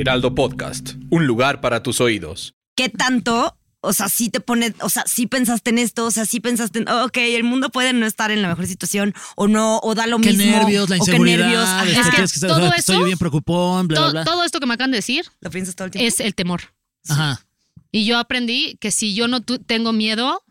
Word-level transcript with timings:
Heraldo 0.00 0.34
Podcast, 0.34 0.94
un 1.10 1.26
lugar 1.26 1.60
para 1.60 1.82
tus 1.82 2.00
oídos. 2.00 2.54
¿Qué 2.74 2.88
tanto? 2.88 3.54
O 3.82 3.92
sea, 3.92 4.08
sí 4.08 4.30
te 4.30 4.40
pone, 4.40 4.74
o 4.80 4.88
sea, 4.88 5.04
sí 5.06 5.26
pensaste 5.26 5.68
en 5.68 5.78
esto, 5.78 6.06
o 6.06 6.10
sea, 6.10 6.24
sí 6.24 6.40
pensaste 6.40 6.78
en, 6.78 6.88
ok, 6.88 7.16
el 7.18 7.44
mundo 7.44 7.68
puede 7.68 7.92
no 7.92 8.06
estar 8.06 8.30
en 8.30 8.40
la 8.40 8.48
mejor 8.48 8.66
situación 8.66 9.12
o 9.36 9.46
no, 9.46 9.78
o 9.82 9.94
da 9.94 10.06
lo 10.06 10.18
Qué 10.18 10.30
mismo. 10.32 10.44
nervios, 10.52 10.88
la 10.88 10.96
o 10.96 11.04
qué 11.04 11.10
inseguridad. 11.12 11.38
nervios. 11.46 11.64
es 11.64 11.98
ajá. 11.98 12.16
que 12.16 12.22
Es 12.22 12.32
que 12.32 12.46
todo 12.46 12.72
estoy 12.72 12.96
eso- 12.96 13.04
bien 13.04 13.18
preocupón, 13.18 13.88
bla, 13.88 13.96
todo, 13.96 14.10
bla, 14.12 14.22
bla. 14.22 14.30
todo 14.32 14.44
esto 14.44 14.58
que 14.58 14.66
me 14.66 14.72
acaban 14.74 14.90
de 14.90 14.96
decir 14.98 15.26
¿Lo 15.40 15.50
piensas 15.50 15.74
todo 15.76 15.84
el 15.86 15.90
tiempo? 15.90 16.08
es 16.08 16.20
el 16.20 16.34
temor. 16.34 16.62
Ajá. 17.08 17.44
Y 17.92 18.06
yo 18.06 18.18
aprendí 18.18 18.76
que 18.80 18.90
si 18.92 19.14
yo 19.14 19.28
no 19.28 19.42
tengo 19.42 19.92
miedo, 19.92 20.42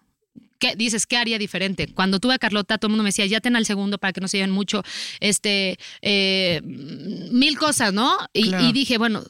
¿qué 0.59 0.75
dices? 0.75 1.05
¿Qué 1.07 1.17
haría 1.17 1.37
diferente? 1.37 1.87
Cuando 1.93 2.19
tuve 2.19 2.35
a 2.35 2.39
Carlota, 2.39 2.77
todo 2.77 2.87
el 2.87 2.91
mundo 2.91 3.03
me 3.03 3.09
decía, 3.09 3.25
ya 3.25 3.39
ten 3.41 3.55
al 3.55 3.65
segundo 3.65 3.97
para 3.97 4.13
que 4.13 4.21
no 4.21 4.27
se 4.27 4.37
lleven 4.37 4.51
mucho, 4.51 4.83
este, 5.19 5.79
eh, 6.01 6.61
mil 6.63 7.57
cosas, 7.57 7.93
¿no? 7.93 8.15
Y, 8.33 8.43
Claro. 8.49 8.65
y 8.67 8.71
dije, 8.73 8.97
bueno, 8.97 9.23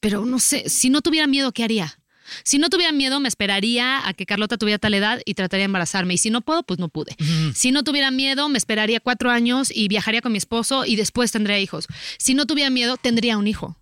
pero 0.00 0.24
no 0.24 0.38
sé, 0.38 0.68
si 0.68 0.90
no 0.90 1.00
tuviera 1.00 1.26
miedo, 1.26 1.52
¿qué 1.52 1.64
haría? 1.64 1.98
Si 2.42 2.58
no 2.58 2.68
tuviera 2.70 2.90
miedo, 2.90 3.20
me 3.20 3.28
esperaría 3.28 4.06
a 4.06 4.12
que 4.12 4.26
Carlota 4.26 4.56
tuviera 4.58 4.78
tal 4.78 4.94
edad 4.94 5.20
y 5.24 5.34
trataría 5.34 5.62
de 5.62 5.66
embarazarme. 5.66 6.14
Y 6.14 6.18
si 6.18 6.30
no 6.30 6.40
puedo, 6.40 6.64
pues 6.64 6.80
no 6.80 6.88
pude. 6.88 7.16
Si 7.54 7.70
no 7.70 7.84
tuviera 7.84 8.10
miedo, 8.10 8.48
me 8.48 8.58
esperaría 8.58 8.98
cuatro 8.98 9.30
años 9.30 9.70
y 9.72 9.86
viajaría 9.86 10.22
con 10.22 10.32
mi 10.32 10.38
esposo 10.38 10.84
y 10.84 10.96
después 10.96 11.30
tendría 11.30 11.60
hijos. 11.60 11.86
Si 12.18 12.34
no 12.34 12.44
tuviera 12.46 12.68
miedo, 12.68 12.96
tendría 12.96 13.38
un 13.38 13.46
hijo. 13.46 13.76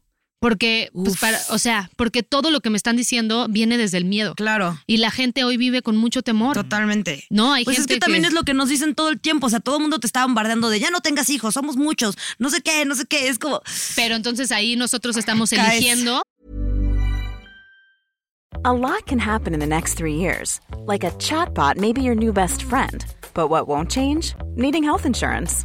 Porque, 0.45 0.91
pues, 0.93 1.17
para, 1.17 1.41
o 1.49 1.59
sea, 1.59 1.89
porque 1.97 2.23
todo 2.23 2.51
lo 2.51 2.61
que 2.61 2.69
me 2.69 2.77
están 2.77 2.97
diciendo 2.97 3.47
viene 3.49 3.79
desde 3.79 3.97
el 3.97 4.05
miedo. 4.05 4.35
Claro, 4.35 4.79
Y 4.87 4.99
la 4.99 5.11
gente 5.11 5.43
hoy 5.43 5.57
vive 5.57 5.81
con 5.81 5.97
mucho 5.97 6.21
temor. 6.21 6.53
totalmente. 6.53 7.25
No, 7.31 7.55
hay 7.55 7.65
Pues 7.65 7.79
es 7.79 7.85
gente 7.85 7.95
que 7.95 8.01
también 8.01 8.27
es 8.27 8.35
lo 8.35 8.43
que 8.43 8.53
nos 8.53 8.69
dicen 8.69 8.95
todo 8.95 9.09
el 9.09 9.19
tiempo. 9.19 9.47
O 9.47 9.49
sea, 9.51 9.61
todo 9.61 9.77
el 9.77 9.81
mundo 9.81 10.01
te 10.01 10.07
está 10.07 10.23
bombardeando 10.23 10.69
de 10.69 10.81
ya 10.81 10.91
no 10.91 11.01
tengas 11.01 11.31
hijos, 11.31 11.55
somos 11.55 11.79
muchos, 11.79 12.19
no 12.39 12.51
sé 12.51 12.61
qué, 12.61 12.85
no 12.85 12.95
sé 12.95 13.07
qué. 13.07 13.29
Es 13.29 13.39
como. 13.39 13.63
Pero 13.97 14.17
entonces 14.17 14.53
ahí 14.53 14.77
nosotros 14.77 15.17
estamos 15.17 15.49
Caes. 15.49 15.79
eligiendo 15.79 16.21
A 18.65 18.73
lot 18.75 19.07
can 19.07 19.19
happen 19.19 19.55
in 19.55 19.61
the 19.61 19.67
next 19.67 19.95
three 19.95 20.15
years. 20.15 20.61
Like 20.87 21.07
a 21.07 21.11
chatbot 21.13 21.79
may 21.79 21.95
be 21.95 22.03
your 22.03 22.15
new 22.15 22.35
best 22.35 22.65
friend. 22.65 23.03
But 23.33 23.49
what 23.49 23.67
won't 23.67 23.91
change? 23.91 24.35
Needing 24.57 24.85
health 24.85 25.07
insurance. 25.07 25.65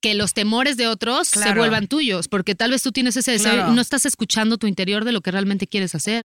que 0.00 0.14
los 0.14 0.32
temores 0.32 0.76
de 0.76 0.86
otros 0.88 1.28
se 1.28 1.54
vuelvan 1.54 1.86
tuyos, 1.86 2.28
porque 2.28 2.54
tal 2.54 2.70
vez 2.70 2.82
tú 2.82 2.90
tienes 2.92 3.16
ese 3.16 3.32
deseo 3.32 3.52
Claro. 3.52 3.72
y 3.72 3.74
no 3.74 3.82
estás 3.82 4.06
escuchando 4.06 4.56
tu 4.56 4.66
interior 4.66 5.04
de 5.04 5.12
lo 5.12 5.20
que 5.20 5.30
realmente 5.30 5.66
quieres 5.66 5.94
hacer. 5.94 6.24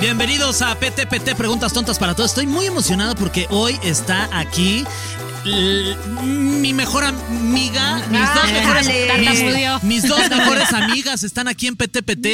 Bienvenidos 0.00 0.62
a 0.62 0.74
PTPT 0.76 1.34
Preguntas 1.36 1.72
Tontas 1.72 1.98
para 1.98 2.14
Todos. 2.14 2.30
Estoy 2.30 2.46
muy 2.46 2.66
emocionado 2.66 3.14
porque 3.16 3.46
hoy 3.50 3.78
está 3.82 4.28
aquí 4.38 4.84
mi 5.52 6.72
mejor 6.74 7.04
amiga, 7.04 8.02
mis 8.10 8.20
dos 8.34 8.52
mejores 8.52 8.86
mis, 9.18 9.82
mis 9.82 10.08
dos 10.08 10.20
mejores 10.30 10.72
amigas 10.72 11.22
están 11.22 11.48
aquí 11.48 11.66
en 11.66 11.76
PTPT. 11.76 12.26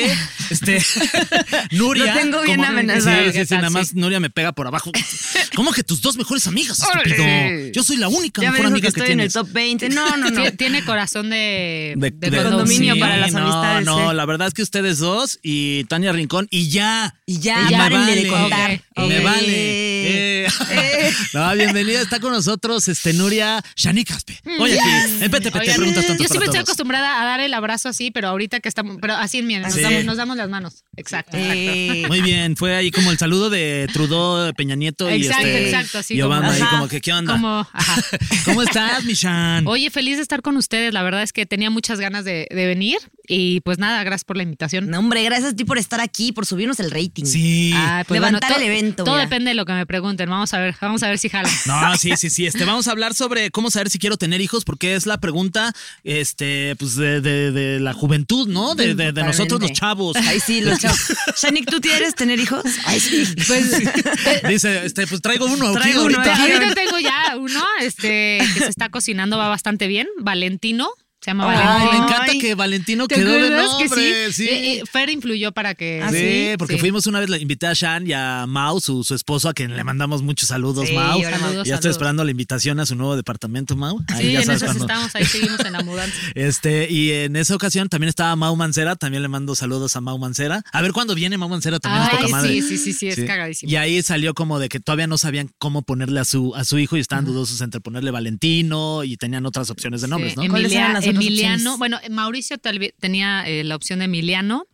Este 0.51 0.85
Nuria. 1.71 2.15
Lo 2.15 2.21
tengo 2.21 2.43
bien 2.43 2.57
como- 2.57 2.69
amenazado. 2.69 3.17
Sí, 3.19 3.27
sí, 3.27 3.33
¿Qué 3.33 3.45
sí, 3.45 3.49
tal? 3.51 3.59
nada 3.59 3.71
más. 3.71 3.95
Nuria 3.95 4.21
me 4.21 4.31
pega 4.31 4.53
por 4.53 4.67
abajo. 4.67 4.91
¿Cómo 5.55 5.73
que 5.73 5.85
tus 5.85 6.01
dos 6.03 6.17
mejores 6.17 6.47
amigas, 6.47 6.79
estúpido? 6.81 7.25
Yo 7.73 7.83
soy 7.85 7.97
la 7.97 8.09
única 8.09 8.43
Ya 8.43 8.51
mejor 8.51 8.67
amiga 8.67 8.89
que 8.89 8.95
que, 8.95 9.01
estoy 9.01 9.13
en 9.13 9.21
el 9.21 9.33
top 9.33 9.49
20. 9.53 9.89
No, 9.91 10.17
no, 10.17 10.31
no. 10.31 10.43
Tie- 10.45 10.57
Tiene 10.57 10.85
corazón 10.85 11.31
de, 11.31 11.95
De- 11.97 12.11
de 12.11 12.31
de- 12.31 12.43
condominio 12.43 12.95
sí, 12.95 13.01
para 13.01 13.17
las 13.19 13.33
no, 13.33 13.41
amistades, 13.41 13.87
No, 13.87 14.11
sí. 14.11 14.17
la 14.17 14.27
verdad 14.27 14.49
es 14.49 14.55
que 14.55 14.63
ustedes 14.63 14.99
dos 14.99 15.39
y 15.43 15.85
Tania 15.85 16.13
Rincón 16.13 16.49
y 16.51 16.69
ya. 16.71 17.15
Y 17.27 17.39
ya, 17.39 17.61
Y 17.63 17.73
me 17.73 17.79
párenle 17.79 18.15
de 18.17 18.31
vale. 18.31 18.43
contar. 18.43 18.71
Me 18.97 19.17
Eh. 19.19 19.21
vale. 19.25 19.47
Eh. 19.49 20.34
No, 21.35 21.55
bienvenida. 21.55 22.01
Está 22.01 22.21
con 22.21 22.33
nosotros 22.33 22.87
este 22.89 23.13
Nuria 23.13 23.63
Shanikaspe. 23.77 24.39
Oye, 24.59 24.79
aquí 24.81 24.91
en 25.25 25.31
PTPT 25.31 25.57
Oigan, 25.57 25.77
preguntas 25.77 26.03
yo 26.03 26.09
tanto 26.09 26.25
siempre 26.25 26.29
para 26.39 26.45
estoy 26.47 26.59
acostumbrada 26.61 27.23
a 27.23 27.25
dar 27.25 27.41
el 27.41 27.55
abrazo 27.55 27.89
así, 27.89 28.11
pero 28.11 28.29
ahorita 28.29 28.61
que 28.61 28.69
estamos, 28.69 28.99
pero 29.01 29.15
así 29.15 29.39
en 29.39 29.47
miren, 29.47 29.63
nos, 29.63 29.75
Sí. 29.75 29.81
damos, 29.83 30.05
nos 30.05 30.17
damos 30.17 30.37
las 30.37 30.49
manos. 30.49 30.85
Exacto. 30.97 31.37
exacto. 31.37 32.09
Muy 32.09 32.21
bien, 32.23 32.57
fue 32.57 32.75
ahí 32.77 32.91
como 32.91 33.11
el 33.11 33.19
saludo 33.19 33.51
de 33.51 33.89
Trudeau, 33.93 34.45
de 34.45 34.55
Peña 34.55 34.75
Nieto 34.77 35.11
y, 35.11 35.25
Exacto, 35.27 35.47
este, 35.47 35.65
exacto, 35.71 35.99
así 35.99 36.15
y 36.15 36.23
Obama 36.23 36.49
como- 36.53 36.65
ahí 36.65 36.71
como 36.71 36.89
que, 36.89 37.01
¿qué 37.01 37.13
onda? 37.13 37.33
Como, 37.33 37.67
ajá. 37.73 38.03
¿Cómo 38.45 38.63
estás, 38.63 39.05
Michan? 39.05 39.67
Oye, 39.67 39.91
feliz 39.91 40.17
de 40.17 40.23
estar 40.23 40.43
con 40.43 40.57
ustedes. 40.57 40.93
La 40.95 41.03
verdad 41.03 41.23
es 41.23 41.33
que 41.33 41.47
tenía 41.47 41.71
muchas 41.71 42.01
ganas 42.01 42.25
de, 42.25 42.47
de 42.51 42.67
venir 42.67 42.99
y 43.27 43.61
pues 43.61 43.79
nada, 43.79 44.03
gracias 44.05 44.25
por 44.25 44.37
la 44.37 44.43
invitación. 44.43 44.89
no, 44.91 44.99
hombre, 44.99 45.23
gracias 45.25 45.53
a 45.53 45.57
ti 45.57 45.65
por 45.65 45.79
estar 45.79 46.01
aquí, 46.01 46.33
por 46.33 46.47
subirnos 46.47 46.79
el 46.81 46.91
rating. 46.91 47.25
Sí. 47.25 47.73
Ah, 47.75 48.05
pues 48.07 48.21
Levantar 48.21 48.51
bueno, 48.53 48.65
el 48.65 48.69
to- 48.69 48.73
evento, 48.79 49.05
Todo 49.05 49.15
mira. 49.15 49.25
depende 49.25 49.51
de 49.51 49.55
lo 49.55 49.65
que 49.65 49.73
me 49.73 49.87
pregunten. 49.87 50.29
Vamos 50.29 50.53
a 50.55 50.59
ver, 50.61 50.75
vamos 50.81 51.03
a 51.03 51.09
ver 51.09 51.19
si 51.19 51.29
jala. 51.29 51.49
No, 51.67 51.97
sí, 51.97 52.11
sí, 52.17 52.31
sí. 52.31 52.47
Este, 52.47 52.65
vamos 52.65 52.89
a 52.89 52.91
hablar 52.93 53.15
sobre 53.15 53.51
cómo 53.51 53.71
saber 53.71 53.91
si 53.91 53.99
quiero 53.99 54.17
tener 54.17 54.41
hijos, 54.41 54.65
porque 54.65 54.95
es 54.95 55.07
la 55.07 55.19
pregunta, 55.19 55.73
este, 56.03 56.77
pues 56.77 56.97
de, 56.97 57.21
de- 57.21 57.51
de 57.53 57.81
la 57.81 57.93
juventud, 57.93 58.49
¿no? 58.49 58.75
De, 58.75 58.95
de- 58.95 59.13
de 59.13 59.23
nosotros 59.25 59.61
los 59.61 59.73
chavos. 59.73 60.17
Ay, 60.17 60.41
sí, 60.41 60.61
los 60.61 60.79
chavos. 60.79 60.99
Shanik, 61.43 61.71
¿tú 61.71 61.81
quieres 61.81 62.15
tener 62.15 62.39
hijos? 62.39 62.63
Ay, 62.85 63.01
sí. 63.01 63.25
Pues 63.47 63.71
Dice, 64.49 64.85
este, 64.85 65.07
pues 65.07 65.21
traigo 65.21 65.47
uno 65.47 65.69
aquí 65.69 65.77
Traigo 65.79 66.05
uno 66.05 66.19
ahorita. 66.19 66.35
aquí. 66.43 66.53
ahorita 66.53 66.75
tengo 66.85 66.99
ya 66.99 67.37
uno, 67.39 67.61
este, 67.81 68.39
que 68.55 68.61
se 68.61 68.69
está 68.69 68.91
cocinando, 68.91 69.39
va 69.39 69.49
bastante 69.49 69.87
bien. 69.87 70.07
Valentino. 70.19 70.89
Se 71.25 71.31
llama 71.31 71.51
Ay, 71.51 71.57
Ay, 71.57 71.65
Valentino. 71.65 71.91
me 71.93 71.97
encanta 72.07 72.33
Ay. 72.33 72.39
que 72.39 72.55
Valentino 72.55 73.09
¿Te 73.09 73.15
quedó 73.15 73.33
de 73.33 73.37
acuerdas 73.47 73.71
que 73.79 73.85
nombre. 73.89 74.27
sí? 74.33 74.45
Sí. 74.45 74.49
Eh, 74.51 74.73
eh, 74.79 74.83
Fer 74.91 75.09
influyó 75.09 75.53
para 75.53 75.75
que. 75.75 76.03
¿Ah, 76.05 76.11
Sí, 76.11 76.17
sí? 76.19 76.55
porque 76.59 76.75
Sí. 76.75 76.81
fuimos 76.81 77.07
una 77.07 77.21
vez, 77.21 77.31
le 77.31 77.39
invité 77.39 77.67
a 77.67 77.73
Shan 77.73 78.07
y 78.07 78.13
a 78.13 78.45
Mau, 78.47 78.79
su, 78.81 79.03
su 79.05 79.15
esposo, 79.15 79.49
a 79.49 79.55
quien 79.55 79.75
le 79.75 79.83
mandamos 79.85 80.21
muchos 80.23 80.51
saludos, 80.51 80.87
Sí, 80.87 80.95
Mau. 80.95 81.19
ya 81.23 81.31
estoy 81.31 81.41
Saludos. 81.65 81.87
esperando 81.87 82.25
la 82.25 82.31
invitación 82.31 82.79
a 82.79 82.85
su 82.85 82.95
nuevo 82.95 83.17
departamento, 83.17 83.75
Mau. 83.75 84.01
Ahí 84.09 84.27
Sí, 84.27 84.33
ya 84.33 84.41
en 84.41 84.45
sabes 84.45 84.65
cuándo. 84.65 84.85
estamos, 84.85 85.15
ahí 85.15 85.25
seguimos 85.25 85.61
en 85.61 85.73
la 85.73 85.83
mudanza. 85.83 86.15
Este, 86.35 86.91
y 86.91 87.11
en 87.13 87.37
esa 87.37 87.55
ocasión 87.55 87.89
también 87.89 88.11
estaba 88.11 88.37
Mau 88.37 88.55
Mancera, 88.55 88.95
también 88.97 89.23
le 89.23 89.29
mando 89.29 89.55
saludos 89.55 89.97
a 89.97 90.03
Mau 90.03 90.19
Mancera. 90.19 90.63
A 90.73 90.83
ver 90.83 90.93
cuándo 90.93 91.15
viene 91.15 91.39
Mau 91.39 91.49
Mancera, 91.49 91.81
también 91.81 92.03
es 92.05 92.09
Ay, 92.11 92.17
poca 92.19 92.29
madre. 92.29 92.53
sí, 92.53 92.63
sí, 92.63 92.77
sí, 92.77 92.93
sí, 92.93 93.09
es 93.09 93.25
cagadísimo. 93.25 93.73
Y 93.73 93.77
ahí 93.77 94.03
salió 94.03 94.35
como 94.35 94.59
de 94.59 94.69
que 94.69 94.79
todavía 94.79 95.07
no 95.07 95.17
sabían 95.17 95.49
cómo 95.57 95.81
ponerle 95.83 96.21
a 96.21 96.25
su, 96.27 96.55
a 96.55 96.65
su 96.65 96.79
hijo 96.79 96.99
y 96.99 97.01
estaban 97.01 97.25
dudosos 97.25 97.63
entre 97.63 97.81
ponerle 97.81 98.11
Valentino 98.11 99.05
y 99.05 99.17
tenían 99.17 99.47
otras 99.47 99.71
opciones 99.71 100.03
de 100.03 100.09
nombres, 100.09 100.35
Sí, 100.35 100.41
¿no? 100.47 100.49
¿Cuáles 100.51 100.73
eran 100.73 100.93
las 100.93 101.07
Emiliano, 101.15 101.79
bueno, 101.79 101.99
Mauricio 102.11 102.59
tal 102.59 102.79
vez 102.79 102.95
tenía 102.99 103.47
eh, 103.47 103.65
la 103.65 103.77
opción 103.77 104.01
de 104.01 104.07
Emiliano. 104.07 104.67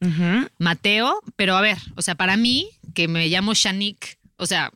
Mateo, 0.58 1.20
pero 1.36 1.56
a 1.56 1.60
ver, 1.60 1.78
o 1.96 2.02
sea, 2.02 2.14
para 2.14 2.36
mí, 2.36 2.68
que 2.94 3.08
me 3.08 3.28
llamo 3.28 3.54
Shanik, 3.54 4.18
o 4.36 4.46
sea, 4.46 4.72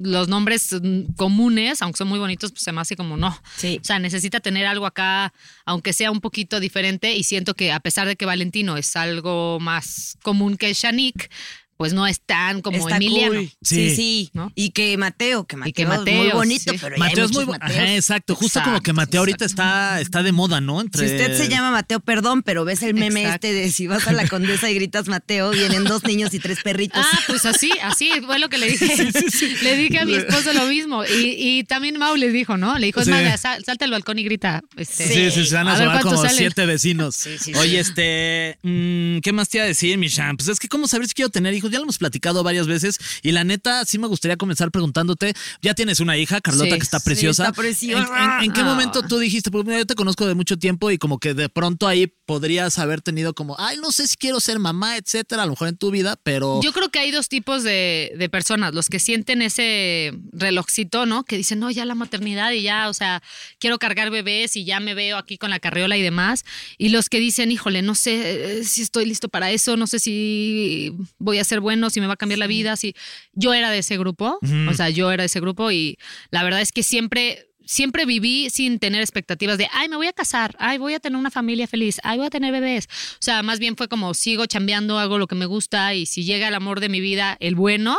los 0.00 0.28
nombres 0.28 0.74
comunes, 1.16 1.82
aunque 1.82 1.98
son 1.98 2.08
muy 2.08 2.18
bonitos, 2.18 2.52
pues 2.52 2.62
se 2.62 2.72
me 2.72 2.80
hace 2.80 2.96
como 2.96 3.16
no. 3.16 3.36
Sí. 3.56 3.78
O 3.80 3.84
sea, 3.84 3.98
necesita 3.98 4.40
tener 4.40 4.66
algo 4.66 4.86
acá, 4.86 5.32
aunque 5.64 5.92
sea 5.92 6.10
un 6.10 6.20
poquito 6.20 6.60
diferente, 6.60 7.16
y 7.16 7.24
siento 7.24 7.54
que 7.54 7.72
a 7.72 7.80
pesar 7.80 8.06
de 8.06 8.16
que 8.16 8.26
Valentino 8.26 8.76
es 8.76 8.94
algo 8.96 9.58
más 9.60 10.16
común 10.22 10.56
que 10.56 10.72
Shanik, 10.72 11.30
pues 11.78 11.94
no 11.94 12.06
es 12.06 12.20
tan 12.20 12.60
como 12.60 12.76
Está 12.76 12.96
Emiliano. 12.96 13.36
cool. 13.36 13.50
Sí. 13.62 13.88
Sí, 13.90 13.96
sí. 13.96 14.30
¿No? 14.34 14.52
Y 14.54 14.70
que 14.70 14.96
Mateo, 14.98 15.46
que 15.46 15.56
Mateo, 15.56 15.70
Y 15.70 15.72
que 15.72 15.82
es 15.82 15.88
muy 15.88 15.96
Mateo, 15.98 16.34
bonito, 16.34 16.72
sí. 16.72 16.78
pero 16.80 16.96
ya 16.96 16.98
Mateo 16.98 17.24
es 17.24 17.32
muy 17.32 17.46
muchos. 17.46 17.60
Mateos. 17.60 17.88
exacto. 17.90 18.34
Justo 18.34 18.60
como 18.60 18.72
que 18.82 18.90
Exacto, 18.90 18.94
Mateo 18.94 19.20
ahorita 19.20 19.44
está, 19.46 20.00
está 20.00 20.22
de 20.22 20.32
moda, 20.32 20.60
¿no? 20.60 20.80
Si 20.80 20.86
Entre... 20.86 21.06
usted 21.06 21.36
se 21.38 21.48
llama 21.48 21.70
Mateo, 21.70 22.00
perdón, 22.00 22.42
pero 22.42 22.64
ves 22.66 22.82
el 22.82 22.92
meme 22.94 23.22
Exacto. 23.22 23.46
este 23.46 23.60
de 23.60 23.70
si 23.70 23.86
vas 23.86 24.06
a 24.08 24.12
la 24.12 24.26
condesa 24.28 24.68
y 24.70 24.74
gritas 24.74 25.08
Mateo, 25.08 25.50
vienen 25.52 25.84
dos 25.84 26.02
niños 26.04 26.34
y 26.34 26.40
tres 26.40 26.58
perritos. 26.62 27.04
Ah, 27.10 27.20
pues 27.28 27.46
así, 27.46 27.70
así 27.82 28.10
fue 28.26 28.38
lo 28.38 28.48
que 28.48 28.58
le 28.58 28.66
dije. 28.70 28.88
Le 29.62 29.76
dije 29.76 29.98
a 30.00 30.04
mi 30.04 30.14
esposo 30.14 30.52
lo 30.52 30.66
mismo. 30.66 31.04
Y, 31.04 31.34
y 31.38 31.64
también 31.64 31.96
Mau 31.98 32.16
les 32.16 32.32
dijo, 32.32 32.56
¿no? 32.56 32.76
Le 32.78 32.86
dijo, 32.86 33.00
es 33.00 33.06
Sí. 33.06 33.12
más, 33.12 33.40
sal- 33.40 33.64
salta 33.64 33.84
al 33.84 33.90
balcón 33.92 34.18
y 34.18 34.24
grita. 34.24 34.62
Este, 34.76 35.06
Sí, 35.06 35.30
sí, 35.30 35.46
se 35.46 35.54
van 35.54 35.68
a, 35.68 35.78
ver 35.78 35.86
cuántos 35.88 36.04
como 36.12 36.16
salen. 36.22 36.36
siete 36.36 36.66
vecinos. 36.66 37.14
sí, 37.14 37.54
Oye, 37.54 37.78
este, 37.78 38.58
mm, 38.62 39.18
¿qué 39.20 39.32
más 39.32 39.48
te 39.48 39.58
iba 39.58 39.64
a 39.64 39.68
decir, 39.68 39.96
Michan? 39.96 40.36
Pues 40.36 40.48
es 40.48 40.58
que, 40.58 40.68
¿cómo 40.68 40.88
saber 40.88 41.06
si 41.08 41.14
quiero 41.14 41.30
tener 41.30 41.54
hijos? 41.54 41.67
Hijos, 41.68 41.72
ya 41.72 41.78
lo 41.78 41.84
hemos 41.84 41.98
platicado 41.98 42.42
varias 42.42 42.66
veces 42.66 42.98
y 43.22 43.32
la 43.32 43.44
neta 43.44 43.84
sí 43.84 43.98
me 43.98 44.06
gustaría 44.06 44.36
comenzar 44.36 44.70
preguntándote, 44.70 45.34
ya 45.62 45.74
tienes 45.74 46.00
una 46.00 46.16
hija, 46.16 46.40
Carlota, 46.40 46.70
Sí, 46.70 46.78
que 46.78 46.82
está 46.84 46.98
sí, 46.98 47.04
preciosa. 47.04 47.44
está 47.44 47.52
preciosa. 47.60 48.08
¿En, 48.24 48.30
en- 48.30 48.44
en 48.48 48.52
qué 48.52 48.60
Ah. 48.60 48.64
momento 48.64 49.02
tú 49.02 49.18
dijiste, 49.18 49.50
pues 49.50 49.64
mira, 49.64 49.78
yo 49.78 49.86
te 49.86 49.94
conozco 49.94 50.26
de 50.26 50.34
mucho 50.34 50.56
tiempo 50.58 50.90
y 50.90 50.98
como 50.98 51.18
que 51.18 51.34
de 51.34 51.48
pronto 51.48 51.86
ahí 51.86 52.06
podrías 52.26 52.78
haber 52.78 53.00
tenido 53.00 53.34
como, 53.34 53.56
ay, 53.58 53.76
no 53.78 53.90
sé 53.92 54.06
si 54.06 54.16
quiero 54.16 54.40
ser 54.40 54.58
mamá, 54.58 54.96
etcétera, 54.96 55.42
a 55.44 55.46
lo 55.46 55.52
mejor 55.52 55.68
en 55.68 55.76
tu 55.76 55.90
vida, 55.90 56.18
pero... 56.22 56.60
Yo 56.62 56.72
creo 56.72 56.90
que 56.90 56.98
hay 56.98 57.10
dos 57.10 57.28
tipos 57.28 57.62
de, 57.62 58.12
de 58.16 58.28
personas, 58.28 58.74
los 58.74 58.88
que 58.88 58.98
sienten 58.98 59.40
ese 59.42 60.12
relojcito, 60.32 61.06
¿no? 61.06 61.24
Que 61.24 61.36
dicen, 61.36 61.58
no, 61.58 61.70
ya 61.70 61.84
la 61.84 61.94
maternidad 61.94 62.52
y 62.52 62.62
ya, 62.62 62.88
o 62.88 62.94
sea, 62.94 63.22
quiero 63.58 63.78
cargar 63.78 64.10
bebés 64.10 64.56
y 64.56 64.64
ya 64.64 64.80
me 64.80 64.94
veo 64.94 65.16
aquí 65.16 65.38
con 65.38 65.50
la 65.50 65.58
carriola 65.58 65.96
y 65.96 66.02
demás. 66.02 66.44
Y 66.76 66.90
los 66.90 67.08
que 67.08 67.18
dicen, 67.20 67.50
híjole, 67.50 67.82
no 67.82 67.94
sé 67.94 68.58
eh, 68.60 68.64
si 68.64 68.82
estoy 68.82 69.06
listo 69.06 69.28
para 69.28 69.50
eso, 69.50 69.76
no 69.76 69.86
sé 69.86 69.98
si 69.98 70.92
voy 71.18 71.38
a 71.38 71.44
ser 71.44 71.57
bueno, 71.60 71.90
si 71.90 72.00
me 72.00 72.06
va 72.06 72.14
a 72.14 72.16
cambiar 72.16 72.38
la 72.38 72.46
vida, 72.46 72.76
si 72.76 72.94
yo 73.32 73.54
era 73.54 73.70
de 73.70 73.78
ese 73.78 73.98
grupo, 73.98 74.38
o 74.68 74.74
sea, 74.74 74.90
yo 74.90 75.10
era 75.10 75.22
de 75.22 75.26
ese 75.26 75.40
grupo 75.40 75.70
y 75.70 75.98
la 76.30 76.42
verdad 76.42 76.60
es 76.60 76.72
que 76.72 76.82
siempre 76.82 77.48
siempre 77.68 78.06
viví 78.06 78.48
sin 78.48 78.78
tener 78.78 79.02
expectativas 79.02 79.58
de, 79.58 79.68
ay, 79.72 79.90
me 79.90 79.96
voy 79.96 80.06
a 80.06 80.14
casar, 80.14 80.56
ay, 80.58 80.78
voy 80.78 80.94
a 80.94 81.00
tener 81.00 81.18
una 81.18 81.30
familia 81.30 81.66
feliz, 81.66 82.00
ay, 82.02 82.16
voy 82.16 82.26
a 82.26 82.30
tener 82.30 82.50
bebés. 82.50 82.88
O 83.12 83.20
sea, 83.20 83.42
más 83.42 83.58
bien 83.58 83.76
fue 83.76 83.88
como, 83.88 84.14
sigo 84.14 84.46
chambeando, 84.46 84.98
hago 84.98 85.18
lo 85.18 85.26
que 85.26 85.34
me 85.34 85.44
gusta 85.44 85.92
y 85.94 86.06
si 86.06 86.24
llega 86.24 86.48
el 86.48 86.54
amor 86.54 86.80
de 86.80 86.88
mi 86.88 87.02
vida, 87.02 87.36
el 87.40 87.56
bueno, 87.56 87.98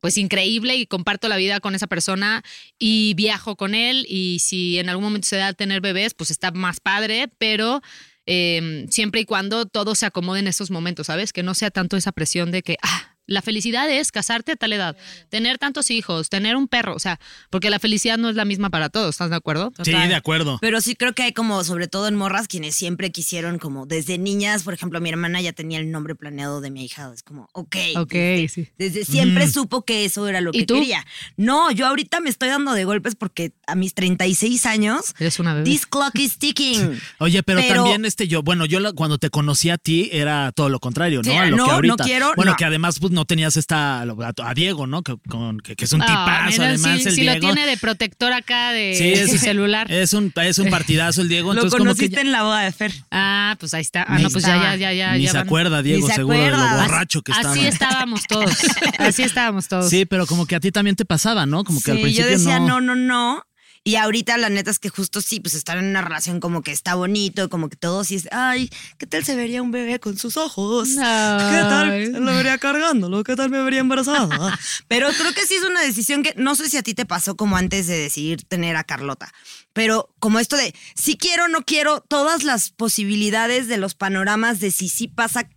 pues 0.00 0.16
increíble 0.16 0.76
y 0.76 0.86
comparto 0.86 1.28
la 1.28 1.36
vida 1.36 1.58
con 1.58 1.74
esa 1.74 1.88
persona 1.88 2.44
y 2.78 3.14
viajo 3.14 3.56
con 3.56 3.74
él 3.74 4.06
y 4.08 4.38
si 4.38 4.78
en 4.78 4.88
algún 4.88 5.04
momento 5.04 5.26
se 5.26 5.36
da 5.36 5.48
a 5.48 5.52
tener 5.54 5.80
bebés, 5.80 6.14
pues 6.14 6.30
está 6.30 6.52
más 6.52 6.78
padre, 6.78 7.28
pero 7.38 7.82
eh, 8.26 8.86
siempre 8.90 9.22
y 9.22 9.24
cuando 9.24 9.66
todo 9.66 9.94
se 9.94 10.06
acomode 10.06 10.40
en 10.40 10.48
esos 10.48 10.70
momentos, 10.70 11.06
¿sabes? 11.06 11.32
Que 11.32 11.42
no 11.42 11.54
sea 11.54 11.70
tanto 11.70 11.96
esa 11.96 12.12
presión 12.12 12.50
de 12.50 12.62
que, 12.62 12.76
ah, 12.82 13.09
la 13.30 13.42
felicidad 13.42 13.88
es 13.88 14.12
casarte 14.12 14.52
a 14.52 14.56
tal 14.56 14.72
edad, 14.72 14.96
tener 15.30 15.56
tantos 15.58 15.90
hijos, 15.90 16.28
tener 16.28 16.56
un 16.56 16.68
perro, 16.68 16.94
o 16.94 16.98
sea, 16.98 17.18
porque 17.48 17.70
la 17.70 17.78
felicidad 17.78 18.18
no 18.18 18.28
es 18.28 18.34
la 18.36 18.44
misma 18.44 18.70
para 18.70 18.88
todos, 18.90 19.10
¿estás 19.14 19.30
de 19.30 19.36
acuerdo? 19.36 19.72
Sí, 19.82 19.92
de 19.92 20.14
acuerdo. 20.14 20.58
Pero 20.60 20.80
sí 20.80 20.96
creo 20.96 21.14
que 21.14 21.22
hay 21.22 21.32
como, 21.32 21.62
sobre 21.64 21.86
todo 21.88 22.08
en 22.08 22.16
morras, 22.16 22.48
quienes 22.48 22.74
siempre 22.74 23.10
quisieron 23.12 23.58
como 23.58 23.86
desde 23.86 24.18
niñas, 24.18 24.64
por 24.64 24.74
ejemplo, 24.74 25.00
mi 25.00 25.08
hermana 25.10 25.40
ya 25.40 25.52
tenía 25.52 25.78
el 25.78 25.90
nombre 25.90 26.14
planeado 26.14 26.60
de 26.60 26.70
mi 26.70 26.84
hija. 26.84 27.10
Es 27.14 27.22
como, 27.22 27.48
ok. 27.52 27.76
Ok, 27.96 28.12
desde, 28.12 28.48
sí. 28.48 28.68
desde 28.78 29.04
siempre 29.04 29.46
Mm. 29.46 29.50
supo 29.52 29.84
que 29.84 30.04
eso 30.04 30.26
era 30.28 30.40
lo 30.40 30.50
¿Y 30.52 30.58
que 30.60 30.66
tú? 30.66 30.74
quería. 30.74 31.06
No, 31.36 31.70
yo 31.70 31.86
ahorita 31.86 32.20
me 32.20 32.28
estoy 32.30 32.48
dando 32.48 32.72
de 32.72 32.84
golpes 32.84 33.14
porque 33.14 33.52
a 33.66 33.74
mis 33.76 33.94
36 33.94 34.66
años, 34.66 35.14
Eres 35.20 35.38
una 35.38 35.54
bebé. 35.54 35.64
this 35.64 35.86
clock 35.86 36.18
is 36.18 36.36
ticking. 36.38 37.00
Oye, 37.20 37.42
pero, 37.44 37.60
Pero- 37.60 37.74
también 37.84 38.04
este 38.04 38.26
yo, 38.28 38.42
bueno, 38.42 38.66
yo 38.66 38.80
la- 38.80 38.92
cuando 38.92 39.18
te 39.18 39.30
conocí 39.30 39.70
a 39.70 39.78
ti 39.78 40.08
era 40.12 40.50
todo 40.52 40.68
lo 40.68 40.80
contrario, 40.80 41.22
¿no? 41.22 41.30
Sí, 41.30 41.36
a 41.36 41.46
lo 41.46 41.56
no, 41.56 41.64
que 41.64 41.68
no 41.70 41.74
ahorita. 41.76 42.04
quiero, 42.04 42.32
bueno, 42.34 42.50
no. 42.52 42.56
que 42.56 42.64
además 42.64 42.98
pues 42.98 43.12
no 43.12 43.19
tenías 43.24 43.56
esta 43.56 44.02
a, 44.02 44.04
a 44.44 44.54
Diego, 44.54 44.86
¿no? 44.86 45.02
Que, 45.02 45.16
con- 45.28 45.58
que- 45.60 45.76
que 45.76 45.84
es 45.84 45.92
un 45.92 46.02
Ah, 46.02 46.06
tipazo 46.06 46.50
mira, 46.52 46.64
además 46.68 47.00
sí, 47.02 47.08
el 47.08 47.14
sí 47.14 47.20
Diego. 47.22 47.34
lo 47.48 47.54
tiene 47.54 47.66
de 47.70 47.76
protector 47.76 48.32
acá 48.32 48.72
de 48.72 48.94
Sí, 48.96 49.12
es- 49.12 49.30
su 49.30 49.38
celular. 49.38 49.90
Es 49.90 50.12
un 50.12 50.32
es 50.36 50.58
un 50.58 50.70
partidazo 50.70 51.22
el 51.22 51.28
Diego, 51.28 51.48
Lo 51.54 51.60
entonces 51.60 51.78
como 51.78 51.90
que 51.94 51.96
conociste 51.96 52.16
ya- 52.16 52.20
en 52.22 52.32
la 52.32 52.42
boda 52.42 52.60
de 52.60 52.72
Fer. 52.72 52.92
Ah, 53.10 53.56
pues 53.58 53.74
ahí 53.74 53.82
está. 53.82 54.04
Ah, 54.06 54.18
no, 54.18 54.30
pues 54.30 54.44
ya, 54.44 54.54
estaba. 54.56 54.76
ya, 54.76 54.92
ya, 54.92 54.92
ya. 54.92 55.12
ni 55.16 55.24
ya 55.24 55.30
se 55.32 55.36
van. 55.38 55.46
acuerda 55.46 55.82
Diego 55.82 56.06
se 56.08 56.14
seguro 56.14 56.38
de 56.38 56.50
lo 56.50 56.56
borracho 56.58 57.22
que 57.22 57.32
estaba. 57.32 57.52
Así 57.52 57.66
estábamos 57.66 58.26
todos. 58.26 58.50
Así 58.98 59.22
estábamos 59.22 59.68
todos. 59.68 59.88
Sí, 59.90 60.04
pero 60.06 60.26
como 60.26 60.46
que 60.46 60.54
a 60.56 60.60
ti 60.60 60.70
también 60.72 60.96
te 60.96 61.04
pasaba, 61.04 61.46
¿no? 61.46 61.64
Como 61.64 61.78
que 61.80 61.84
Sí, 61.84 61.90
al 61.92 62.00
principio 62.00 62.26
yo 62.30 62.30
decía 62.38 62.58
no. 62.60 62.80
no, 62.80 62.94
no, 62.94 62.94
no. 62.96 63.42
Y 63.82 63.96
ahorita 63.96 64.36
la 64.36 64.50
neta 64.50 64.70
es 64.70 64.78
que 64.78 64.90
justo 64.90 65.22
sí, 65.22 65.40
pues 65.40 65.54
estar 65.54 65.78
en 65.78 65.86
una 65.86 66.02
relación 66.02 66.38
como 66.38 66.62
que 66.62 66.70
está 66.70 66.94
bonito, 66.96 67.48
como 67.48 67.70
que 67.70 67.76
todo 67.76 68.04
sí 68.04 68.16
es, 68.16 68.28
ay, 68.30 68.70
¿qué 68.98 69.06
tal 69.06 69.24
se 69.24 69.34
vería 69.34 69.62
un 69.62 69.70
bebé 69.70 69.98
con 69.98 70.18
sus 70.18 70.36
ojos? 70.36 70.90
¿Qué 70.90 71.00
tal? 71.00 72.12
Lo 72.12 72.34
vería 72.34 72.58
cargándolo, 72.58 73.24
¿qué 73.24 73.36
tal 73.36 73.48
me 73.48 73.62
vería 73.62 73.80
embarazada? 73.80 74.58
Pero 74.86 75.08
creo 75.08 75.32
que 75.32 75.46
sí 75.46 75.54
es 75.54 75.64
una 75.64 75.80
decisión 75.80 76.22
que 76.22 76.34
no 76.36 76.56
sé 76.56 76.68
si 76.68 76.76
a 76.76 76.82
ti 76.82 76.92
te 76.92 77.06
pasó 77.06 77.36
como 77.36 77.56
antes 77.56 77.86
de 77.86 77.96
decidir 77.96 78.44
tener 78.44 78.76
a 78.76 78.84
Carlota, 78.84 79.32
pero 79.72 80.14
como 80.18 80.40
esto 80.40 80.56
de 80.56 80.74
si 80.94 81.16
quiero, 81.16 81.48
no 81.48 81.62
quiero, 81.62 82.02
todas 82.02 82.42
las 82.42 82.68
posibilidades 82.68 83.66
de 83.66 83.78
los 83.78 83.94
panoramas 83.94 84.60
de 84.60 84.72
si 84.72 84.90
sí 84.90 85.08
pasa, 85.08 85.48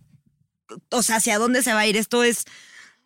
o 0.90 1.02
sea, 1.02 1.16
hacia 1.16 1.38
dónde 1.38 1.62
se 1.62 1.74
va 1.74 1.80
a 1.80 1.86
ir, 1.86 1.98
esto 1.98 2.24
es... 2.24 2.46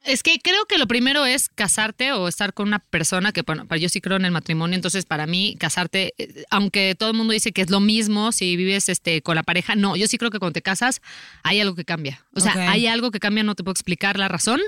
Es 0.09 0.23
que 0.23 0.39
creo 0.39 0.65
que 0.67 0.79
lo 0.79 0.87
primero 0.87 1.27
es 1.27 1.49
casarte 1.51 2.13
o 2.13 2.29
estar 2.29 2.55
con 2.55 2.69
una 2.69 2.79
persona 2.79 3.33
que, 3.33 3.43
bueno, 3.43 3.67
para- 3.67 3.79
yo 3.79 3.89
sí 3.89 4.01
creo 4.01 4.17
en 4.17 4.25
el 4.25 4.31
matrimonio, 4.31 4.75
entonces 4.75 5.05
para 5.05 5.27
mí 5.27 5.55
casarte, 5.59 6.15
eh, 6.17 6.45
aunque 6.51 6.95
todo 6.99 7.11
el 7.11 7.17
mundo 7.17 7.35
dice 7.35 7.53
que 7.53 7.61
es 7.61 7.71
lo 7.71 7.81
mismo 7.81 8.33
si 8.33 8.57
vives 8.57 8.89
este, 8.89 9.21
con 9.21 9.35
la 9.37 9.43
pareja, 9.43 9.75
no, 9.75 9.97
yo 9.97 10.07
sí 10.07 10.17
creo 10.17 10.31
que 10.31 10.39
cuando 10.39 10.55
te 10.55 10.63
casas 10.63 11.03
hay 11.43 11.61
algo 11.61 11.75
que 11.75 11.85
cambia. 11.85 12.25
O 12.33 12.41
sea, 12.41 12.71
hay 12.71 12.87
algo 12.87 13.11
que 13.11 13.21
cambia, 13.21 13.43
no 13.43 13.55
te 13.55 13.63
puedo 13.63 13.73
explicar 13.73 14.19
la 14.19 14.29
razón, 14.29 14.61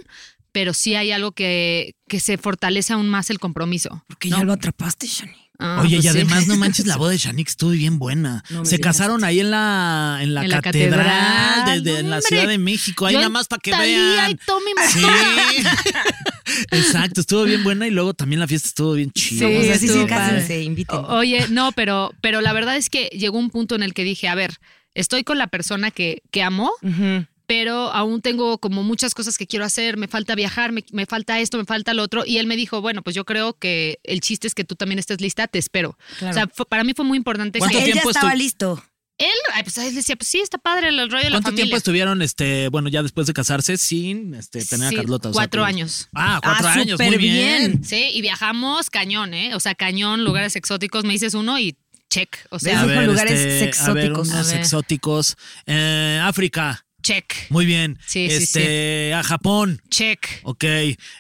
pero 0.53 0.75
sí 0.75 0.95
hay 0.95 1.11
algo 1.13 1.33
que, 1.33 1.95
que 2.09 2.21
se 2.21 2.37
fortalece 2.37 2.93
aún 2.93 3.09
más 3.09 3.31
el 3.31 3.39
compromiso. 3.39 4.05
Porque 4.09 4.29
¿no? 4.29 4.39
ya 4.39 4.45
lo 4.45 4.53
atrapaste, 4.53 5.07
Shani. 5.07 5.50
Ah, 5.61 5.81
Oye, 5.83 5.97
pues 5.97 5.99
y 5.99 6.03
sí. 6.03 6.09
además, 6.09 6.47
no 6.47 6.57
manches, 6.59 6.87
la 6.87 6.97
boda 6.97 7.11
de 7.11 7.19
Shanik 7.19 7.49
estuvo 7.49 7.71
bien 7.71 7.99
buena. 7.99 8.43
No 8.51 8.65
Se 8.65 8.77
digas. 8.77 8.97
casaron 8.97 9.25
ahí 9.25 9.41
en 9.41 9.51
la, 9.51 10.19
en 10.23 10.35
la 10.35 10.43
En 10.45 10.51
la 10.51 10.61
catedral, 10.63 11.01
catedral, 11.07 11.83
de, 11.85 11.93
de- 11.93 11.99
en 12.01 12.11
la 12.11 12.17
hombre. 12.17 12.29
Ciudad 12.29 12.49
de 12.49 12.59
México. 12.59 13.07
Ahí 13.07 13.13
Yo 13.15 13.19
nada 13.21 13.29
más 13.31 13.47
para 13.49 13.61
que 13.61 13.71
vean. 13.77 14.31
y 14.31 14.35
Tommy 14.37 14.71
Sí. 14.91 15.01
Exacto, 16.73 17.21
estuvo 17.21 17.45
bien 17.45 17.63
buena 17.63 17.87
y 17.87 17.91
luego 17.91 18.15
también 18.15 18.41
la 18.41 18.49
fiesta 18.49 18.69
estuvo 18.69 18.95
bien 18.95 19.11
chida. 19.13 19.47
Sí, 19.49 19.57
o 19.57 19.63
sea, 19.63 19.79
sí, 19.79 19.89
sí, 19.89 20.07
cásense, 20.07 20.63
inviten. 20.63 20.99
Oye, 21.09 21.47
no, 21.51 21.73
pero, 21.73 22.13
pero 22.21 22.41
la 22.41 22.53
verdad 22.53 22.77
es 22.77 22.91
que 22.91 23.07
llegó 23.13 23.39
un 23.39 23.51
punto 23.51 23.75
en 23.75 23.83
el 23.83 23.95
que 23.95 24.05
dije, 24.05 24.29
a 24.29 24.35
ver, 24.35 24.55
estoy 24.95 25.23
con 25.25 25.39
la 25.39 25.47
persona 25.47 25.91
que, 25.91 26.23
que 26.31 26.43
amo, 26.43 26.71
Ujú. 26.83 27.27
Pero 27.51 27.91
aún 27.93 28.23
tengo 28.23 28.59
como 28.59 28.85
muchas 28.85 29.13
cosas 29.13 29.37
que 29.37 29.45
quiero 29.49 29.65
hacer, 29.65 29.97
me 29.97 30.07
falta 30.07 30.37
viajar, 30.37 30.71
me, 30.71 30.85
me 30.93 31.05
falta 31.05 31.41
esto, 31.41 31.59
me 31.59 31.65
falta 31.65 31.95
lo 31.95 32.05
otro. 32.05 32.23
Y 32.25 32.39
él 32.39 32.47
me 32.47 32.55
dijo, 32.55 32.81
bueno, 32.81 33.03
pues 33.03 33.17
yo 33.17 33.25
creo 33.25 33.55
que 33.59 33.99
el 34.05 34.21
chiste 34.21 34.47
es 34.47 34.55
que 34.55 34.63
tú 34.63 34.77
también 34.77 35.01
estés 35.01 35.21
lista, 35.21 35.49
te 35.49 35.59
espero. 35.59 35.99
Claro. 36.21 36.31
O 36.31 36.35
sea, 36.35 36.47
fue- 36.55 36.65
para 36.67 36.85
mí 36.85 36.93
fue 36.95 37.05
muy 37.05 37.19
importante 37.19 37.59
¿Cuánto 37.59 37.77
que 37.77 37.83
Él 37.83 37.89
ya 37.89 37.93
tiempo 37.95 38.11
estaba 38.11 38.35
estu- 38.35 38.39
listo. 38.39 38.85
él, 39.19 39.29
pues 39.65 39.79
él 39.79 39.93
decía, 39.97 40.15
pues 40.15 40.29
sí, 40.29 40.39
está 40.39 40.59
padre 40.59 40.91
el 40.91 40.97
rollo 41.11 41.25
de 41.25 41.31
la 41.31 41.39
¿Cuánto 41.39 41.47
familia. 41.49 41.65
tiempo 41.65 41.77
estuvieron, 41.77 42.23
este, 42.23 42.69
bueno, 42.69 42.89
ya 42.89 43.03
después 43.03 43.27
de 43.27 43.33
casarse 43.33 43.77
sin 43.79 44.33
este, 44.35 44.65
tener 44.65 44.91
Sí, 44.91 44.95
a 44.95 44.99
Carlota? 44.99 45.31
O 45.31 45.33
sea, 45.33 45.39
cuatro 45.41 45.65
años. 45.65 46.09
Ah, 46.15 46.39
cuatro 46.41 46.69
Ah, 46.69 46.73
años, 46.75 47.01
muy 47.01 47.17
bien. 47.17 47.73
bien. 47.73 47.85
Sí, 47.85 48.11
y 48.15 48.21
viajamos 48.21 48.91
cañón, 48.91 49.35
¿eh? 49.35 49.57
O 49.57 49.61
sea, 49.61 49.75
cañón, 49.75 50.23
lugares 50.23 50.55
exóticos, 50.55 51.03
me 51.05 51.15
dices 51.15 51.35
uno 51.35 51.59
y 51.59 51.77
check. 52.11 52.37
O 52.51 52.61
sea, 52.61 52.81
A 52.83 52.87
ver, 52.87 53.07
lugares 53.09 53.41
A 53.41 53.45
ver, 53.45 53.63
exóticos. 53.71 54.29
unos 54.29 54.47
A 54.47 54.51
ver. 54.53 54.61
exóticos. 54.61 55.37
Eh, 55.67 56.21
África, 56.23 56.87
check, 57.03 57.33
muy 57.51 57.67
bien. 57.67 57.99
Sí, 58.07 58.29
sí, 58.31 58.37
este, 58.37 59.15
A 59.15 59.23
Japón, 59.23 59.81
check, 59.91 60.27
ok. 60.43 60.65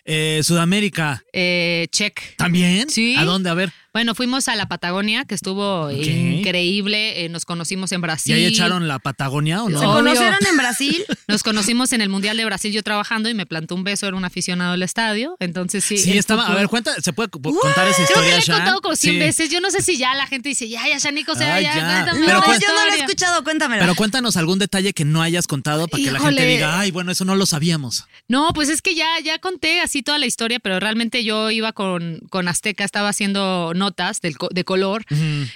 Eh, 0.05 0.41
Sudamérica, 0.43 1.23
eh, 1.32 1.88
check. 1.91 2.37
¿también? 2.37 2.88
Sí. 2.91 3.15
¿A 3.17 3.25
dónde? 3.25 3.50
A 3.50 3.55
ver. 3.55 3.73
Bueno, 3.93 4.15
fuimos 4.15 4.47
a 4.49 4.55
la 4.55 4.67
Patagonia, 4.67 5.25
que 5.25 5.35
estuvo 5.35 5.91
increíble. 5.91 7.25
eh, 7.25 7.29
nos 7.29 7.45
conocimos 7.45 7.93
en 7.93 7.99
¿Y 7.99 8.03
Brasil. 8.03 8.35
ahí 8.37 8.45
echaron 8.47 8.89
la 8.89 8.99
Patagonia 8.99 9.63
o 9.63 9.69
no? 9.69 9.79
¿Se 9.81 9.85
Obvio. 9.87 9.97
conocieron 9.97 10.39
en 10.49 10.57
Brasil? 10.57 11.05
Nos 11.29 11.43
conocimos 11.45 11.93
en 11.93 12.01
el 12.01 12.09
Mundial 12.09 12.37
de 12.37 12.45
Brasil 12.45 12.73
yo 12.73 12.83
trabajando 12.83 13.29
y 13.29 13.35
me 13.35 13.47
plantó 13.47 13.75
un 13.77 13.85
beso, 13.85 14.07
era 14.07 14.17
un 14.17 14.25
aficionado 14.25 14.73
del 14.73 14.83
estadio. 14.83 15.37
Entonces 15.39 15.85
sí. 15.85 15.97
Sí, 15.97 16.19
estaba. 16.19 16.47
A 16.47 16.55
ver, 16.55 16.67
cuenta, 16.69 16.93
¿se 17.01 17.13
puede 17.13 17.29
co- 17.31 17.41
contar 17.41 17.87
esa 17.89 17.97
Creo 17.97 18.07
que 18.07 18.13
historia, 18.13 18.31
le 18.35 18.39
he 18.39 18.41
Shan? 18.41 18.57
contado 18.57 18.81
como 18.81 18.97
100 18.97 19.15
Sí. 19.15 19.19
veces. 19.21 19.51
Yo 19.51 19.61
no 19.61 19.71
sé 19.71 19.81
si 19.83 19.97
ya 19.97 20.15
la 20.15 20.27
gente 20.27 20.49
dice, 20.49 20.69
ya, 20.69 20.87
ya, 20.89 20.99
Shanico, 20.99 21.33
o 21.33 21.35
sea, 21.37 21.55
Ay, 21.55 21.65
ya, 21.65 21.75
ya. 21.77 21.81
cuéntame 22.05 22.27
Pero 22.27 22.39
no, 22.39 22.43
cu- 22.45 22.51
la 22.51 22.59
yo 22.59 22.67
no 22.69 22.75
lo 22.75 22.81
he 22.81 22.85
historia. 22.87 23.05
escuchado, 23.05 23.45
cuéntamela. 23.45 23.81
Pero 23.83 23.95
cuéntanos 23.95 24.37
algún 24.37 24.59
detalle 24.59 24.93
que 24.93 25.05
no 25.05 25.23
hayas 25.23 25.47
contado 25.47 25.87
para 25.88 26.03
que 26.03 26.11
la 26.11 26.19
gente 26.21 26.47
diga, 26.47 26.81
ay, 26.81 26.91
bueno, 26.91 27.12
eso 27.12 27.25
no 27.25 27.37
lo 27.37 27.47
sabíamos. 27.47 28.07
No, 28.29 28.53
pues 28.53 28.69
es 28.69 28.83
que 28.83 28.95
ya, 28.97 29.07
ya 29.25 29.38
conté 29.38 29.81
así 29.81 30.03
toda 30.03 30.19
la 30.19 30.26
historia, 30.26 30.59
pero 30.59 30.81
realmente 30.81 31.23
yo 31.25 31.50
iba 31.53 31.73
con, 31.73 32.21
con 32.29 32.49
Azteca, 32.49 32.85
estaba 32.85 33.09
haciendo 33.09 33.73
notas 33.81 34.21
del 34.21 34.37
de 34.53 34.65
color 34.65 35.05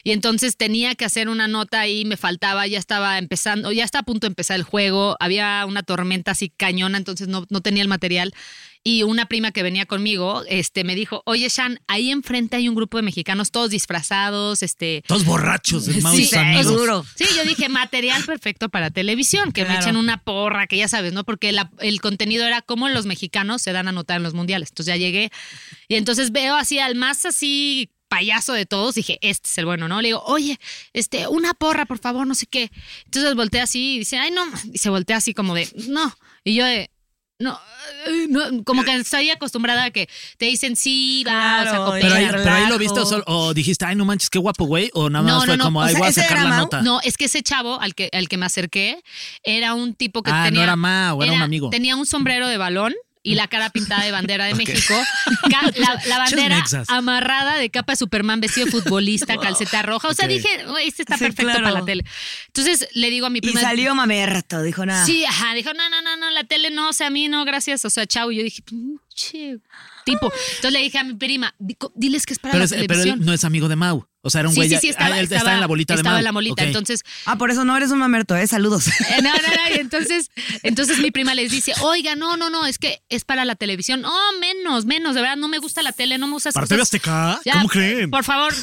y 0.02 0.10
entonces 0.10 0.56
tenía 0.56 0.94
que 0.96 1.04
hacer 1.04 1.28
una 1.28 1.46
nota 1.46 1.86
y 1.86 2.04
me 2.04 2.16
faltaba, 2.16 2.66
ya 2.66 2.78
estaba 2.78 3.18
empezando, 3.18 3.70
ya 3.70 3.84
está 3.84 4.00
a 4.00 4.02
punto 4.02 4.26
de 4.26 4.30
empezar 4.32 4.56
el 4.56 4.64
juego, 4.64 5.16
había 5.20 5.64
una 5.66 5.82
tormenta 5.84 6.32
así 6.32 6.48
cañona, 6.50 6.98
entonces 6.98 7.28
no, 7.28 7.44
no 7.50 7.60
tenía 7.60 7.82
el 7.82 7.88
material. 7.88 8.34
Y 8.86 9.02
una 9.02 9.24
prima 9.28 9.50
que 9.50 9.62
venía 9.62 9.86
conmigo 9.86 10.42
este, 10.46 10.84
me 10.84 10.94
dijo, 10.94 11.22
oye, 11.24 11.48
Shan, 11.48 11.80
ahí 11.88 12.10
enfrente 12.10 12.56
hay 12.56 12.68
un 12.68 12.74
grupo 12.74 12.98
de 12.98 13.02
mexicanos 13.02 13.50
todos 13.50 13.70
disfrazados, 13.70 14.62
este, 14.62 15.02
Todos 15.06 15.24
borrachos, 15.24 15.86
de 15.86 15.94
Sí, 15.94 16.26
seguro. 16.68 17.06
Sí, 17.16 17.24
yo 17.34 17.44
dije 17.44 17.70
material 17.70 18.22
perfecto 18.24 18.68
para 18.68 18.90
televisión, 18.90 19.52
que 19.52 19.64
me 19.64 19.74
echen 19.80 19.96
una 19.96 20.18
porra, 20.22 20.66
que 20.66 20.76
ya 20.76 20.86
sabes, 20.88 21.14
¿no? 21.14 21.24
Porque 21.24 21.52
la- 21.52 21.70
el 21.80 22.02
contenido 22.02 22.44
era 22.44 22.60
cómo 22.60 22.90
los 22.90 23.06
mexicanos 23.06 23.62
se 23.62 23.72
dan 23.72 23.88
a 23.88 23.92
notar 23.92 24.18
en 24.18 24.22
los 24.22 24.34
mundiales. 24.34 24.68
Entonces 24.68 24.92
ya 24.94 24.98
llegué 24.98 25.30
y 25.88 25.94
entonces 25.94 26.30
veo 26.30 26.54
así 26.54 26.78
al 26.78 26.94
más 26.94 27.24
así 27.24 27.88
payaso 28.08 28.52
de 28.52 28.66
todos, 28.66 28.94
dije, 28.94 29.18
este 29.22 29.48
es 29.48 29.58
el 29.58 29.66
bueno, 29.66 29.88
¿no? 29.88 30.00
Le 30.00 30.08
digo, 30.08 30.22
oye, 30.26 30.58
este, 30.92 31.26
una 31.28 31.54
porra, 31.54 31.86
por 31.86 31.98
favor, 31.98 32.26
no 32.26 32.34
sé 32.34 32.46
qué. 32.46 32.70
Entonces 33.06 33.34
volteé 33.34 33.60
así 33.60 33.96
y 33.96 33.98
dice, 34.00 34.18
ay, 34.18 34.30
no, 34.30 34.44
y 34.72 34.78
se 34.78 34.90
voltea 34.90 35.16
así 35.16 35.34
como 35.34 35.54
de, 35.54 35.68
no. 35.88 36.14
Y 36.44 36.54
yo 36.54 36.64
de, 36.64 36.90
No, 37.40 37.58
no, 38.28 38.62
como 38.64 38.84
que 38.84 38.94
estoy 38.94 39.28
acostumbrada 39.30 39.84
a 39.84 39.90
que 39.90 40.08
te 40.38 40.46
dicen 40.46 40.76
sí, 40.76 41.24
va, 41.26 41.32
o 41.32 41.62
sea, 41.62 41.70
Claro, 41.72 41.84
coopera. 41.86 42.08
Pero 42.08 42.14
ahí, 42.14 42.28
pero 42.44 42.54
ahí 42.54 42.66
lo 42.68 42.78
viste 42.78 43.00
o, 43.00 43.04
sol- 43.06 43.24
o 43.26 43.52
dijiste, 43.52 43.84
ay, 43.84 43.96
no 43.96 44.04
manches, 44.04 44.30
qué 44.30 44.38
guapo, 44.38 44.66
güey. 44.66 44.88
O 44.94 45.10
nada 45.10 45.24
más 45.24 45.32
No, 45.34 45.38
fue 45.40 45.46
no, 45.48 45.56
no, 45.56 45.64
como, 45.64 45.80
o 45.80 45.82
ay, 45.82 45.90
sea, 45.90 45.98
voy 45.98 46.06
a 46.06 46.10
¿ese 46.10 46.20
sacar 46.22 46.36
era 46.38 46.44
la 46.44 46.50
Mau? 46.50 46.60
nota. 46.60 46.82
No, 46.82 47.00
es 47.02 47.16
que 47.16 47.24
ese 47.24 47.42
chavo 47.42 47.80
al 47.80 47.96
que, 47.96 48.08
al 48.12 48.28
que 48.28 48.36
me 48.36 48.46
acerqué 48.46 49.02
era 49.42 49.74
un 49.74 49.94
tipo 49.94 50.22
que 50.22 50.30
Ah, 50.30 50.38
no 50.38 50.44
tenía. 50.44 50.62
era 50.62 50.76
Mau, 50.76 51.22
era 51.24 51.32
un 51.32 51.42
amigo. 51.42 51.70
Tenía 51.70 51.96
un 51.96 52.06
sombrero 52.06 52.46
de 52.46 52.56
balón 52.56 52.94
y 53.26 53.34
la 53.34 53.48
cara 53.48 53.70
pintada 53.70 54.04
de 54.04 54.12
bandera 54.12 54.44
de 54.44 54.54
México. 54.54 54.94
La, 55.76 56.00
la 56.06 56.18
bandera 56.18 56.62
amarrada 56.88 57.56
de 57.56 57.70
capa 57.70 57.92
de 57.92 57.96
Superman, 57.96 58.40
vestido 58.40 58.66
de 58.66 58.72
futbolista, 58.80 59.36
calceta 59.38 59.82
roja. 59.82 60.08
O 60.08 60.14
sea, 60.14 60.28
dije, 60.28 60.48
"Uy, 60.68 60.82
este 60.86 61.02
está 61.02 61.16
Sí, 61.16 61.24
perfecto 61.24 61.50
claro. 61.50 61.64
para 61.64 61.80
la 61.80 61.84
tele. 61.84 62.04
Entonces 62.48 62.86
le 62.92 63.10
digo 63.10 63.26
a 63.26 63.30
mi 63.30 63.38
Y 63.38 63.42
prima. 63.42 63.60
salió 63.60 63.94
mamerto, 63.94 64.62
dijo 64.62 64.84
nada. 64.86 65.04
Sí, 65.06 65.24
ajá, 65.24 65.54
dijo, 65.54 65.72
no, 65.74 65.88
no, 65.88 66.02
no, 66.02 66.16
no, 66.16 66.30
la 66.30 66.44
tele 66.44 66.70
no, 66.70 66.90
o 66.90 66.92
sea, 66.92 67.06
a 67.08 67.10
mí 67.10 67.28
no, 67.28 67.44
gracias, 67.44 67.84
o 67.84 67.90
sea, 67.90 68.06
chao. 68.06 68.30
Y 68.30 68.36
yo 68.36 68.42
dije, 68.44 68.62
pinche 68.62 69.58
tipo. 70.04 70.30
Entonces 70.56 70.72
le 70.72 70.80
dije 70.80 70.98
a 70.98 71.04
mi 71.04 71.14
prima, 71.14 71.54
"Di- 71.58 71.76
diles 71.94 72.26
que 72.26 72.34
es 72.34 72.38
para 72.38 72.52
Pero, 72.52 72.60
la 72.60 72.64
es- 72.66 72.70
pero 72.72 72.86
televisión. 72.86 73.20
él 73.20 73.26
no 73.26 73.32
es 73.32 73.44
amigo 73.44 73.68
de 73.68 73.76
Mau. 73.76 74.06
O 74.26 74.30
sea, 74.30 74.40
era 74.40 74.48
un 74.48 74.54
sí, 74.54 74.60
güey. 74.60 74.70
sí, 74.70 74.78
sí, 74.80 74.88
ah, 74.88 74.90
estaba, 74.90 75.18
él 75.20 75.24
está 75.32 75.54
en 75.54 75.60
la 75.60 75.66
bolita 75.66 75.94
de 75.94 76.00
estaba 76.00 76.18
en 76.18 76.24
la 76.24 76.32
bolita. 76.32 76.62
Ok. 76.62 76.66
Entonces, 76.68 77.02
Ah, 77.26 77.36
por 77.36 77.50
eso 77.50 77.64
no 77.64 77.76
eres 77.76 77.90
un 77.90 77.98
mamerto, 77.98 78.34
¿eh? 78.36 78.46
Saludos. 78.46 78.88
eh, 78.88 78.92
no, 79.22 79.30
no, 79.30 79.36
no, 79.36 79.76
y 79.76 79.80
entonces, 79.80 80.30
entonces 80.62 80.98
mi 80.98 81.10
prima 81.10 81.34
les 81.34 81.50
dice, 81.50 81.72
oiga, 81.82 82.16
no, 82.16 82.36
no, 82.38 82.48
no, 82.50 82.64
es 82.66 82.78
que 82.78 83.02
es 83.10 83.24
para 83.24 83.44
la 83.44 83.54
televisión. 83.54 84.04
Oh, 84.04 84.30
menos, 84.40 84.86
menos, 84.86 85.14
de 85.14 85.20
verdad, 85.20 85.36
no 85.36 85.48
me 85.48 85.58
gusta 85.58 85.82
la 85.82 85.92
tele, 85.92 86.16
no 86.18 86.26
me 86.26 86.32
gusta 86.32 86.50
¿Para 86.52 86.66
TV. 86.66 86.80
Azteca? 86.82 87.40
Ya, 87.44 87.52
¿Cómo 87.52 87.68
creen? 87.68 88.10
Por 88.10 88.24
favor, 88.24 88.54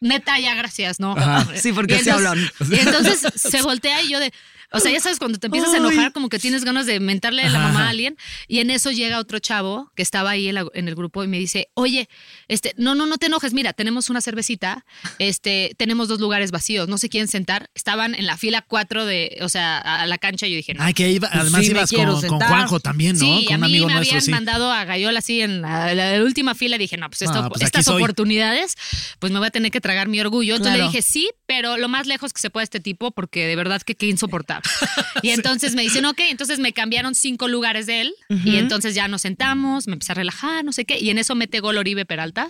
neta, 0.00 0.38
ya, 0.38 0.54
gracias, 0.54 1.00
¿no? 1.00 1.14
Sí, 1.54 1.72
porque 1.72 1.96
así 1.96 2.10
hablan. 2.10 2.38
Y 2.70 2.74
entonces 2.78 3.20
se 3.34 3.62
voltea 3.62 4.02
y 4.02 4.10
yo 4.10 4.20
de. 4.20 4.32
O 4.72 4.80
sea, 4.80 4.90
ya 4.90 4.98
sabes, 4.98 5.18
cuando 5.20 5.38
te 5.38 5.46
empiezas 5.46 5.72
a 5.72 5.76
enojar, 5.76 6.12
como 6.12 6.28
que 6.28 6.40
tienes 6.40 6.64
ganas 6.64 6.84
de 6.84 6.98
mentarle 6.98 7.48
la 7.48 7.60
mamá 7.60 7.86
a 7.86 7.90
alguien. 7.90 8.16
Y 8.48 8.58
en 8.58 8.70
eso 8.70 8.90
llega 8.90 9.20
otro 9.20 9.38
chavo 9.38 9.92
que 9.94 10.02
estaba 10.02 10.30
ahí 10.30 10.48
en, 10.48 10.56
la- 10.56 10.66
en 10.74 10.88
el 10.88 10.96
grupo 10.96 11.22
y 11.22 11.28
me 11.28 11.38
dice, 11.38 11.68
oye, 11.74 12.08
este, 12.48 12.74
no, 12.76 12.94
no, 12.94 13.06
no 13.06 13.16
te 13.18 13.26
enojes, 13.26 13.52
mira, 13.52 13.72
tenemos 13.72 14.10
una 14.10 14.20
cervecita, 14.20 14.84
este, 15.18 15.74
tenemos 15.76 16.08
dos 16.08 16.20
lugares 16.20 16.50
vacíos, 16.50 16.88
no 16.88 16.98
se 16.98 17.08
quieren 17.08 17.28
sentar. 17.28 17.70
Estaban 17.74 18.14
en 18.14 18.26
la 18.26 18.36
fila 18.36 18.62
cuatro 18.66 19.06
de, 19.06 19.38
o 19.40 19.48
sea, 19.48 19.78
a 19.78 20.06
la 20.06 20.18
cancha 20.18 20.46
y 20.46 20.50
yo 20.50 20.56
dije, 20.56 20.74
no. 20.74 20.82
Ay, 20.82 20.94
que 20.94 21.10
iba, 21.10 21.28
además 21.32 21.64
sí 21.64 21.70
ibas 21.70 21.90
con. 21.92 22.04
Juanjo 22.38 22.80
también, 22.80 23.16
¿no? 23.16 23.24
Sí, 23.24 23.44
con 23.46 23.54
a 23.54 23.58
mí 23.58 23.64
amigo 23.74 23.86
me 23.86 23.94
nuestro, 23.94 24.10
habían 24.16 24.22
sí. 24.24 24.30
mandado 24.30 24.70
a 24.72 24.84
Gallola 24.84 25.18
así 25.18 25.40
en 25.40 25.62
la, 25.62 25.94
la 25.94 26.22
última 26.22 26.54
fila. 26.54 26.78
Dije, 26.78 26.96
no, 26.96 27.08
pues, 27.08 27.22
esto- 27.22 27.34
Ah, 27.44 27.48
pues 27.48 27.62
estas 27.62 27.88
oportunidades, 27.88 28.76
pues 29.18 29.32
me 29.32 29.38
voy 29.38 29.48
a 29.48 29.50
tener 29.50 29.70
que 29.70 29.80
tragar 29.80 30.08
mi 30.08 30.20
orgullo. 30.20 30.54
Entonces 30.54 30.74
Claro. 30.76 30.90
le 30.90 30.96
dije, 30.96 31.02
sí, 31.02 31.30
pero 31.46 31.76
lo 31.78 31.88
más 31.88 32.06
lejos 32.06 32.32
que 32.32 32.40
se 32.40 32.50
pueda 32.50 32.64
este 32.64 32.80
tipo, 32.80 33.10
porque 33.10 33.46
de 33.46 33.56
verdad 33.56 33.82
que 33.82 33.94
qué 33.94 34.06
insoportable. 34.06 34.68
Y 35.22 35.30
entonces 35.30 35.74
me 35.74 35.82
dicen, 35.82 36.04
ok, 36.04 36.18
entonces 36.30 36.58
me 36.58 36.72
cambiaron 36.72 37.14
cinco 37.14 37.48
lugares 37.48 37.86
de 37.86 38.02
él. 38.02 38.14
Y 38.44 38.56
entonces 38.56 38.94
ya 38.94 39.08
nos 39.08 39.22
sentamos, 39.22 39.86
me 39.86 39.94
empecé 39.94 40.12
a 40.12 40.14
relajar, 40.16 40.64
no 40.64 40.72
sé 40.72 40.84
qué. 40.84 40.98
Y 40.98 41.10
en 41.10 41.18
eso 41.18 41.34
mete 41.34 41.60
gol 41.60 41.78
Oribe 41.78 42.04
Peralta. 42.04 42.43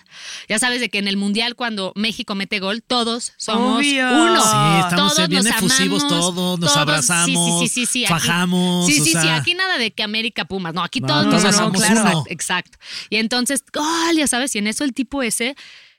Ya 0.49 0.59
sabes 0.59 0.81
de 0.81 0.89
que 0.89 0.99
en 0.99 1.09
el 1.09 1.17
Mundial, 1.17 1.55
cuando 1.57 1.93
México 1.95 2.35
mete 2.35 2.61
gol, 2.61 2.83
todos 2.83 3.33
somos 3.37 3.79
Obvio. 3.79 4.07
uno. 4.09 4.41
Sí, 4.43 4.81
estamos 4.85 5.15
todos 5.15 5.29
bien 5.29 5.45
nos 5.45 5.53
efusivos 5.55 6.05
amamos, 6.05 6.35
todos, 6.35 6.59
nos 6.61 6.77
abrazamos, 6.77 7.61
sí, 7.61 7.69
sí, 7.69 7.87
sí, 7.87 7.87
sí, 7.87 8.05
aquí- 8.05 8.13
fajamos, 8.13 8.87
Sí, 8.87 9.01
o 9.01 9.05
sí, 9.05 9.11
sí, 9.13 9.29
aquí 9.29 9.55
nada 9.55 9.79
de 9.79 9.91
que 9.93 10.03
América 10.03 10.45
Pumas, 10.45 10.75
no, 10.75 10.83
aquí 10.83 11.01
No, 11.01 11.07
todos 11.09 11.25
todos 11.25 11.45
nos 11.45 11.55
uno. 11.61 11.79
Exacto, 11.85 12.25
exacto. 12.29 12.79
Y 13.11 13.17
entonces, 13.17 13.63
gol, 13.73 14.17
ya 14.17 14.27
sabes, 14.27 14.55
y 14.55 14.59
en 14.59 14.67
eso 14.67 14.85
el 14.85 14.93
tipo 14.95 15.23
ese 15.23 15.57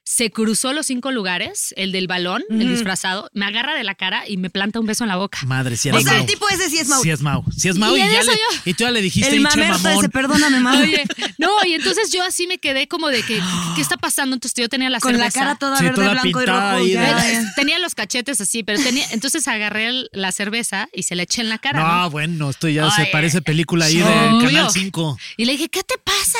se 0.07 0.29
cruzó 0.29 0.71
los 0.71 0.85
cinco 0.85 1.11
lugares, 1.11 1.73
el 1.77 1.91
del 1.91 2.05
balón, 2.05 2.43
el 2.51 2.69
disfrazado, 2.69 3.27
me 3.33 3.43
agarra 3.47 3.73
de 3.73 3.83
la 3.83 3.95
cara 3.95 4.23
y 4.27 4.37
me 4.37 4.51
planta 4.51 4.79
un 4.79 4.85
beso 4.85 5.03
en 5.03 5.07
la 5.07 5.15
boca. 5.15 5.39
Madre, 5.47 5.75
si 5.77 5.89
O 5.89 5.93
eres 5.93 6.03
sea, 6.05 6.19
el 6.19 6.27
tipo 6.27 6.47
ese 6.47 6.69
sí 6.69 6.77
es 6.77 6.87
Mau. 6.87 7.01
Sí 7.01 7.09
es 7.09 7.21
Mau. 7.21 7.43
Sí 7.57 7.69
es 7.69 7.77
Mau 7.77 7.95
Y 7.97 8.01
y, 8.01 8.03
ya 8.11 8.21
le, 8.21 8.31
y 8.65 8.73
tú 8.75 8.83
ya 8.83 8.91
le 8.91 9.01
dijiste, 9.01 9.35
El 9.35 9.41
mamón. 9.41 9.97
ese, 9.97 10.09
perdóname, 10.09 10.59
Mau. 10.59 10.79
Oye, 10.79 11.03
no, 11.39 11.49
y 11.65 11.73
entonces 11.73 12.11
yo 12.11 12.23
así 12.23 12.45
me 12.45 12.59
quedé 12.59 12.87
como 12.87 13.07
de 13.09 13.23
que, 13.23 13.37
¿qué, 13.37 13.41
qué 13.75 13.81
está 13.81 13.97
pasando? 13.97 14.35
Entonces 14.35 14.53
yo 14.61 14.69
tenía 14.69 14.91
la 14.91 14.99
Con 14.99 15.13
la 15.13 15.17
cerveza. 15.31 15.39
cara 15.39 15.55
toda 15.55 15.77
Sí, 15.79 15.85
verde, 15.85 15.95
toda 15.95 16.11
blanco 16.11 16.41
y 16.41 16.45
rojo. 16.45 16.85
ya. 16.85 17.51
Tenía 17.55 17.79
los 17.79 17.95
cachetes 17.95 18.39
así, 18.39 18.61
pero 18.63 18.81
tenía, 18.83 19.07
entonces 19.11 19.47
agarré 19.47 19.87
el- 19.87 20.09
la 20.13 20.31
cerveza 20.31 20.87
y 20.93 21.01
se 21.03 21.15
la 21.15 21.23
eché 21.23 21.41
en 21.41 21.49
la 21.49 21.57
cara. 21.57 21.79
No, 21.81 22.01
¿no? 22.03 22.09
bueno, 22.11 22.49
esto 22.51 22.67
ya 22.69 22.91
se 22.91 23.07
parece 23.07 23.41
película 23.41 23.85
ahí 23.85 23.97
de. 23.97 24.03
Canal 24.03 24.69
5. 24.71 25.17
Y 25.37 25.45
le 25.45 25.53
dije, 25.53 25.67
¿qué 25.69 25.83
te 25.83 25.95
pasa? 25.97 26.37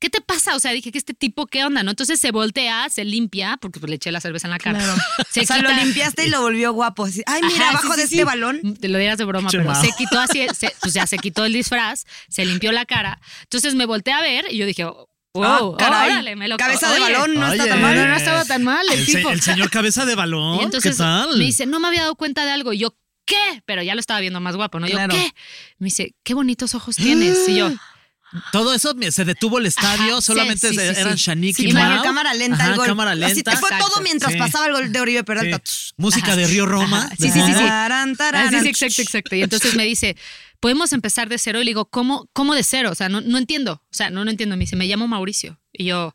¿Qué 0.00 0.10
te 0.10 0.20
pasa? 0.22 0.56
O 0.56 0.60
sea, 0.60 0.72
dije 0.72 0.90
que 0.90 0.98
este 0.98 1.14
tipo, 1.14 1.46
¿qué 1.46 1.62
onda? 1.64 1.82
¿No? 1.82 1.90
Entonces 1.90 2.18
se 2.18 2.30
voltea, 2.32 2.88
se 2.88 3.04
limpia, 3.04 3.58
porque 3.60 3.78
pues, 3.80 3.90
le 3.90 3.96
eché 3.96 4.10
la 4.10 4.20
cerveza 4.20 4.46
en 4.48 4.52
la 4.52 4.58
cara. 4.58 4.78
Claro. 4.78 4.94
Se 5.30 5.40
o 5.42 5.44
sea, 5.46 5.58
lo 5.58 5.70
limpiaste 5.72 6.26
y 6.26 6.30
lo 6.30 6.40
volvió 6.40 6.72
guapo. 6.72 7.04
así, 7.04 7.22
Ay, 7.26 7.42
mira, 7.42 7.68
Ajá, 7.68 7.78
abajo 7.78 7.94
sí, 7.94 8.00
de 8.00 8.06
sí, 8.08 8.14
este 8.14 8.16
sí. 8.16 8.22
balón. 8.24 8.76
Te 8.80 8.88
lo 8.88 8.98
dirás 8.98 9.18
de 9.18 9.24
broma, 9.26 9.48
pero 9.52 9.74
se 9.74 9.90
quitó 9.98 10.18
así, 10.18 10.46
se- 10.58 10.74
pues 10.80 10.94
ya 10.94 11.06
se 11.06 11.18
quitó 11.18 11.44
el 11.44 11.52
disfraz, 11.52 12.06
se 12.28 12.44
limpió 12.46 12.72
la 12.72 12.86
cara. 12.86 13.20
Entonces 13.42 13.74
me 13.74 13.84
volteé 13.86 14.14
a 14.14 14.22
ver 14.22 14.46
y 14.50 14.56
yo 14.56 14.64
dije, 14.66 14.84
wow, 14.84 15.74
Ah, 15.74 15.76
caray. 15.78 16.10
órale, 16.12 16.34
me 16.34 16.48
lo 16.48 16.56
Cabeza 16.56 16.88
de 16.88 16.94
oye, 17.00 17.12
balón, 17.12 17.34
no 17.34 17.52
está 17.52 17.62
Oye, 17.64 17.70
tan 17.72 17.82
mal. 17.82 17.94
No, 17.96 18.06
no 18.08 18.16
estaba 18.16 18.44
tan 18.46 18.64
mal 18.64 18.86
el 18.90 19.04
se- 19.06 19.16
tipo. 19.18 19.30
el 19.30 19.42
señor 19.42 19.68
cabeza 19.70 20.06
de 20.06 20.14
balón. 20.14 20.60
Y 20.60 20.64
entonces 20.64 20.92
¿Qué 20.96 20.98
tal? 20.98 21.36
me 21.38 21.44
dice, 21.44 21.66
no 21.66 21.78
me 21.78 21.88
había 21.88 22.00
dado 22.02 22.14
cuenta 22.16 22.44
de 22.46 22.52
algo. 22.52 22.72
Y 22.72 22.78
yo, 22.78 22.96
¿qué? 23.26 23.62
Pero 23.66 23.82
ya 23.82 23.94
lo 23.94 24.00
estaba 24.00 24.18
viendo 24.20 24.40
más 24.40 24.56
guapo, 24.56 24.80
¿no? 24.80 24.86
Yo, 24.88 24.94
Claro. 24.94 25.14
¿qué? 25.14 25.30
Me 25.78 25.84
dice, 25.86 26.14
qué 26.24 26.32
bonitos 26.34 26.74
ojos 26.74 26.96
tienes. 26.96 27.46
Y 27.48 27.56
yo, 27.56 27.70
Todo 28.52 28.72
eso 28.74 28.94
se 29.10 29.24
detuvo 29.24 29.58
el 29.58 29.66
estadio, 29.66 30.12
Ajá, 30.12 30.22
solamente 30.22 30.68
sí, 30.68 30.74
sí, 30.74 30.80
sí, 30.80 31.00
eran 31.00 31.18
sí. 31.18 31.24
Shanik 31.26 31.56
Sí, 31.56 31.68
y 31.68 31.72
Mau. 31.72 32.02
cámara 32.04 32.32
lenta 32.32 32.58
Ajá, 32.62 32.70
el 32.70 32.76
gol. 32.76 32.86
cámara 32.86 33.10
Así 33.12 33.20
lenta. 33.20 33.50
te 33.50 33.56
fue 33.56 33.68
Exacto. 33.70 33.90
todo 33.92 34.02
mientras 34.02 34.32
Sí. 34.32 34.38
pasaba 34.38 34.66
el 34.66 34.72
gol 34.72 34.92
de 34.92 35.00
Oribe 35.00 35.24
Peralta. 35.24 35.60
Sí. 35.64 35.90
Música 35.96 36.36
de 36.36 36.46
Río 36.46 36.64
Roma. 36.66 36.98
Ajá. 37.06 37.10
Sí, 37.18 37.28
sí, 37.30 37.40
sí, 37.40 37.46
sí. 37.52 37.52
Tarán, 37.54 38.14
tarán. 38.16 38.46
Ah, 38.46 38.50
sí, 38.50 38.60
sí, 38.62 38.68
exacto, 38.68 39.02
exacto. 39.02 39.34
Y 39.34 39.42
entonces 39.42 39.74
me 39.74 39.84
dice, 39.84 40.16
podemos 40.60 40.92
empezar 40.92 41.28
de 41.28 41.38
cero. 41.38 41.60
Y 41.60 41.64
le 41.64 41.70
digo, 41.70 41.86
¿cómo, 41.86 42.28
cómo 42.32 42.54
de 42.54 42.62
cero? 42.62 42.90
O 42.90 42.94
sea, 42.94 43.08
no, 43.08 43.20
no 43.20 43.38
entiendo. 43.38 43.82
O 43.84 43.94
sea, 43.94 44.10
no, 44.10 44.24
no 44.24 44.30
entiendo. 44.30 44.56
Me 44.56 44.60
dice, 44.64 44.76
me 44.76 44.86
llamo 44.86 45.08
Mauricio. 45.08 45.58
Y 45.72 45.84
yo, 45.84 46.14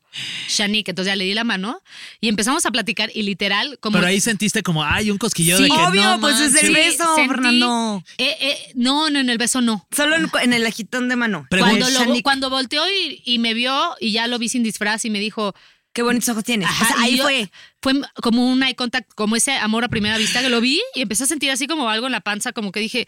Shanique. 0.50 0.92
Entonces 0.92 1.12
ya 1.12 1.16
le 1.16 1.24
di 1.24 1.34
la 1.34 1.44
mano 1.44 1.82
y 2.22 2.28
empezamos 2.28 2.66
a 2.66 2.72
platicar 2.72 3.10
y 3.14 3.24
literal, 3.24 3.80
como. 3.80 3.96
Pero 3.98 4.08
ahí 4.08 4.20
sentiste 4.22 4.62
como, 4.64 4.84
ay, 4.84 5.10
un 5.12 5.18
cosquilleo 5.18 5.58
Sí. 5.58 5.64
de 5.64 5.70
que 5.70 5.76
Obvio, 5.76 6.04
no 6.04 6.20
pues 6.20 6.40
es 6.40 6.62
el 6.62 6.74
beso, 6.74 7.16
sentí- 7.16 7.28
Fernando. 7.30 8.04
Eh, 8.18 8.36
eh, 8.42 8.58
no, 8.76 9.10
no, 9.10 9.20
en 9.20 9.30
el 9.30 9.38
beso 9.38 9.62
no. 9.62 9.88
Solo 9.96 10.16
en, 10.18 10.30
en 10.42 10.54
el 10.54 10.66
agitón 10.68 11.10
de 11.10 11.16
mano. 11.16 11.48
Pregunta- 11.50 11.88
Cuando, 11.92 12.14
lo, 12.16 12.22
cuando 12.22 12.50
volteó 12.50 12.84
y, 12.90 13.22
y 13.26 13.40
me 13.40 13.54
vio 13.54 13.96
y 14.00 14.12
ya 14.12 14.28
lo 14.28 14.38
vi 14.40 14.50
sin 14.50 14.62
disfraz 14.64 15.06
y 15.06 15.10
me 15.10 15.20
dijo, 15.20 15.56
Qué 15.94 16.02
bonitos 16.02 16.28
ojos 16.28 16.44
tienes. 16.44 16.68
Ajá, 16.68 16.84
O 16.84 16.88
sea, 16.90 17.04
ahí 17.06 17.16
yo- 17.16 17.24
fue. 17.24 17.50
Fue 17.82 17.94
como 18.22 18.52
un 18.52 18.62
eye 18.64 18.76
contact, 18.76 19.10
como 19.16 19.38
ese 19.38 19.54
amor 19.54 19.86
a 19.86 19.88
primera 19.88 20.18
vista 20.18 20.42
que 20.42 20.50
lo 20.50 20.60
vi 20.60 20.82
y 20.94 21.02
empecé 21.02 21.24
a 21.24 21.28
sentir 21.28 21.50
así 21.52 21.68
como 21.68 21.90
algo 21.90 22.06
en 22.08 22.12
la 22.12 22.20
panza, 22.20 22.52
como 22.52 22.74
que 22.74 22.82
dije, 22.82 23.08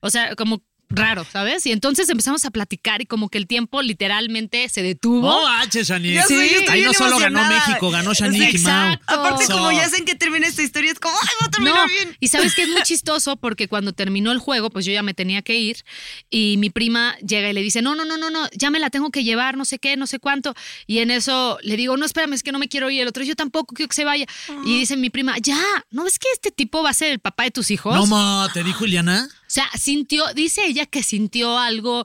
o 0.00 0.10
sea, 0.10 0.36
como 0.36 0.62
raro, 0.88 1.26
¿sabes? 1.30 1.66
Y 1.66 1.72
entonces 1.72 2.08
empezamos 2.08 2.44
a 2.44 2.50
platicar 2.50 3.02
y 3.02 3.06
como 3.06 3.28
que 3.28 3.38
el 3.38 3.46
tiempo 3.46 3.82
literalmente 3.82 4.68
se 4.68 4.82
detuvo. 4.82 5.28
Oh, 5.28 5.46
H, 5.46 5.84
sé, 5.84 6.00
yo 6.02 6.20
estoy 6.20 6.38
Ahí 6.68 6.82
no 6.82 6.92
solo 6.92 7.18
ganó. 7.18 7.44
México, 7.48 7.90
ganó 7.90 8.14
Sí, 8.14 8.24
y 8.24 8.30
Mau. 8.38 8.42
exacto. 8.48 9.14
Aparte, 9.14 9.46
So- 9.46 9.52
como 9.54 9.72
ya 9.72 9.88
sé 9.88 9.98
en 9.98 10.04
que 10.04 10.14
termina 10.14 10.46
esta 10.46 10.62
historia, 10.62 10.92
es 10.92 10.98
como, 11.00 11.16
ay, 11.20 11.28
va 11.42 11.46
a 11.46 11.50
terminar 11.50 11.76
No, 11.76 11.86
bien. 11.92 12.16
y 12.20 12.28
sabes 12.28 12.54
que 12.54 12.62
es 12.62 12.68
muy 12.68 12.82
chistoso 12.82 13.36
porque 13.36 13.68
cuando 13.68 13.92
terminó 13.92 14.32
el 14.32 14.38
juego, 14.38 14.70
pues 14.70 14.84
yo 14.86 14.92
ya 14.92 15.02
me 15.02 15.14
tenía 15.14 15.42
que 15.42 15.56
ir 15.56 15.84
y 16.30 16.56
mi 16.58 16.70
prima 16.70 17.16
llega 17.18 17.50
y 17.50 17.52
le 17.52 17.62
dice, 17.62 17.82
no, 17.82 17.94
no, 17.94 18.04
no, 18.04 18.16
no, 18.16 18.30
no, 18.30 18.48
ya 18.52 18.70
me 18.70 18.78
la 18.78 18.90
tengo 18.90 19.10
que 19.10 19.24
llevar, 19.24 19.56
no 19.56 19.64
sé 19.64 19.78
qué, 19.78 19.96
no 19.96 20.06
sé 20.06 20.18
cuánto. 20.18 20.54
Y 20.86 20.98
en 20.98 21.10
eso 21.10 21.58
le 21.62 21.76
digo, 21.76 21.96
no, 21.96 22.04
espérame, 22.06 22.32
es 22.34 22.42
que 22.42 22.52
no 22.52 22.58
me 22.58 22.68
quiero 22.68 22.90
ir. 22.90 23.02
El 23.02 23.08
otro, 23.08 23.24
yo 23.24 23.34
tampoco 23.34 23.74
quiero 23.74 23.88
que 23.88 23.96
se 23.96 24.04
vaya. 24.04 24.26
Y 24.64 24.78
dice 24.78 24.96
mi 24.96 25.10
prima, 25.10 25.34
ya, 25.40 25.60
¿no 25.90 26.04
ves 26.04 26.18
que 26.18 26.28
este 26.32 26.50
tipo 26.50 26.82
va 26.82 26.90
a 26.90 26.94
ser 26.94 27.10
el 27.12 27.18
papá 27.18 27.44
de 27.44 27.50
tus 27.50 27.70
hijos? 27.70 27.94
No, 27.94 28.06
ma, 28.06 28.48
te 28.54 28.62
dijo 28.62 28.84
Iliana. 28.86 29.28
Sea, 29.56 29.70
sintió, 29.78 30.22
dice 30.34 30.66
ella 30.66 30.84
que 30.84 31.02
sintió 31.02 31.58
algo 31.58 32.04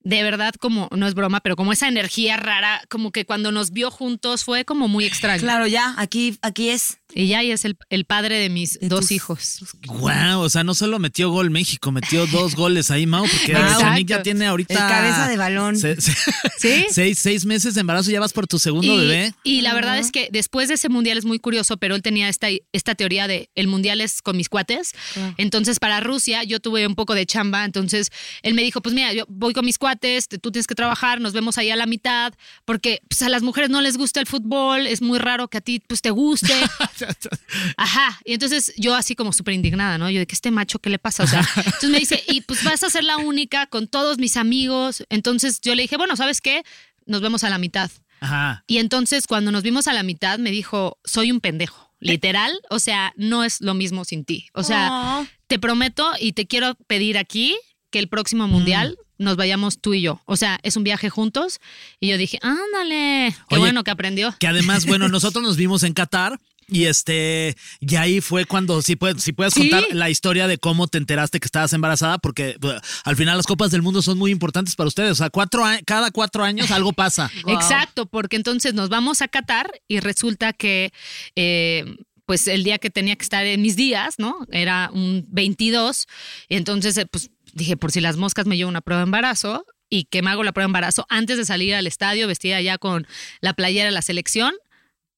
de 0.00 0.24
verdad 0.24 0.52
como, 0.58 0.88
no 0.90 1.06
es 1.06 1.14
broma, 1.14 1.38
pero 1.38 1.54
como 1.54 1.72
esa 1.72 1.86
energía 1.86 2.36
rara, 2.36 2.82
como 2.88 3.12
que 3.12 3.24
cuando 3.24 3.52
nos 3.52 3.70
vio 3.70 3.92
juntos 3.92 4.42
fue 4.42 4.64
como 4.64 4.88
muy 4.88 5.04
extraño. 5.04 5.40
Claro, 5.40 5.68
ya, 5.68 5.94
aquí, 5.98 6.36
aquí 6.42 6.70
es. 6.70 6.98
Y 7.14 7.28
ya 7.28 7.42
y 7.42 7.50
es 7.50 7.64
el, 7.64 7.76
el 7.88 8.04
padre 8.04 8.36
de 8.38 8.48
mis 8.50 8.78
De 8.78 8.88
dos 8.88 9.00
tus- 9.00 9.10
hijos. 9.12 9.58
Wow, 9.86 10.40
o 10.40 10.48
sea, 10.48 10.62
no 10.64 10.74
solo 10.74 10.98
metió 10.98 11.30
gol 11.30 11.50
México, 11.50 11.90
metió 11.92 12.26
dos 12.26 12.54
goles 12.56 12.90
ahí, 12.90 13.06
Mau, 13.06 13.22
porque. 13.26 13.52
Shanik 13.52 14.08
ya 14.08 14.22
tiene 14.22 14.46
ahorita. 14.46 14.74
El 14.74 14.78
cabeza 14.80 15.28
de 15.28 15.36
balón. 15.36 15.76
se- 15.76 16.00
se- 16.00 16.14
¿Sí? 16.58 16.86
seis, 16.90 17.18
seis 17.18 17.44
meses 17.46 17.74
de 17.74 17.80
embarazo, 17.80 18.10
ya 18.10 18.20
vas 18.20 18.32
por 18.32 18.46
tu 18.46 18.58
segundo 18.58 18.94
y, 18.94 18.98
bebé. 19.06 19.34
y 19.44 19.60
la 19.62 19.74
verdad 19.74 19.98
es 19.98 20.12
que 20.12 20.28
después 20.30 20.68
de 20.68 20.74
ese 20.74 20.88
mundial 20.88 21.18
es 21.18 21.24
muy 21.24 21.38
curioso, 21.38 21.76
pero 21.78 21.94
él 21.94 22.02
tenía 22.02 22.28
esta, 22.28 22.48
esta 22.72 22.94
teoría 22.94 23.26
de 23.26 23.50
el 23.54 23.66
mundial 23.66 24.00
es 24.00 24.22
con 24.22 24.36
mis 24.36 24.48
cuates. 24.48 24.92
Entonces, 25.36 25.78
para 25.80 26.00
Rusia, 26.00 26.44
yo 26.44 26.60
tuve 26.60 26.86
un 26.86 26.94
poco 26.94 27.14
de 27.14 27.26
chamba. 27.26 27.64
Entonces, 27.64 28.10
él 28.42 28.54
me 28.54 28.62
dijo: 28.62 28.80
Pues 28.82 28.94
mira, 28.94 29.12
yo 29.12 29.24
voy 29.28 29.52
con 29.52 29.64
mis 29.64 29.78
cuates, 29.78 30.28
te- 30.28 30.38
tú 30.38 30.50
tienes 30.52 30.66
que 30.66 30.74
trabajar, 30.74 31.20
nos 31.20 31.32
vemos 31.32 31.58
ahí 31.58 31.70
a 31.70 31.76
la 31.76 31.86
mitad, 31.86 32.32
porque 32.64 33.00
pues, 33.08 33.22
a 33.22 33.28
las 33.28 33.42
mujeres 33.42 33.70
no 33.70 33.80
les 33.80 33.96
gusta 33.96 34.20
el 34.20 34.26
fútbol, 34.26 34.86
es 34.86 35.02
muy 35.02 35.18
raro 35.18 35.48
que 35.48 35.58
a 35.58 35.60
ti 35.60 35.80
pues, 35.86 36.02
te 36.02 36.10
guste. 36.10 36.52
Ajá. 37.76 38.20
Y 38.24 38.34
entonces 38.34 38.72
yo 38.76 38.94
así 38.94 39.14
como 39.14 39.32
súper 39.32 39.54
indignada, 39.54 39.98
¿no? 39.98 40.10
Yo 40.10 40.18
de 40.18 40.26
que 40.26 40.34
este 40.34 40.50
macho, 40.50 40.78
¿qué 40.78 40.90
le 40.90 40.98
pasa? 40.98 41.24
O 41.24 41.26
sea, 41.26 41.40
entonces 41.56 41.90
me 41.90 41.98
dice, 41.98 42.22
y 42.28 42.40
pues 42.42 42.62
vas 42.64 42.82
a 42.84 42.90
ser 42.90 43.04
la 43.04 43.16
única 43.18 43.66
con 43.66 43.88
todos 43.88 44.18
mis 44.18 44.36
amigos. 44.36 45.04
Entonces 45.10 45.60
yo 45.60 45.74
le 45.74 45.82
dije, 45.82 45.96
bueno, 45.96 46.16
¿sabes 46.16 46.40
qué? 46.40 46.62
Nos 47.06 47.20
vemos 47.20 47.44
a 47.44 47.50
la 47.50 47.58
mitad. 47.58 47.90
Ajá. 48.20 48.64
Y 48.66 48.78
entonces 48.78 49.26
cuando 49.26 49.50
nos 49.52 49.62
vimos 49.62 49.88
a 49.88 49.92
la 49.92 50.02
mitad 50.02 50.38
me 50.38 50.50
dijo, 50.50 50.98
soy 51.04 51.30
un 51.32 51.40
pendejo. 51.40 51.90
Literal, 52.02 52.52
o 52.70 52.78
sea, 52.78 53.12
no 53.16 53.44
es 53.44 53.60
lo 53.60 53.74
mismo 53.74 54.06
sin 54.06 54.24
ti. 54.24 54.48
O 54.54 54.62
sea, 54.62 54.88
Oh. 54.90 55.26
te 55.48 55.58
prometo 55.58 56.10
y 56.18 56.32
te 56.32 56.46
quiero 56.46 56.74
pedir 56.86 57.18
aquí 57.18 57.58
que 57.90 57.98
el 57.98 58.08
próximo 58.08 58.48
mundial 58.48 58.96
nos 59.18 59.36
vayamos 59.36 59.82
tú 59.82 59.92
y 59.92 60.00
yo. 60.00 60.22
O 60.24 60.36
sea, 60.36 60.58
es 60.62 60.76
un 60.76 60.84
viaje 60.84 61.10
juntos. 61.10 61.60
Y 62.00 62.08
yo 62.08 62.16
dije, 62.16 62.38
ándale, 62.40 63.34
qué 63.50 63.56
Oye, 63.56 63.58
bueno 63.58 63.84
que 63.84 63.90
aprendió. 63.90 64.34
Que 64.40 64.46
además, 64.46 64.86
bueno, 64.86 65.08
nosotros 65.08 65.44
nos 65.44 65.58
vimos 65.58 65.82
en 65.82 65.92
Qatar. 65.92 66.40
Y 66.70 66.84
este, 66.86 67.56
y 67.80 67.96
ahí 67.96 68.20
fue 68.20 68.44
cuando, 68.44 68.80
si 68.82 68.96
puedes, 68.96 69.22
si 69.22 69.32
puedes 69.32 69.52
Sí. 69.54 69.68
contar 69.68 69.84
la 69.92 70.08
historia 70.08 70.46
de 70.46 70.58
cómo 70.58 70.86
te 70.88 70.98
enteraste 70.98 71.40
que 71.40 71.46
estabas 71.46 71.72
embarazada, 71.72 72.18
porque 72.18 72.56
al 73.04 73.16
final 73.16 73.36
las 73.36 73.46
copas 73.46 73.70
del 73.72 73.82
mundo 73.82 74.02
son 74.02 74.16
muy 74.18 74.30
importantes 74.30 74.76
para 74.76 74.88
ustedes. 74.88 75.12
O 75.12 75.14
sea, 75.16 75.30
cuatro, 75.30 75.64
cada 75.84 76.10
cuatro 76.10 76.44
años 76.44 76.70
algo 76.70 76.92
pasa. 76.92 77.30
Exacto, 77.46 78.06
porque 78.06 78.36
entonces 78.36 78.74
nos 78.74 78.88
vamos 78.88 79.20
a 79.22 79.28
Qatar 79.28 79.70
y 79.88 80.00
resulta 80.00 80.52
que, 80.52 80.92
eh, 81.36 81.84
pues 82.26 82.46
el 82.46 82.62
día 82.62 82.78
que 82.78 82.90
tenía 82.90 83.16
que 83.16 83.24
estar 83.24 83.44
en 83.44 83.60
mis 83.60 83.74
días, 83.74 84.14
¿no? 84.18 84.46
Era 84.52 84.90
un 84.92 85.26
22, 85.30 86.06
y 86.48 86.54
entonces, 86.56 86.96
eh, 86.96 87.06
pues 87.06 87.30
dije, 87.54 87.76
por 87.76 87.90
si 87.90 88.00
las 88.00 88.16
moscas 88.16 88.46
me 88.46 88.56
llevo 88.56 88.68
una 88.70 88.80
prueba 88.80 89.00
de 89.00 89.06
embarazo 89.06 89.66
y 89.88 90.04
que 90.04 90.22
me 90.22 90.30
hago 90.30 90.44
la 90.44 90.52
prueba 90.52 90.66
de 90.66 90.70
embarazo 90.70 91.04
antes 91.08 91.36
de 91.36 91.44
salir 91.44 91.74
al 91.74 91.88
estadio, 91.88 92.28
vestida 92.28 92.60
ya 92.60 92.78
con 92.78 93.08
la 93.40 93.54
playera 93.54 93.86
de 93.86 93.90
la 93.90 94.02
selección 94.02 94.54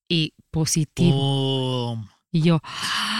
y 0.09 0.33
positivo. 0.53 1.17
Oh. 1.19 1.97
Y 2.31 2.43
yo, 2.43 2.61
"Ah, 2.63 3.12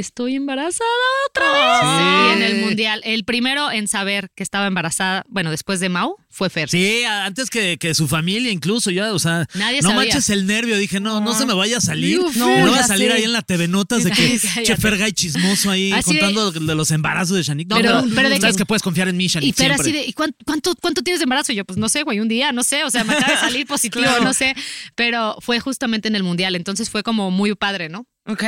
estoy 0.00 0.34
embarazada 0.36 0.88
otra 1.30 1.52
vez. 1.52 1.80
Sí. 1.80 2.28
Y 2.28 2.32
en 2.32 2.42
el 2.56 2.60
mundial, 2.64 3.00
el 3.04 3.24
primero 3.24 3.70
en 3.70 3.88
saber 3.88 4.30
que 4.34 4.42
estaba 4.42 4.66
embarazada, 4.66 5.24
bueno, 5.28 5.50
después 5.50 5.80
de 5.80 5.88
Mau, 5.88 6.16
fue 6.28 6.50
Fer. 6.50 6.68
Sí, 6.68 7.02
antes 7.04 7.48
que, 7.50 7.78
que 7.78 7.94
su 7.94 8.06
familia 8.08 8.50
incluso, 8.50 8.90
ya, 8.90 9.12
o 9.14 9.18
sea, 9.18 9.46
Nadie 9.54 9.80
no 9.80 9.88
sabía. 9.88 9.96
manches 10.04 10.28
el 10.30 10.46
nervio, 10.46 10.76
dije, 10.76 11.00
no, 11.00 11.20
no 11.20 11.32
se 11.34 11.46
me 11.46 11.54
vaya 11.54 11.78
a 11.78 11.80
salir, 11.80 12.20
no, 12.36 12.70
va 12.70 12.80
a 12.80 12.86
salir 12.86 13.10
ahí 13.10 13.24
en 13.24 13.32
la 13.32 13.42
TV 13.42 13.68
Notas 13.68 14.04
de 14.04 14.10
que 14.12 14.38
che 14.62 14.76
Fergay 14.76 15.12
chismoso 15.12 15.70
ahí 15.70 15.92
Así 15.92 16.12
de- 16.12 16.20
contando 16.20 16.52
de, 16.52 16.74
los 16.74 16.90
embarazos 16.90 17.36
de 17.36 17.42
Shanique. 17.42 17.68
No, 17.70 17.76
Pero- 17.76 18.02
pero, 18.02 18.14
pero 18.14 18.28
de 18.28 18.40
sabes 18.40 18.56
que- 18.56 18.60
que 18.62 18.66
puedes 18.66 18.82
confiar 18.82 19.08
en 19.08 19.16
mí, 19.16 19.28
Shanique, 19.28 19.48
Y 19.48 19.52
Fer 19.52 19.66
siempre. 19.74 19.82
así 19.82 19.92
de, 19.92 20.06
¿y 20.06 20.12
cuánto, 20.12 20.36
cuánto, 20.44 20.74
cuánto 20.80 21.02
tienes 21.02 21.20
de 21.20 21.24
embarazo? 21.24 21.52
Y 21.52 21.56
yo, 21.56 21.64
pues 21.64 21.78
no 21.78 21.88
sé, 21.88 22.02
güey, 22.02 22.20
un 22.20 22.28
día, 22.28 22.52
no 22.52 22.62
sé, 22.64 22.84
o 22.84 22.90
sea, 22.90 23.02
me 23.04 23.14
acaba 23.14 23.32
de 23.32 23.38
salir 23.40 23.66
positivo, 23.66 24.04
Claro. 24.04 24.24
no 24.24 24.34
sé, 24.34 24.54
pero 24.94 25.36
fue 25.40 25.58
justamente 25.60 26.08
en 26.08 26.16
el 26.16 26.22
mundial, 26.22 26.54
entonces 26.54 26.90
fue 26.90 27.02
como 27.02 27.30
muy 27.30 27.54
padre, 27.54 27.88
¿no? 27.88 28.06
Ok. 28.26 28.42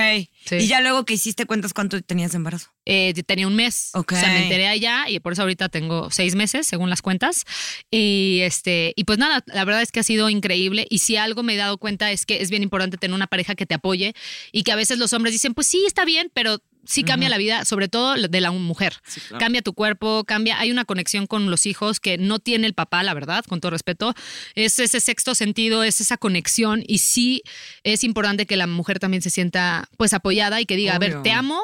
Sí. 0.44 0.56
Y 0.56 0.66
ya 0.66 0.80
luego 0.80 1.04
que 1.04 1.14
hiciste 1.14 1.46
cuentas 1.46 1.72
cuánto 1.72 2.00
tenías 2.02 2.32
de 2.32 2.36
embarazo. 2.36 2.70
Eh, 2.84 3.14
tenía 3.26 3.46
un 3.46 3.54
mes, 3.54 3.90
Ok. 3.94 4.12
o 4.12 4.16
sea, 4.16 4.28
me 4.28 4.42
enteré 4.44 4.66
allá 4.66 5.08
y 5.08 5.20
por 5.20 5.34
eso 5.34 5.42
ahorita 5.42 5.68
tengo 5.68 6.10
seis 6.10 6.34
meses, 6.34 6.66
según 6.66 6.90
las 6.90 7.02
cuentas. 7.02 7.44
Y 7.90 8.40
este, 8.42 8.92
y 8.96 9.04
pues 9.04 9.18
nada, 9.18 9.44
la 9.46 9.64
verdad 9.64 9.82
es 9.82 9.92
que 9.92 10.00
ha 10.00 10.04
sido 10.04 10.30
increíble. 10.30 10.86
Y 10.90 10.98
si 10.98 11.16
algo 11.16 11.42
me 11.42 11.54
he 11.54 11.56
dado 11.56 11.78
cuenta 11.78 12.10
es 12.10 12.26
que 12.26 12.40
es 12.42 12.50
bien 12.50 12.62
importante 12.62 12.96
tener 12.96 13.14
una 13.14 13.26
pareja 13.26 13.54
que 13.54 13.66
te 13.66 13.74
apoye 13.74 14.14
y 14.52 14.62
que 14.62 14.72
a 14.72 14.76
veces 14.76 14.98
los 14.98 15.12
hombres 15.12 15.32
dicen, 15.32 15.54
pues 15.54 15.66
sí, 15.66 15.84
está 15.86 16.04
bien, 16.04 16.30
pero 16.34 16.60
sí 16.88 17.04
cambia 17.04 17.28
la 17.28 17.36
vida, 17.38 17.64
sobre 17.64 17.88
todo 17.88 18.14
de 18.16 18.40
la 18.40 18.50
mujer. 18.50 18.94
Cambia 19.38 19.60
tu 19.62 19.74
cuerpo, 19.74 20.24
cambia. 20.24 20.58
Hay 20.58 20.70
una 20.70 20.84
conexión 20.84 21.26
con 21.26 21.50
los 21.50 21.66
hijos 21.66 22.00
que 22.00 22.16
no 22.18 22.38
tiene 22.38 22.66
el 22.66 22.72
papá, 22.74 23.02
la 23.02 23.12
verdad, 23.14 23.44
con 23.44 23.60
todo 23.60 23.70
respeto. 23.70 24.14
Es 24.54 24.78
ese 24.78 24.98
sexto 25.00 25.34
sentido, 25.34 25.82
es 25.84 26.00
esa 26.00 26.16
conexión. 26.16 26.82
Y 26.86 26.98
sí 26.98 27.42
es 27.84 28.04
importante 28.04 28.46
que 28.46 28.56
la 28.56 28.66
mujer 28.66 28.98
también 28.98 29.22
se 29.22 29.30
sienta 29.30 29.88
pues 29.98 30.14
apoyada 30.14 30.60
y 30.60 30.66
que 30.66 30.76
diga, 30.76 30.94
a 30.94 30.98
ver, 30.98 31.12
Obvio. 31.12 31.22
te 31.22 31.30
amo, 31.32 31.60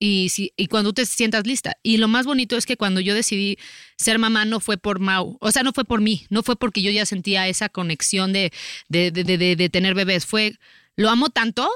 y, 0.00 0.28
si, 0.28 0.52
y 0.56 0.68
cuando 0.68 0.92
te 0.92 1.04
sientas 1.06 1.44
lista. 1.44 1.72
Y 1.82 1.96
lo 1.96 2.06
más 2.06 2.24
bonito 2.24 2.56
es 2.56 2.66
que 2.66 2.76
cuando 2.76 3.00
yo 3.00 3.16
decidí 3.16 3.58
ser 3.96 4.20
mamá 4.20 4.44
no 4.44 4.60
fue 4.60 4.76
por 4.78 5.00
Mau, 5.00 5.36
o 5.40 5.50
sea, 5.50 5.64
no 5.64 5.72
fue 5.72 5.84
por 5.84 6.00
mí, 6.00 6.24
no 6.30 6.44
fue 6.44 6.54
porque 6.54 6.82
yo 6.82 6.92
ya 6.92 7.04
sentía 7.04 7.48
esa 7.48 7.68
conexión 7.68 8.32
de, 8.32 8.52
de, 8.88 9.10
de, 9.10 9.24
de- 9.24 9.56
de 9.56 9.68
tener 9.68 9.94
bebés, 9.96 10.24
fue, 10.24 10.56
lo 10.94 11.10
amo 11.10 11.30
tanto 11.30 11.68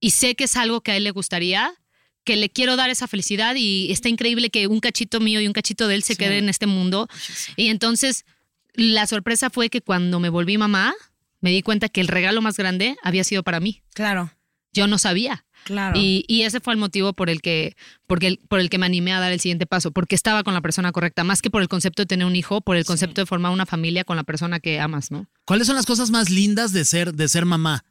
y 0.00 0.10
sé 0.10 0.34
que 0.34 0.44
es 0.44 0.56
algo 0.56 0.80
que 0.80 0.90
a 0.90 0.96
él 0.96 1.04
le 1.04 1.12
gustaría, 1.12 1.72
que 2.24 2.36
le 2.36 2.50
quiero 2.50 2.76
dar 2.76 2.90
esa 2.90 3.06
felicidad 3.08 3.54
y 3.56 3.90
está 3.90 4.08
increíble 4.08 4.50
que 4.50 4.66
un 4.66 4.80
cachito 4.80 5.18
mío 5.20 5.40
y 5.40 5.46
un 5.46 5.52
cachito 5.52 5.88
de 5.88 5.96
él 5.96 6.02
se 6.02 6.16
quede 6.16 6.38
en 6.38 6.48
este 6.48 6.66
mundo. 6.66 7.08
Y 7.56 7.68
entonces 7.68 8.24
la 8.74 9.06
sorpresa 9.06 9.50
fue 9.50 9.68
que 9.70 9.80
cuando 9.82 10.20
me 10.20 10.28
volví 10.28 10.56
mamá, 10.58 10.94
me 11.40 11.50
di 11.50 11.62
cuenta 11.62 11.88
que 11.88 12.00
el 12.00 12.08
regalo 12.08 12.40
más 12.40 12.56
grande 12.56 12.96
había 13.02 13.24
sido 13.24 13.42
para 13.42 13.60
mí. 13.60 13.82
Claro, 13.94 14.32
Yo 14.72 14.86
no 14.86 14.96
sabía. 14.98 15.44
claro. 15.64 15.98
Y, 16.00 16.24
y 16.28 16.42
ese 16.42 16.60
fue 16.60 16.72
el 16.72 16.78
motivo 16.78 17.12
por 17.12 17.28
el 17.28 17.42
que 17.42 17.76
porque 18.06 18.28
el- 18.28 18.38
por 18.48 18.58
el 18.60 18.70
que 18.70 18.78
me 18.78 18.86
animé 18.86 19.12
a 19.12 19.20
dar 19.20 19.30
el 19.32 19.38
siguiente 19.40 19.66
paso, 19.66 19.90
porque 19.90 20.14
estaba 20.14 20.42
con 20.44 20.54
la 20.54 20.60
persona 20.60 20.92
correcta, 20.92 21.24
más 21.24 21.42
que 21.42 21.50
por 21.50 21.60
el 21.62 21.68
concepto 21.68 22.02
de 22.02 22.06
tener 22.06 22.26
un 22.26 22.34
hijo, 22.36 22.60
por 22.62 22.76
el 22.76 22.84
concepto 22.84 23.20
de 23.20 23.26
formar 23.26 23.52
una 23.52 23.66
familia 23.66 24.04
con 24.04 24.16
la 24.16 24.24
persona 24.24 24.60
que 24.60 24.80
amas, 24.80 25.10
¿no? 25.10 25.26
¿Cuáles 25.44 25.66
son 25.66 25.76
las 25.76 25.86
cosas 25.86 26.10
más 26.10 26.30
lindas 26.30 26.72
de 26.72 26.84
ser, 26.84 27.12
de 27.14 27.28
ser 27.28 27.44
mamá? 27.44 27.84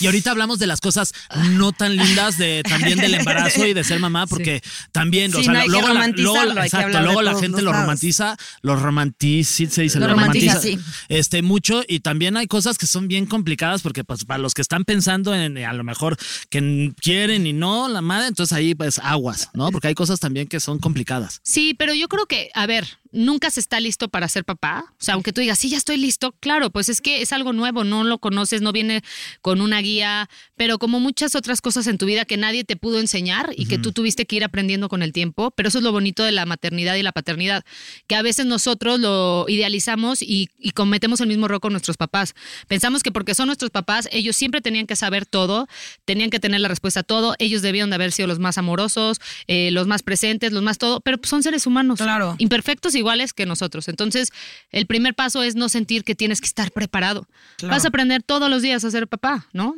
Y 0.00 0.06
ahorita 0.06 0.30
hablamos 0.30 0.58
de 0.58 0.66
las 0.66 0.80
cosas 0.80 1.12
no 1.50 1.72
tan 1.72 1.96
lindas 1.96 2.38
de 2.38 2.62
también 2.62 2.98
del 2.98 3.14
embarazo 3.14 3.66
y 3.66 3.74
de 3.74 3.84
ser 3.84 4.00
mamá, 4.00 4.26
porque 4.26 4.62
también, 4.92 5.34
o 5.34 5.42
sea, 5.42 5.52
no 5.52 5.58
hay 5.58 5.66
que 5.66 5.72
luego, 5.72 5.88
la, 5.94 6.08
luego, 6.08 6.60
exacto, 6.60 7.00
luego 7.00 7.22
la 7.22 7.38
gente 7.38 7.62
lo 7.62 7.70
lados. 7.70 7.82
romantiza, 7.82 8.36
lo 8.62 8.76
romantiza, 8.76 9.70
se 9.70 9.82
dice, 9.82 9.98
Lo 9.98 10.06
lo, 10.06 10.14
romantiza, 10.14 10.54
romantiza, 10.54 10.82
sí. 10.82 11.04
este 11.08 11.42
mucho 11.42 11.82
y 11.86 12.00
también 12.00 12.36
hay 12.36 12.46
cosas 12.46 12.78
que 12.78 12.86
son 12.86 13.08
bien 13.08 13.26
complicadas 13.26 13.82
porque 13.82 14.04
pues 14.04 14.24
para 14.24 14.38
los 14.38 14.54
que 14.54 14.62
están 14.62 14.84
pensando 14.84 15.34
en 15.34 15.58
a 15.58 15.72
lo 15.72 15.84
mejor 15.84 16.16
que 16.50 16.92
quieren 17.00 17.46
y 17.46 17.52
no 17.52 17.88
la 17.88 18.02
madre, 18.02 18.28
entonces 18.28 18.56
ahí 18.56 18.74
pues 18.74 18.98
aguas, 18.98 19.50
¿no? 19.54 19.70
Porque 19.70 19.88
hay 19.88 19.94
cosas 19.94 20.20
también 20.20 20.46
que 20.46 20.60
son 20.60 20.78
complicadas. 20.78 21.40
Sí, 21.42 21.74
pero 21.74 21.94
yo 21.94 22.08
creo 22.08 22.26
que, 22.26 22.50
a 22.54 22.66
ver, 22.66 22.86
nunca 23.12 23.50
se 23.50 23.60
está 23.60 23.80
listo 23.80 24.08
para 24.08 24.28
ser 24.28 24.44
papá. 24.44 24.84
O 24.92 25.04
sea, 25.04 25.14
aunque 25.14 25.32
tú 25.32 25.40
digas, 25.40 25.58
sí, 25.58 25.68
ya 25.70 25.76
estoy 25.76 25.96
listo, 25.96 26.34
claro, 26.40 26.70
pues 26.70 26.88
es 26.88 27.00
que 27.00 27.22
es 27.22 27.32
algo 27.32 27.52
nuevo, 27.52 27.84
no 27.84 28.04
lo 28.04 28.18
conoces, 28.18 28.62
no 28.62 28.72
viene 28.72 29.02
con 29.42 29.60
una 29.60 29.80
guía, 29.80 30.28
pero 30.56 30.78
como 30.78 31.00
muchas 31.00 31.34
otras 31.34 31.60
cosas 31.60 31.86
en 31.86 31.98
tu 31.98 32.06
vida 32.06 32.24
que 32.24 32.36
nadie 32.36 32.64
te 32.64 32.76
pudo 32.76 33.00
enseñar 33.00 33.52
y 33.56 33.66
que 33.66 33.78
tú 33.78 33.92
tuviste 33.92 34.26
que 34.26 34.36
ir 34.36 34.44
aprendiendo 34.44 34.88
con 34.88 35.02
el 35.02 35.12
tiempo, 35.12 35.50
pero 35.52 35.68
eso 35.68 35.78
es 35.78 35.84
lo 35.84 35.92
bonito 35.92 36.22
de 36.24 36.32
la 36.32 36.46
maternidad 36.46 36.94
y 36.96 37.02
la 37.02 37.12
paternidad, 37.12 37.64
que 38.06 38.14
a 38.14 38.22
veces 38.22 38.46
nosotros 38.46 38.98
lo 39.00 39.46
idealizamos 39.48 40.22
y, 40.22 40.48
y 40.58 40.70
cometemos 40.72 41.20
el 41.20 41.28
mismo 41.28 41.46
error 41.46 41.60
con 41.60 41.72
nuestros 41.72 41.96
papás. 41.96 42.34
Pensamos 42.66 43.02
que 43.02 43.12
porque 43.12 43.34
son 43.34 43.46
nuestros 43.46 43.70
papás, 43.70 44.08
ellos 44.12 44.36
siempre 44.36 44.60
tenían 44.60 44.86
que 44.86 44.96
saber 44.96 45.26
todo, 45.26 45.68
tenían 46.04 46.30
que 46.30 46.40
tener 46.40 46.60
la 46.60 46.68
respuesta 46.68 47.00
a 47.00 47.02
todo, 47.02 47.34
ellos 47.38 47.62
debían 47.62 47.90
de 47.90 47.94
haber 47.96 48.12
sido 48.12 48.28
los 48.28 48.38
más 48.38 48.58
amorosos, 48.58 49.20
eh, 49.46 49.70
los 49.72 49.86
más 49.86 50.02
presentes, 50.02 50.52
los 50.52 50.62
más 50.62 50.78
todo, 50.78 51.00
pero 51.00 51.18
son 51.22 51.42
seres 51.42 51.66
humanos, 51.66 51.98
Claro. 51.98 52.34
imperfectos 52.38 52.94
iguales 52.98 53.32
que 53.32 53.46
nosotros. 53.46 53.88
Entonces, 53.88 54.30
el 54.70 54.86
primer 54.86 55.14
paso 55.14 55.42
es 55.42 55.54
no 55.54 55.68
sentir 55.68 56.04
que 56.04 56.14
tienes 56.14 56.40
que 56.40 56.46
estar 56.46 56.70
preparado. 56.70 57.28
Claro. 57.56 57.74
Vas 57.74 57.84
a 57.84 57.88
aprender 57.88 58.22
todos 58.22 58.50
los 58.50 58.62
días 58.62 58.84
a 58.84 58.90
ser 58.90 59.08
papá, 59.08 59.46
¿no? 59.52 59.74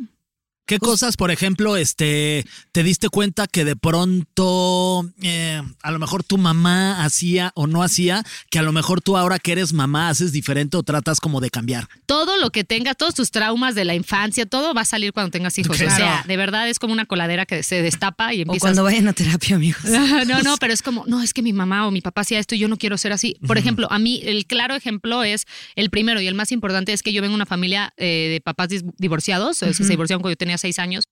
¿Qué 0.70 0.78
cosas, 0.78 1.16
por 1.16 1.32
ejemplo, 1.32 1.76
este, 1.76 2.46
te 2.70 2.84
diste 2.84 3.08
cuenta 3.08 3.48
que 3.48 3.64
de 3.64 3.74
pronto 3.74 5.04
eh, 5.20 5.60
a 5.82 5.90
lo 5.90 5.98
mejor 5.98 6.22
tu 6.22 6.38
mamá 6.38 7.04
hacía 7.04 7.50
o 7.56 7.66
no 7.66 7.82
hacía, 7.82 8.22
que 8.50 8.60
a 8.60 8.62
lo 8.62 8.70
mejor 8.70 9.00
tú 9.00 9.16
ahora 9.16 9.40
que 9.40 9.50
eres 9.50 9.72
mamá 9.72 10.10
haces 10.10 10.30
diferente 10.30 10.76
o 10.76 10.84
tratas 10.84 11.18
como 11.18 11.40
de 11.40 11.50
cambiar? 11.50 11.88
todo 12.10 12.36
lo 12.36 12.50
que 12.50 12.64
tengas, 12.64 12.96
todos 12.96 13.14
tus 13.14 13.30
traumas 13.30 13.76
de 13.76 13.84
la 13.84 13.94
infancia, 13.94 14.44
todo 14.44 14.74
va 14.74 14.80
a 14.80 14.84
salir 14.84 15.12
cuando 15.12 15.30
tengas 15.30 15.56
hijos. 15.58 15.80
O 15.80 15.90
sea, 15.90 16.24
de 16.26 16.36
verdad 16.36 16.68
es 16.68 16.80
como 16.80 16.92
una 16.92 17.06
coladera 17.06 17.46
que 17.46 17.62
se 17.62 17.82
destapa 17.82 18.34
y 18.34 18.40
o 18.40 18.42
empiezas. 18.42 18.60
cuando 18.60 18.82
vayan 18.82 19.06
a 19.06 19.12
terapia, 19.12 19.56
amigos. 19.56 19.82
No, 20.26 20.42
no, 20.42 20.56
pero 20.58 20.72
es 20.72 20.82
como, 20.82 21.04
no, 21.06 21.22
es 21.22 21.32
que 21.32 21.40
mi 21.40 21.52
mamá 21.52 21.86
o 21.86 21.90
mi 21.90 22.00
papá 22.00 22.22
hacía 22.22 22.38
esto 22.38 22.54
y 22.54 22.58
yo 22.58 22.68
no 22.68 22.76
quiero 22.76 22.98
ser 22.98 23.12
así. 23.12 23.36
Por 23.46 23.58
ejemplo, 23.58 23.86
a 23.90 23.98
mí 23.98 24.20
el 24.24 24.46
claro 24.46 24.74
ejemplo 24.74 25.22
es 25.22 25.46
el 25.76 25.88
primero 25.90 26.20
y 26.20 26.26
el 26.26 26.34
más 26.34 26.52
importante 26.52 26.92
es 26.92 27.02
que 27.02 27.12
yo 27.12 27.22
vengo 27.22 27.32
de 27.32 27.36
una 27.36 27.46
familia 27.46 27.94
eh, 27.96 28.28
de 28.30 28.40
papás 28.40 28.68
divorciados, 28.98 29.62
o 29.62 29.72
sea, 29.72 29.72
se 29.72 29.84
divorciaron 29.84 30.20
cuando 30.20 30.32
yo 30.32 30.36
tenía 30.36 30.58
seis 30.60 30.78
años. 30.78 31.04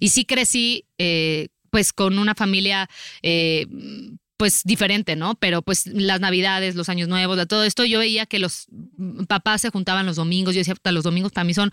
Y 0.00 0.08
sí 0.08 0.24
crecí 0.24 0.84
eh, 0.98 1.48
pues 1.70 1.92
con 1.92 2.18
una 2.18 2.34
familia... 2.34 2.88
eh, 3.22 3.66
pues 4.38 4.60
diferente, 4.64 5.16
¿no? 5.16 5.34
Pero 5.36 5.62
pues 5.62 5.86
las 5.86 6.20
navidades, 6.20 6.74
los 6.74 6.90
años 6.90 7.08
nuevos, 7.08 7.38
todo 7.48 7.64
esto, 7.64 7.86
yo 7.86 8.00
veía 8.00 8.26
que 8.26 8.38
los 8.38 8.66
mm, 8.68 9.24
papás 9.24 9.62
se 9.62 9.70
juntaban 9.70 10.04
los 10.04 10.16
domingos, 10.16 10.54
yo 10.54 10.60
decía, 10.60 10.74
"Puta, 10.74 10.92
los 10.92 11.04
domingos 11.04 11.32
para 11.32 11.44
mí 11.44 11.54
son 11.54 11.72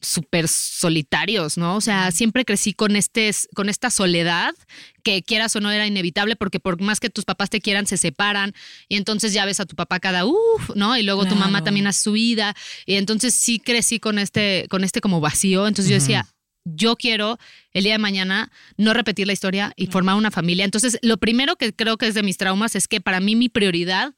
súper 0.00 0.48
solitarios, 0.48 1.58
¿no? 1.58 1.76
O 1.76 1.80
sea, 1.80 2.10
siempre 2.10 2.44
crecí 2.44 2.72
con, 2.72 2.96
este, 2.96 3.30
con 3.54 3.68
esta 3.68 3.90
soledad 3.90 4.54
que 5.02 5.22
quieras 5.22 5.54
o 5.56 5.60
no 5.60 5.70
era 5.70 5.86
inevitable 5.86 6.36
porque 6.36 6.58
por 6.58 6.80
más 6.80 7.00
que 7.00 7.10
tus 7.10 7.24
papás 7.24 7.50
te 7.50 7.60
quieran, 7.60 7.86
se 7.86 7.98
separan 7.98 8.54
y 8.88 8.96
entonces 8.96 9.32
ya 9.32 9.44
ves 9.44 9.60
a 9.60 9.66
tu 9.66 9.76
papá 9.76 10.00
cada 10.00 10.24
uff, 10.24 10.70
¿no? 10.74 10.96
Y 10.96 11.02
luego 11.02 11.26
tu 11.26 11.34
mamá 11.34 11.62
también 11.64 11.86
hace 11.86 12.02
su 12.02 12.12
vida. 12.12 12.54
Y 12.86 12.94
entonces 12.94 13.34
sí 13.34 13.58
crecí 13.58 14.00
con 14.00 14.18
este, 14.18 14.66
con 14.70 14.84
este 14.84 15.02
como 15.02 15.20
vacío, 15.20 15.66
entonces 15.66 15.90
yo 15.90 15.96
decía, 15.96 16.26
yo 16.64 16.96
quiero 16.96 17.38
el 17.72 17.84
día 17.84 17.92
de 17.92 17.98
mañana 17.98 18.50
no 18.76 18.92
repetir 18.94 19.26
la 19.26 19.32
historia 19.32 19.72
y 19.76 19.86
formar 19.86 20.16
una 20.16 20.30
familia. 20.30 20.64
Entonces, 20.64 20.98
lo 21.02 21.16
primero 21.16 21.56
que 21.56 21.72
creo 21.72 21.96
que 21.96 22.06
es 22.06 22.14
de 22.14 22.22
mis 22.22 22.36
traumas 22.36 22.76
es 22.76 22.88
que 22.88 23.00
para 23.00 23.20
mí 23.20 23.36
mi 23.36 23.48
prioridad 23.48 24.14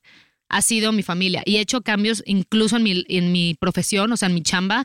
ha 0.48 0.61
sido 0.61 0.92
mi 0.92 1.02
familia 1.02 1.42
y 1.46 1.57
he 1.57 1.61
hecho 1.61 1.81
cambios 1.81 2.22
incluso 2.26 2.76
en 2.76 2.83
mi, 2.83 3.05
en 3.09 3.33
mi 3.33 3.55
profesión, 3.59 4.12
o 4.12 4.16
sea, 4.16 4.28
en 4.28 4.35
mi 4.35 4.42
chamba, 4.42 4.85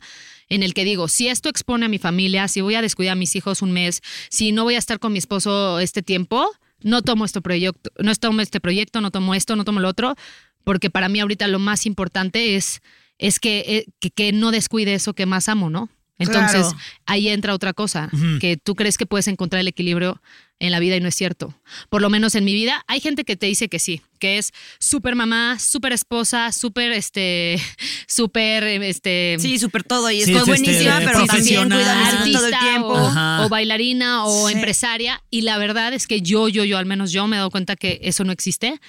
en 0.49 0.63
el 0.63 0.73
que 0.73 0.85
digo, 0.85 1.09
si 1.09 1.27
esto 1.27 1.49
expone 1.49 1.85
a 1.85 1.89
mi 1.89 1.97
familia, 1.97 2.47
si 2.47 2.61
voy 2.61 2.75
a 2.75 2.81
descuidar 2.81 3.13
a 3.13 3.15
mis 3.15 3.35
hijos 3.35 3.61
un 3.61 3.73
mes, 3.73 4.01
si 4.29 4.53
no 4.53 4.63
voy 4.63 4.75
a 4.75 4.79
estar 4.79 4.99
con 4.99 5.11
mi 5.11 5.19
esposo 5.19 5.79
este 5.79 6.01
tiempo, 6.01 6.49
no 6.81 7.01
tomo 7.01 7.25
este 7.25 7.41
proyecto, 7.41 7.91
no 7.99 8.15
tomo 8.15 8.41
este 8.41 8.61
proyecto, 8.61 9.01
no 9.01 9.11
tomo 9.11 9.35
esto, 9.35 9.55
no 9.57 9.65
tomo 9.65 9.81
lo 9.81 9.89
otro, 9.89 10.15
porque 10.63 10.89
para 10.89 11.09
mí 11.09 11.19
ahorita 11.19 11.47
lo 11.47 11.59
más 11.59 11.85
importante 11.85 12.55
es, 12.55 12.81
es 13.17 13.39
que, 13.39 13.59
eh, 13.67 13.85
que, 13.99 14.09
que 14.09 14.31
no 14.31 14.51
descuide 14.51 14.93
eso 14.93 15.13
que 15.13 15.25
más 15.25 15.49
amo, 15.49 15.69
¿no? 15.69 15.89
Entonces, 16.19 16.61
Claro. 16.61 16.77
ahí 17.05 17.27
entra 17.29 17.53
otra 17.53 17.73
cosa, 17.73 18.09
que 18.39 18.57
tú 18.57 18.75
crees 18.75 18.97
que 18.97 19.05
puedes 19.05 19.27
encontrar 19.27 19.59
el 19.61 19.67
equilibrio 19.67 20.21
en 20.59 20.71
la 20.71 20.79
vida 20.79 20.95
y 20.95 20.99
no 20.99 21.07
es 21.07 21.13
cierto. 21.13 21.53
Por 21.89 22.01
lo 22.01 22.09
menos 22.09 22.33
en 22.33 22.43
mi 22.43 22.53
vida 22.55 22.83
hay 22.87 22.99
gente 22.99 23.23
que 23.25 23.35
te 23.35 23.45
dice 23.45 23.69
que 23.69 23.77
sí, 23.77 24.01
que 24.17 24.39
es 24.39 24.51
súper 24.79 25.13
mamá, 25.13 25.59
súper 25.59 25.93
esposa, 25.93 26.51
súper 26.51 26.91
este, 26.93 27.61
súper 28.07 28.63
este. 28.63 29.37
Sí, 29.39 29.59
súper 29.59 29.83
todo 29.83 30.09
y 30.09 30.23
Sí, 30.23 30.31
es 30.33 30.37
es, 30.41 30.45
buenísima, 30.47 30.97
este, 30.97 31.05
pero 31.05 31.25
también 31.27 31.63
cuida 31.69 31.77
todo 31.77 31.91
el 31.91 32.17
artista 32.17 32.59
tiempo. 32.59 33.11
o, 33.43 33.49
bailarina 33.49 34.25
o 34.25 34.47
Sí. 34.47 34.55
empresaria 34.55 35.21
y 35.29 35.41
la 35.41 35.59
verdad 35.59 35.93
es 35.93 36.07
que 36.07 36.23
yo, 36.23 36.47
yo, 36.49 36.63
yo, 36.63 36.79
al 36.79 36.87
menos 36.87 37.11
yo 37.11 37.27
me 37.27 37.35
he 37.35 37.37
dado 37.37 37.51
cuenta 37.51 37.75
que 37.75 37.99
eso 38.01 38.23
no 38.23 38.31
existe, 38.31 38.79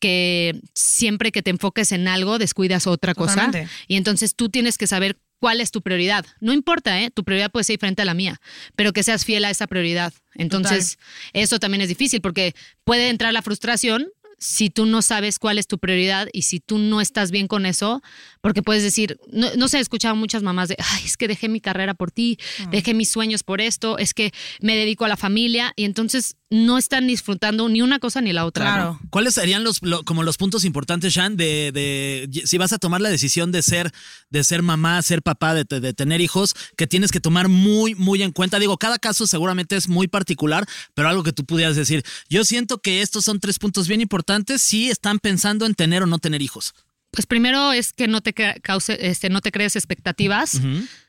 que 0.00 0.60
siempre 0.74 1.32
que 1.32 1.40
te 1.42 1.48
enfoques 1.50 1.92
en 1.92 2.06
algo 2.08 2.38
descuidas 2.38 2.86
otra 2.86 3.14
cosa 3.14 3.46
Totalmente. 3.46 3.68
y 3.88 3.96
entonces 3.96 4.34
tú 4.34 4.50
tienes 4.50 4.76
que 4.76 4.86
saber 4.86 5.16
cuál 5.38 5.60
es 5.60 5.70
tu 5.70 5.82
prioridad. 5.82 6.24
No 6.40 6.52
importa, 6.52 7.00
¿eh? 7.02 7.10
tu 7.10 7.24
prioridad 7.24 7.50
puede 7.50 7.64
ser 7.64 7.74
diferente 7.74 8.02
a 8.02 8.04
la 8.04 8.14
mía, 8.14 8.40
pero 8.76 8.92
que 8.92 9.02
seas 9.02 9.24
fiel 9.24 9.44
a 9.44 9.50
esa 9.50 9.66
prioridad. 9.66 10.12
Entonces, 10.34 10.98
eso 11.32 11.58
también 11.58 11.82
es 11.82 11.88
difícil 11.88 12.20
porque 12.20 12.54
puede 12.84 13.08
entrar 13.08 13.32
la 13.32 13.42
frustración 13.42 14.08
si 14.38 14.68
tú 14.68 14.86
no 14.86 15.02
sabes 15.02 15.38
cuál 15.38 15.58
es 15.58 15.66
tu 15.66 15.78
prioridad 15.78 16.28
y 16.32 16.42
si 16.42 16.60
tú 16.60 16.78
no 16.78 17.00
estás 17.00 17.30
bien 17.30 17.48
con 17.48 17.66
eso, 17.66 18.02
porque 18.40 18.62
puedes 18.62 18.82
decir, 18.82 19.18
no, 19.30 19.48
no 19.56 19.68
sé, 19.68 19.78
he 19.78 19.80
escuchado 19.80 20.16
muchas 20.16 20.42
mamás 20.42 20.68
de, 20.68 20.76
ay, 20.78 21.02
es 21.04 21.16
que 21.16 21.28
dejé 21.28 21.48
mi 21.48 21.60
carrera 21.60 21.94
por 21.94 22.10
ti, 22.10 22.38
dejé 22.70 22.94
mis 22.94 23.10
sueños 23.10 23.42
por 23.42 23.60
esto, 23.60 23.96
es 23.98 24.12
que 24.12 24.32
me 24.60 24.76
dedico 24.76 25.04
a 25.04 25.08
la 25.08 25.16
familia 25.16 25.72
y 25.76 25.84
entonces 25.84 26.36
no 26.54 26.78
están 26.78 27.06
disfrutando 27.06 27.68
ni 27.68 27.82
una 27.82 27.98
cosa 27.98 28.20
ni 28.20 28.32
la 28.32 28.44
otra. 28.46 28.64
¿no? 28.64 28.70
Claro. 28.72 29.00
¿Cuáles 29.10 29.34
serían 29.34 29.64
los 29.64 29.82
lo- 29.82 30.04
como 30.04 30.22
los 30.22 30.36
puntos 30.36 30.64
importantes, 30.64 31.12
Shan, 31.12 31.36
de, 31.36 31.72
de 31.72 32.42
si 32.46 32.58
vas 32.58 32.72
a 32.72 32.78
tomar 32.78 33.00
la 33.00 33.10
decisión 33.10 33.50
de 33.50 33.62
ser 33.62 33.90
de 34.30 34.44
ser 34.44 34.62
mamá, 34.62 35.02
ser 35.02 35.20
papá, 35.22 35.54
de, 35.54 35.64
de 35.64 35.92
tener 35.94 36.20
hijos, 36.20 36.54
que 36.76 36.86
tienes 36.86 37.10
que 37.10 37.20
tomar 37.20 37.48
muy 37.48 37.94
muy 37.94 38.22
en 38.22 38.30
cuenta? 38.32 38.58
Digo, 38.58 38.78
cada 38.78 38.98
caso 38.98 39.26
seguramente 39.26 39.76
es 39.76 39.88
muy 39.88 40.06
particular, 40.08 40.64
pero 40.94 41.08
algo 41.08 41.22
que 41.24 41.32
tú 41.32 41.44
pudieras 41.44 41.76
decir. 41.76 42.04
Yo 42.28 42.44
siento 42.44 42.78
que 42.78 43.02
estos 43.02 43.24
son 43.24 43.40
tres 43.40 43.58
puntos 43.58 43.88
bien 43.88 44.00
importantes 44.00 44.62
si 44.62 44.90
están 44.90 45.18
pensando 45.18 45.66
en 45.66 45.74
tener 45.74 46.02
o 46.02 46.06
no 46.06 46.18
tener 46.18 46.40
hijos. 46.40 46.72
Pues 47.10 47.26
primero 47.26 47.72
es 47.72 47.92
que 47.92 48.08
no 48.08 48.20
te 48.20 48.32
cause, 48.32 48.96
este, 49.00 49.28
no 49.28 49.40
te 49.40 49.52
crees 49.52 49.76
expectativas 49.76 50.60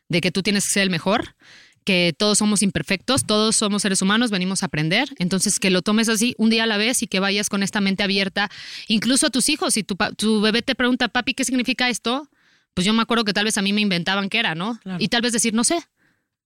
de 0.07 0.21
que 0.21 0.31
tú 0.31 0.43
tienes 0.43 0.65
que 0.65 0.71
ser 0.73 0.83
el 0.83 0.89
mejor, 0.91 1.35
que 1.85 2.13
todos 2.17 2.39
somos 2.39 2.61
imperfectos, 2.61 3.25
todos 3.25 3.55
somos 3.55 3.83
seres 3.83 4.01
humanos, 4.01 4.31
venimos 4.31 4.63
a 4.63 4.65
aprender. 4.65 5.09
Entonces 5.17 5.59
que 5.59 5.69
lo 5.69 5.81
tomes 5.81 6.09
así 6.09 6.35
un 6.37 6.49
día 6.49 6.63
a 6.63 6.67
la 6.67 6.77
vez 6.77 7.01
y 7.03 7.07
que 7.07 7.19
vayas 7.19 7.47
con 7.47 7.63
esta 7.63 7.79
mente 7.79 8.03
abierta, 8.03 8.49
incluso 8.87 9.27
a 9.27 9.29
tus 9.29 9.47
hijos. 9.47 9.75
Si 9.75 9.83
tu, 9.83 9.95
tu 10.17 10.41
bebé 10.41 10.61
te 10.61 10.75
pregunta, 10.75 11.07
papi, 11.07 11.33
¿qué 11.33 11.45
significa 11.45 11.89
esto? 11.89 12.29
Pues 12.73 12.85
yo 12.85 12.93
me 12.93 13.01
acuerdo 13.01 13.23
que 13.23 13.31
tal 13.31 13.45
vez 13.45 13.57
a 13.57 13.61
mí 13.61 13.71
me 13.71 13.81
inventaban 13.81 14.27
qué 14.27 14.39
era, 14.39 14.55
¿no? 14.55 14.77
Claro. 14.83 14.97
Y 15.01 15.07
tal 15.07 15.21
vez 15.21 15.31
decir, 15.31 15.53
no 15.53 15.63
sé. 15.63 15.79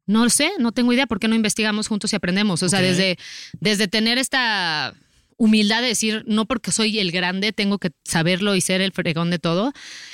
No 0.06 0.23
lo 0.23 0.30
sé, 0.32 0.52
no 0.58 0.71
tengo 0.71 0.91
idea, 0.91 1.06
¿por 1.06 1.19
qué 1.19 1.28
no 1.28 1.36
investigamos 1.36 1.88
juntos 1.88 2.12
y 2.13 2.15
aprendemos? 2.15 2.63
O 2.63 2.69
sea, 2.69 2.82
desde, 2.82 3.19
desde 3.60 3.88
tener 3.88 4.17
esta 4.17 4.95
humildad 5.39 5.82
de 5.82 5.88
decir, 5.88 6.23
no 6.28 6.45
porque 6.45 6.71
soy 6.71 6.99
el 6.99 7.12
grande, 7.12 7.54
tengo 7.54 7.78
que 7.78 7.91
saberlo 8.04 8.56
y 8.56 8.62
ser 8.62 8.82
el 8.82 8.91
fregón 8.91 9.30
de 9.30 9.39
todo. 9.39 9.71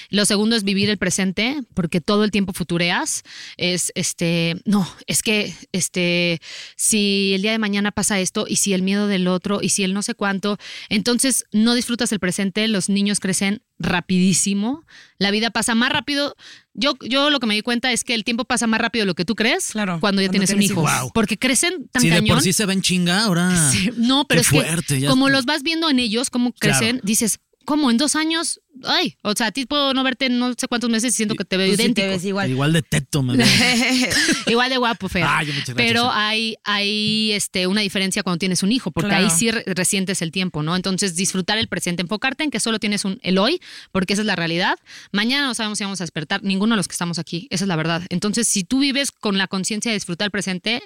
Lo 0.10 0.26
segundo 0.26 0.56
es 0.56 0.64
vivir 0.64 0.90
el 0.90 0.98
presente, 0.98 1.62
porque 1.74 2.02
todo 2.02 2.24
el 2.24 2.32
tiempo 2.32 2.54
futureas. 2.54 3.24
Es 3.58 3.92
este, 3.96 4.56
no, 4.66 4.88
es 5.08 5.22
que 5.24 5.54
este, 5.72 6.42
si 6.76 7.34
el 7.34 7.42
día 7.42 7.52
de 7.52 7.60
mañana 7.60 7.92
pasa 7.92 8.20
esto, 8.20 8.46
y 8.48 8.58
si 8.58 8.74
el 8.74 8.82
miedo 8.82 9.08
del 9.08 9.28
otro, 9.28 9.60
y 9.62 9.70
si 9.70 9.84
el 9.84 9.94
no 9.94 10.02
sé 10.02 10.16
cuánto, 10.16 10.58
entonces 10.90 11.46
no 11.52 11.74
disfrutas 11.74 12.12
el 12.12 12.20
presente, 12.20 12.68
los 12.68 12.90
niños 12.90 13.20
crecen 13.20 13.62
rapidísimo, 13.78 14.86
la 15.18 15.32
vida 15.32 15.50
pasa 15.52 15.76
más 15.76 15.92
rápido. 15.92 16.36
Yo, 16.74 16.94
yo 17.02 17.30
lo 17.30 17.40
que 17.40 17.48
me 17.48 17.56
di 17.56 17.62
cuenta 17.62 17.92
es 17.92 18.04
que 18.04 18.14
el 18.14 18.24
tiempo 18.24 18.46
pasa 18.46 18.68
más 18.68 18.80
rápido 18.80 19.04
de 19.04 19.08
lo 19.08 19.16
que 19.16 19.26
tú 19.26 19.36
crees 19.36 19.72
Claro, 19.72 20.00
cuando 20.00 20.22
ya 20.22 20.28
cuando 20.28 20.46
tienes 20.46 20.52
un 20.52 20.62
hijo. 20.62 20.82
Wow. 20.82 21.12
Porque 21.14 21.38
crecen 21.38 21.88
tan 21.90 22.02
si 22.02 22.10
de 22.10 22.22
por 22.24 22.42
sí 22.42 22.54
se 22.54 22.66
ven 22.66 22.82
chinga, 22.82 23.24
ahora. 23.24 23.72
Sí, 23.72 23.90
no, 23.98 24.26
pero 24.28 24.42
Qué 24.42 24.42
es 24.42 24.50
que 24.50 24.56
fuerte, 24.62 25.00
ya 25.02 25.10
como 25.10 25.30
los 25.30 25.46
vas 25.46 25.64
viendo 25.64 25.90
en 25.90 26.00
ellos, 26.00 26.30
cómo 26.30 26.52
Claro. 26.54 26.78
crecen, 26.80 27.02
dices, 27.04 27.40
¿cómo 27.66 27.92
en 27.92 27.98
dos 27.98 28.16
años? 28.16 28.62
Ay, 28.84 29.16
o 29.24 29.34
sea, 29.36 29.48
a 29.48 29.52
ti 29.52 29.66
puedo 29.66 29.94
no 29.94 30.04
verte 30.04 30.26
en 30.28 30.38
no 30.40 30.54
sé 30.58 30.68
cuántos 30.68 30.90
meses 30.90 31.14
y 31.14 31.18
siento 31.18 31.36
que 31.36 31.44
te 31.46 31.58
veo 31.58 31.68
Pues 31.68 31.78
sí 31.78 31.84
idéntico. 31.84 32.08
te 32.08 32.14
ves 32.14 32.26
igual. 32.26 32.50
Igual 32.50 32.74
de 32.74 32.82
teto, 32.82 33.24
me 33.24 33.36
veo. 33.38 33.46
Igual 34.48 34.70
de 34.70 34.78
guapo, 34.78 35.10
Fer. 35.10 35.24
Ay, 35.28 35.48
muchas 35.48 35.76
gracias, 35.76 35.76
Pero 35.88 36.10
hay, 36.12 36.56
hay 36.64 37.32
este, 37.32 37.68
una 37.68 37.82
diferencia 37.82 38.24
cuando 38.24 38.40
tienes 38.40 38.64
un 38.64 38.72
hijo, 38.72 38.92
porque 38.92 39.10
Claro. 39.10 39.26
ahí 39.26 39.32
sí 39.32 39.52
re- 39.52 39.64
resientes 39.68 40.22
el 40.22 40.32
tiempo, 40.32 40.64
¿no? 40.64 40.76
Entonces, 40.76 41.16
disfrutar 41.16 41.58
el 41.58 41.68
presente, 41.68 42.02
enfocarte 42.02 42.44
en 42.44 42.52
que 42.52 42.60
solo 42.60 42.80
tienes 42.80 43.06
un 43.06 43.20
el 43.24 43.38
hoy, 43.38 43.60
porque 43.92 44.14
esa 44.14 44.22
es 44.22 44.26
la 44.26 44.36
realidad. 44.36 44.78
Mañana 45.12 45.48
no 45.48 45.54
sabemos 45.56 45.78
si 45.78 45.84
vamos 45.84 46.02
a 46.02 46.04
despertar, 46.04 46.44
ninguno 46.44 46.76
de 46.76 46.78
los 46.78 46.88
que 46.88 46.94
estamos 46.94 47.20
aquí, 47.20 47.48
esa 47.50 47.64
es 47.64 47.68
la 47.68 47.76
verdad. 47.76 48.04
Entonces, 48.10 48.48
si 48.48 48.64
tú 48.64 48.80
vives 48.80 49.12
con 49.12 49.38
la 49.38 49.48
conciencia 49.48 49.92
de 49.92 49.96
disfrutar 49.98 50.26
el 50.26 50.32
presente, 50.32 50.82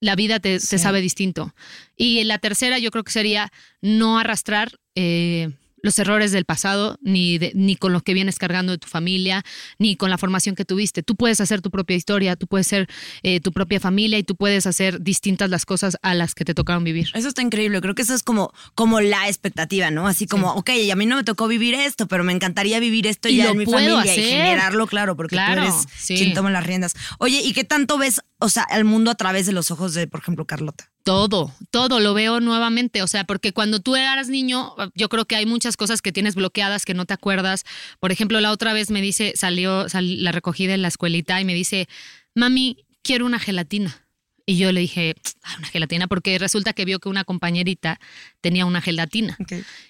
la 0.00 0.16
vida 0.16 0.38
te, 0.38 0.58
te 0.60 0.78
sabe 0.78 1.00
distinto. 1.00 1.54
Y 1.96 2.22
la 2.24 2.38
tercera, 2.38 2.78
yo 2.78 2.90
creo 2.90 3.04
que 3.04 3.12
sería 3.12 3.50
no 3.80 4.18
arrastrar. 4.18 4.72
eh, 4.94 5.50
los 5.84 5.98
errores 5.98 6.32
del 6.32 6.46
pasado, 6.46 6.98
ni, 7.02 7.36
de- 7.36 7.52
ni 7.54 7.76
con 7.76 7.92
los 7.92 8.02
que 8.02 8.14
vienes 8.14 8.38
cargando 8.38 8.72
de 8.72 8.78
tu 8.78 8.88
familia, 8.88 9.44
ni 9.78 9.96
con 9.96 10.08
la 10.08 10.16
formación 10.16 10.54
que 10.54 10.64
tuviste. 10.64 11.02
Tú 11.02 11.14
puedes 11.14 11.40
hacer 11.42 11.60
tu 11.60 11.70
propia 11.70 11.94
historia, 11.94 12.36
tú 12.36 12.46
puedes 12.46 12.66
ser 12.66 12.88
eh, 13.22 13.40
tu 13.40 13.52
propia 13.52 13.80
familia 13.80 14.18
y 14.18 14.22
tú 14.24 14.34
puedes 14.34 14.66
hacer 14.66 15.02
distintas 15.02 15.50
las 15.50 15.66
cosas 15.66 15.98
a 16.00 16.14
las 16.14 16.34
que 16.34 16.44
te 16.46 16.54
tocaron 16.54 16.84
vivir. 16.84 17.10
Eso 17.12 17.28
está 17.28 17.42
increíble. 17.42 17.82
Creo 17.82 17.94
que 17.94 18.00
eso 18.02 18.14
es 18.14 18.22
como, 18.22 18.50
como 18.74 19.02
la 19.02 19.28
expectativa, 19.28 19.90
¿no? 19.90 20.06
Así 20.08 20.26
como, 20.26 20.52
ok, 20.54 20.70
y 20.70 20.90
a 20.90 20.96
mí 20.96 21.04
no 21.04 21.16
me 21.16 21.24
tocó 21.24 21.48
vivir 21.48 21.74
esto, 21.74 22.08
pero 22.08 22.24
me 22.24 22.32
encantaría 22.32 22.80
vivir 22.80 23.06
esto 23.06 23.28
Y 23.28 23.36
ya 23.36 23.44
lo 23.44 23.50
en 23.50 23.58
mi 23.58 23.64
puedo 23.66 23.78
familia 23.78 24.06
y 24.16 24.18
hacer. 24.18 24.24
generarlo, 24.30 24.86
claro, 24.86 25.16
porque 25.16 25.36
Claro, 25.36 25.62
tú 25.62 25.68
eres 25.68 25.86
sí. 25.98 26.14
quien 26.16 26.32
toma 26.32 26.50
las 26.50 26.64
riendas. 26.66 26.94
Oye, 27.18 27.42
¿y 27.42 27.52
qué 27.52 27.64
tanto 27.64 27.98
ves, 27.98 28.20
o 28.38 28.48
sea, 28.48 28.66
el 28.70 28.84
mundo 28.84 29.10
a 29.10 29.16
través 29.16 29.44
de 29.44 29.52
los 29.52 29.70
ojos 29.70 29.92
de, 29.92 30.06
por 30.06 30.20
ejemplo, 30.20 30.46
Carlota? 30.46 30.90
Todo, 31.04 31.52
todo 31.70 32.00
lo 32.00 32.14
veo 32.14 32.40
nuevamente. 32.40 33.02
O 33.02 33.06
sea, 33.06 33.24
porque 33.24 33.52
cuando 33.52 33.78
tú 33.80 33.94
eras 33.94 34.28
niño, 34.28 34.74
yo 34.94 35.08
creo 35.10 35.26
que 35.26 35.36
hay 35.36 35.44
muchas 35.44 35.76
cosas 35.76 36.00
que 36.00 36.12
tienes 36.12 36.34
bloqueadas 36.34 36.86
que 36.86 36.94
no 36.94 37.04
te 37.04 37.12
acuerdas. 37.12 37.64
Por 38.00 38.10
ejemplo, 38.10 38.40
la 38.40 38.50
otra 38.50 38.72
vez 38.72 38.90
me 38.90 39.02
dice, 39.02 39.34
salió, 39.36 39.88
sal- 39.90 40.24
la 40.24 40.32
recogí 40.32 40.66
de 40.66 40.78
la 40.78 40.88
escuelita 40.88 41.38
y 41.40 41.44
me 41.44 41.52
dice, 41.54 41.88
mami, 42.34 42.86
quiero 43.02 43.26
una 43.26 43.38
gelatina. 43.38 44.03
Y 44.46 44.58
yo 44.58 44.72
le 44.72 44.80
dije, 44.80 45.14
"Ay, 45.42 45.54
una 45.58 45.68
gelatina, 45.68 46.06
porque 46.06 46.38
resulta 46.38 46.74
que 46.74 46.84
vio 46.84 46.98
que 46.98 47.08
una 47.08 47.24
compañerita 47.24 47.98
tenía 48.42 48.66
una 48.66 48.82
gelatina. 48.82 49.38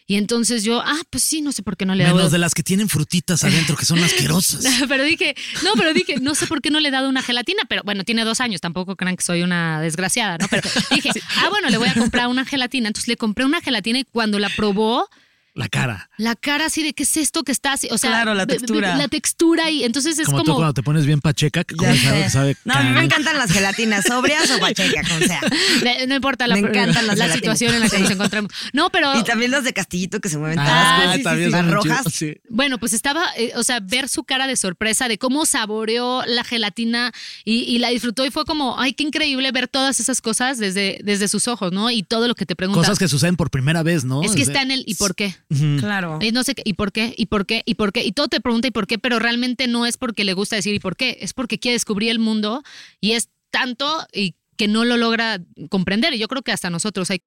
Y 0.06 0.14
entonces 0.14 0.62
yo, 0.62 0.80
ah, 0.80 1.00
pues 1.10 1.24
sí, 1.24 1.40
no 1.40 1.50
sé 1.50 1.64
por 1.64 1.76
qué 1.76 1.86
no 1.86 1.94
le 1.96 2.04
he 2.04 2.06
dado. 2.06 2.16
Menos 2.16 2.30
de 2.30 2.38
las 2.38 2.54
que 2.54 2.62
tienen 2.62 2.88
frutitas 2.88 3.42
adentro, 3.42 3.76
que 3.76 3.84
son 3.84 3.98
asquerosas. 4.04 4.64
pero 4.88 5.02
dije, 5.02 5.34
no, 5.64 5.72
pero 5.74 5.92
dije, 5.92 6.20
no 6.20 6.36
sé 6.36 6.46
por 6.46 6.60
qué 6.60 6.70
no 6.70 6.78
le 6.78 6.88
he 6.88 6.92
dado 6.92 7.08
una 7.08 7.22
gelatina, 7.22 7.64
pero 7.68 7.82
bueno, 7.84 8.04
tiene 8.04 8.24
dos 8.24 8.40
años, 8.40 8.60
tampoco 8.60 8.94
crean 8.94 9.16
que 9.16 9.24
soy 9.24 9.42
una 9.42 9.80
desgraciada, 9.80 10.38
¿no? 10.38 10.46
Pero 10.48 10.68
dije, 10.92 11.10
ah, 11.38 11.48
bueno, 11.48 11.68
le 11.68 11.78
voy 11.78 11.88
a 11.88 11.94
comprar 11.94 12.28
una 12.28 12.44
gelatina. 12.44 12.88
Entonces 12.88 13.08
le 13.08 13.16
compré 13.16 13.44
una 13.44 13.60
gelatina 13.60 13.98
y 13.98 14.04
cuando 14.04 14.38
la 14.38 14.50
probó, 14.50 15.08
La 15.56 15.68
cara. 15.68 16.10
la 16.18 16.34
cara 16.34 16.66
así 16.66 16.82
de, 16.82 16.94
¿qué 16.94 17.04
es 17.04 17.16
esto 17.16 17.44
que 17.44 17.52
está 17.52 17.74
así? 17.74 17.86
O 17.92 17.96
sea, 17.98 18.10
Claro, 18.10 18.34
la 18.34 18.44
textura. 18.44 18.96
La 18.96 19.06
textura 19.06 19.70
y 19.70 19.84
entonces 19.84 20.18
es 20.18 20.26
Como, 20.26 20.38
tú 20.38 20.44
como... 20.46 20.56
cuando 20.56 20.74
te 20.74 20.82
pones 20.82 21.06
bien 21.06 21.20
pacheca, 21.20 21.62
que 21.62 21.76
que 21.76 22.28
sabe 22.28 22.56
No, 22.64 22.74
a 22.74 22.82
mí 22.82 22.90
me 22.90 23.04
encantan 23.04 23.38
las 23.38 23.52
gelatinas, 23.52 24.04
sobrias 24.04 24.50
o 24.50 24.58
guacheca, 24.58 25.02
como 25.08 25.20
sea. 25.20 25.40
No 26.08 26.16
importa 26.16 26.48
la, 26.48 26.56
Me 26.56 26.60
encantan 26.68 27.06
las 27.06 27.16
la 27.18 27.32
situación 27.32 27.72
en 27.72 27.80
la 27.82 27.88
que 27.88 27.96
Sí. 27.98 28.02
nos 28.02 28.10
encontramos. 28.10 28.50
No, 28.72 28.90
pero... 28.90 29.16
Y 29.16 29.22
también 29.22 29.52
las 29.52 29.62
de 29.62 29.72
castillito 29.72 30.18
que 30.20 30.28
se 30.28 30.38
mueven 30.38 30.58
Ah, 30.58 31.14
todas. 31.22 31.36
sí, 31.38 31.48
Las 31.50 31.70
rojas. 31.70 32.04
Bueno, 32.48 32.78
pues 32.78 32.92
estaba, 32.92 33.24
eh, 33.36 33.52
o 33.54 33.62
sea, 33.62 33.78
ver 33.78 34.08
su 34.08 34.24
cara 34.24 34.48
de 34.48 34.56
sorpresa 34.56 35.06
de 35.06 35.18
cómo 35.18 35.46
saboreó 35.46 36.24
la 36.26 36.42
gelatina 36.42 37.12
y, 37.44 37.60
y 37.60 37.78
la 37.78 37.90
disfrutó 37.90 38.26
y 38.26 38.32
fue 38.32 38.44
como, 38.44 38.80
ay, 38.80 38.92
qué 38.94 39.04
increíble 39.04 39.52
ver 39.52 39.68
todas 39.68 40.00
esas 40.00 40.20
cosas 40.20 40.58
desde, 40.58 40.98
desde 41.04 41.28
sus 41.28 41.46
ojos, 41.46 41.70
¿no? 41.72 41.92
Y 41.92 42.02
todo 42.02 42.26
lo 42.26 42.34
que 42.34 42.44
te 42.44 42.56
preguntan. 42.56 42.82
Cosas 42.82 42.98
que 42.98 43.06
suceden 43.06 43.36
por 43.36 43.50
primera 43.52 43.84
vez, 43.84 44.04
¿no? 44.04 44.22
es 44.24 44.32
que 44.32 44.38
Desde- 44.40 44.52
está 44.52 44.62
en 44.62 44.72
el 44.72 44.82
¿y 44.86 44.96
por 44.96 45.14
qué? 45.14 45.36
Claro. 45.78 46.18
Y 46.20 46.32
no 46.32 46.44
sé 46.44 46.54
qué, 46.54 46.62
¿y 46.64 46.74
por 46.74 46.92
qué? 46.92 47.14
¿Y 47.16 47.26
por 47.26 47.46
qué? 47.46 47.62
¿Y 47.64 47.74
por 47.74 47.92
qué? 47.92 48.04
Y 48.04 48.12
todo 48.12 48.28
te 48.28 48.40
pregunta 48.40 48.68
¿y 48.68 48.70
por 48.70 48.86
qué? 48.86 48.98
Pero 48.98 49.18
realmente 49.18 49.66
no 49.68 49.86
es 49.86 49.96
porque 49.96 50.24
le 50.24 50.32
gusta 50.32 50.56
decir 50.56 50.74
¿y 50.74 50.80
por 50.80 50.96
qué? 50.96 51.18
Es 51.20 51.32
porque 51.32 51.58
quiere 51.58 51.74
descubrir 51.74 52.10
el 52.10 52.18
mundo 52.18 52.62
y 53.00 53.12
es 53.12 53.28
tanto 53.50 54.06
y 54.12 54.34
que 54.56 54.68
no 54.68 54.84
lo 54.84 54.96
logra 54.96 55.40
comprender. 55.68 56.14
Y 56.14 56.18
yo 56.18 56.28
creo 56.28 56.42
que 56.42 56.52
hasta 56.52 56.70
nosotros 56.70 57.10
hay 57.10 57.22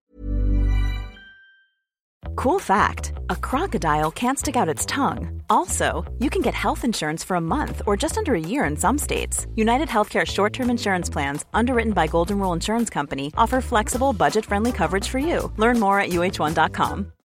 Cool 2.36 2.60
fact 2.60 3.13
a 3.30 3.36
crocodile 3.36 4.12
can't 4.12 4.38
stick 4.40 4.56
out 4.56 4.70
its 4.70 4.86
tongue. 4.86 5.42
Also, 5.50 6.06
you 6.20 6.30
can 6.30 6.42
get 6.42 6.54
health 6.54 6.84
insurance 6.84 7.24
for 7.24 7.36
a 7.36 7.42
month 7.42 7.82
or 7.86 7.96
just 7.98 8.18
under 8.18 8.34
a 8.36 8.40
year 8.40 8.66
in 8.66 8.76
some 8.76 8.98
states. 8.98 9.48
United 9.56 9.88
Healthcare 9.88 10.26
short 10.26 10.54
term 10.54 10.70
insurance 10.70 11.10
plans, 11.10 11.46
underwritten 11.54 11.94
by 11.94 12.08
Golden 12.08 12.40
Rule 12.40 12.54
Insurance 12.54 12.90
Company, 12.90 13.34
offer 13.38 13.62
flexible, 13.62 14.13
budget 14.13 14.46
friendly 14.46 14.72
coverage 14.72 15.08
for 15.08 15.20
you. 15.20 15.52
Learn 15.58 15.80
more 15.80 16.00
at 16.00 16.10
uh1.com. 16.10 17.17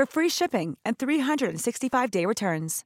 for 0.00 0.06
free 0.06 0.30
shipping 0.30 0.76
and 0.84 0.96
365-day 0.96 2.24
returns. 2.26 2.84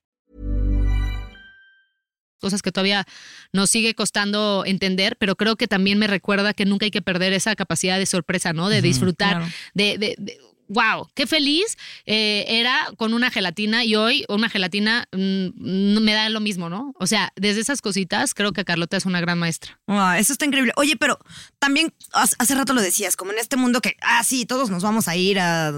cosas 2.41 2.61
que 2.61 2.71
todavía 2.73 3.07
nos 3.55 3.71
sigue 3.71 3.95
costando 3.95 4.65
entender, 4.67 5.17
pero 5.19 5.35
creo 5.35 5.57
que 5.57 5.67
también 5.67 5.99
me 5.99 6.07
recuerda 6.07 6.53
que 6.53 6.67
nunca 6.67 6.85
hay 6.85 6.91
que 6.91 7.01
perder 7.01 7.33
esa 7.33 7.57
capacidad 7.57 7.99
de 7.99 8.05
sorpresa, 8.05 8.53
¿no? 8.53 8.69
De 8.69 8.83
disfrutar, 8.83 9.37
claro. 9.37 9.53
de, 9.73 9.97
de- 9.97 10.15
de- 10.19 10.39
wow, 10.69 11.09
qué 11.15 11.27
feliz 11.27 11.79
eh, 12.05 12.45
era 12.49 12.91
con 12.99 13.15
una 13.15 13.31
gelatina 13.31 13.83
y 13.85 13.95
hoy 13.95 14.27
una 14.29 14.51
gelatina 14.51 15.09
mm, 15.13 16.01
me 16.03 16.13
da 16.13 16.29
lo 16.29 16.41
mismo, 16.41 16.69
¿no? 16.69 16.93
O 17.01 17.07
sea, 17.07 17.33
desde 17.37 17.63
esas 17.63 17.81
cositas 17.81 18.35
creo 18.35 18.53
que 18.53 18.67
Carlota 18.67 18.99
es 18.99 19.07
una 19.07 19.23
gran 19.23 19.39
maestra. 19.39 19.81
Ah, 19.87 20.19
eso 20.19 20.35
está 20.35 20.45
increíble. 20.45 20.73
Oye, 20.77 20.97
pero 20.99 21.19
también 21.59 21.95
hace 22.13 22.35
hace 22.39 22.55
rato 22.55 22.75
lo 22.75 22.83
decías, 22.83 23.17
como 23.17 23.33
en 23.33 23.39
este 23.39 23.57
mundo 23.57 23.81
que, 23.81 23.97
ah, 24.03 24.23
sí, 24.23 24.45
todos 24.45 24.69
nos 24.69 24.83
vamos 24.83 25.09
a 25.09 25.17
ir 25.17 25.39
a. 25.41 25.73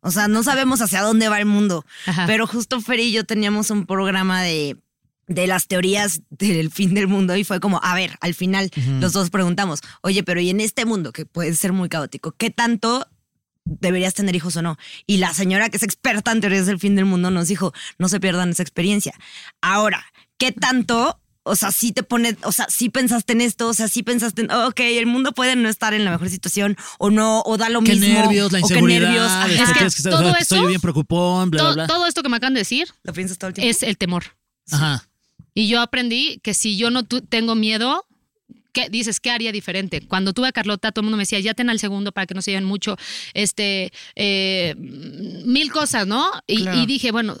O 0.00 0.10
sea, 0.10 0.28
no 0.28 0.42
sabemos 0.42 0.80
hacia 0.80 1.02
dónde 1.02 1.28
va 1.28 1.38
el 1.38 1.46
mundo. 1.46 1.84
Ajá. 2.06 2.26
Pero 2.26 2.46
justo 2.46 2.80
Fer 2.80 3.00
y 3.00 3.12
yo 3.12 3.24
teníamos 3.24 3.70
un 3.70 3.86
programa 3.86 4.42
de, 4.42 4.76
de 5.30 5.46
las 5.46 5.68
teorías 5.68 6.22
del 6.30 6.72
fin 6.72 6.92
del 6.92 7.06
mundo 7.06 7.36
y 7.36 7.44
fue 7.44 7.60
como, 7.60 7.80
a 7.84 7.94
ver, 7.94 8.18
al 8.20 8.34
final 8.34 8.68
los 8.98 9.12
dos 9.12 9.30
preguntamos, 9.30 9.80
oye, 10.02 10.24
pero 10.24 10.40
¿y 10.40 10.50
en 10.50 10.60
este 10.60 10.84
mundo 10.84 11.12
que 11.12 11.24
puede 11.24 11.54
ser 11.54 11.72
muy 11.72 11.88
caótico, 11.88 12.32
qué 12.32 12.50
tanto 12.50 13.06
deberías 13.64 14.12
tener 14.12 14.34
hijos 14.34 14.56
o 14.56 14.62
no? 14.62 14.76
Y 15.06 15.18
la 15.18 15.32
señora 15.32 15.68
que 15.68 15.76
es 15.76 15.84
experta 15.84 16.32
en 16.32 16.40
teorías 16.40 16.66
del 16.66 16.80
fin 16.80 16.96
del 16.96 17.04
mundo 17.04 17.30
nos 17.30 17.46
dijo, 17.46 17.72
no 17.96 18.08
se 18.08 18.18
pierdan 18.18 18.50
esa 18.50 18.64
experiencia. 18.64 19.14
Ahora, 19.60 20.04
¿qué 20.36 20.50
tanto? 20.50 21.20
O 21.50 21.56
sea, 21.56 21.70
sí 21.72 21.92
te 21.92 22.02
pone, 22.02 22.36
o 22.44 22.52
sea, 22.52 22.66
sí 22.70 22.88
pensaste 22.88 23.32
en 23.34 23.40
esto, 23.42 23.68
o 23.68 23.74
sea, 23.74 23.88
sí 23.88 24.02
pensaste 24.02 24.42
en, 24.42 24.50
ok, 24.50 24.80
el 24.80 25.06
mundo 25.06 25.32
puede 25.32 25.56
no 25.56 25.68
estar 25.68 25.92
en 25.94 26.04
la 26.04 26.12
mejor 26.12 26.28
situación 26.30 26.76
o 26.98 27.10
no, 27.10 27.42
o 27.42 27.56
da 27.58 27.68
lo 27.68 27.82
Qué 27.82 27.92
mismo. 27.94 28.08
nervios, 28.14 28.52
la 28.52 28.58
o 28.60 28.62
qué 28.68 28.74
inseguridad. 28.74 29.00
nervios. 29.08 29.26
Ajá. 29.30 29.86
Es 29.86 29.94
que 29.96 30.02
todo 30.10 30.34
estoy 30.36 30.58
eso- 30.58 30.66
bien 30.68 30.80
preocupón, 30.80 31.50
bla, 31.50 31.62
bla, 31.62 31.68
todo, 31.68 31.74
bla. 31.74 31.86
todo 31.86 32.06
esto 32.06 32.22
que 32.22 32.28
me 32.28 32.36
acaban 32.36 32.54
de 32.54 32.60
decir 32.60 32.88
¿Lo 33.02 33.12
piensas 33.12 33.36
todo 33.38 33.48
el 33.48 33.54
tiempo? 33.54 33.70
es 33.70 33.82
el 33.82 33.98
temor. 33.98 34.24
Ajá. 34.70 35.06
Y 35.54 35.68
yo 35.68 35.80
aprendí 35.80 36.40
que 36.42 36.54
si 36.54 36.76
yo 36.76 36.90
no 36.90 37.04
tengo 37.04 37.54
miedo, 37.56 38.06
¿qué 38.72 38.88
dices? 38.88 39.18
¿Qué 39.18 39.30
haría 39.32 39.50
diferente? 39.50 40.00
Cuando 40.06 40.32
tuve 40.32 40.46
a 40.48 40.52
Carlota, 40.52 40.92
todo 40.92 41.00
el 41.02 41.06
mundo 41.06 41.16
me 41.16 41.22
decía, 41.22 41.40
ya 41.40 41.54
ten 41.54 41.68
al 41.70 41.80
segundo 41.80 42.12
para 42.12 42.26
que 42.28 42.34
no 42.34 42.42
se 42.42 42.52
lleven 42.52 42.64
mucho, 42.64 42.96
este, 43.34 43.92
eh, 44.14 44.74
mil 44.78 45.72
cosas, 45.72 46.06
¿no? 46.06 46.30
Y, 46.46 46.62
Claro. 46.62 46.78
y 46.80 46.86
dije, 46.86 47.10
bueno, 47.10 47.36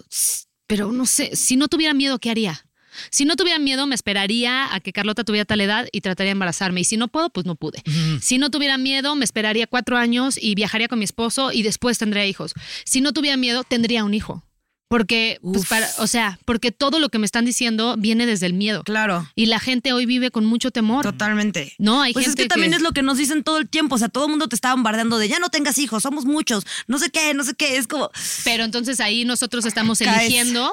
pero 0.66 0.90
no 0.92 1.06
sé, 1.06 1.36
si 1.36 1.54
no 1.56 1.68
tuviera 1.68 1.94
miedo, 1.94 2.18
¿qué 2.18 2.30
haría? 2.30 2.64
Si 3.10 3.24
no 3.24 3.36
tuviera 3.36 3.58
miedo, 3.58 3.86
me 3.86 3.94
esperaría 3.94 4.74
a 4.74 4.80
que 4.80 4.92
Carlota 4.92 5.24
tuviera 5.24 5.44
tal 5.44 5.60
edad 5.60 5.88
y 5.92 6.00
trataría 6.00 6.28
de 6.28 6.32
embarazarme. 6.32 6.80
Y 6.80 6.84
si 6.84 6.96
no 6.96 7.08
puedo, 7.08 7.30
pues 7.30 7.46
no 7.46 7.54
pude. 7.54 7.82
Si 8.20 8.38
no 8.38 8.50
tuviera 8.50 8.78
miedo, 8.78 9.16
me 9.16 9.24
esperaría 9.24 9.66
cuatro 9.66 9.96
años 9.96 10.38
y 10.40 10.54
viajaría 10.54 10.88
con 10.88 10.98
mi 10.98 11.04
esposo 11.04 11.52
y 11.52 11.62
después 11.62 11.98
tendría 11.98 12.26
hijos. 12.26 12.54
Si 12.84 13.00
no 13.00 13.12
tuviera 13.12 13.36
miedo, 13.36 13.64
tendría 13.64 14.04
un 14.04 14.14
hijo. 14.14 14.44
Porque, 14.90 15.38
pues 15.40 15.66
para, 15.66 15.88
o 15.98 16.08
sea, 16.08 16.40
porque 16.44 16.72
todo 16.72 16.98
lo 16.98 17.10
que 17.10 17.20
me 17.20 17.24
están 17.24 17.44
diciendo 17.44 17.94
viene 17.96 18.26
desde 18.26 18.46
el 18.46 18.54
miedo. 18.54 18.82
Claro. 18.82 19.30
Y 19.36 19.46
la 19.46 19.60
gente 19.60 19.92
hoy 19.92 20.04
vive 20.04 20.32
con 20.32 20.44
mucho 20.44 20.72
temor. 20.72 21.04
Totalmente. 21.04 21.74
No, 21.78 22.02
hay 22.02 22.12
pues 22.12 22.26
gente 22.26 22.42
es 22.42 22.44
que 22.46 22.48
también 22.48 22.74
es 22.74 22.82
lo 22.82 22.90
que 22.90 23.04
nos 23.04 23.16
dicen 23.16 23.44
todo 23.44 23.58
el 23.58 23.68
tiempo. 23.68 23.94
O 23.94 23.98
sea, 23.98 24.08
todo 24.08 24.24
el 24.24 24.30
mundo 24.30 24.48
te 24.48 24.56
está 24.56 24.72
bombardeando 24.72 25.16
de 25.18 25.28
ya 25.28 25.38
no 25.38 25.48
tengas 25.48 25.78
hijos, 25.78 26.02
somos 26.02 26.24
muchos, 26.24 26.64
no 26.88 26.98
sé 26.98 27.10
qué, 27.10 27.34
no 27.34 27.44
sé 27.44 27.54
qué. 27.54 27.76
Es 27.76 27.86
como. 27.86 28.10
Pero 28.42 28.64
entonces 28.64 28.98
ahí 28.98 29.24
nosotros 29.24 29.64
estamos 29.64 30.00
Caes. 30.00 30.22
eligiendo 30.22 30.72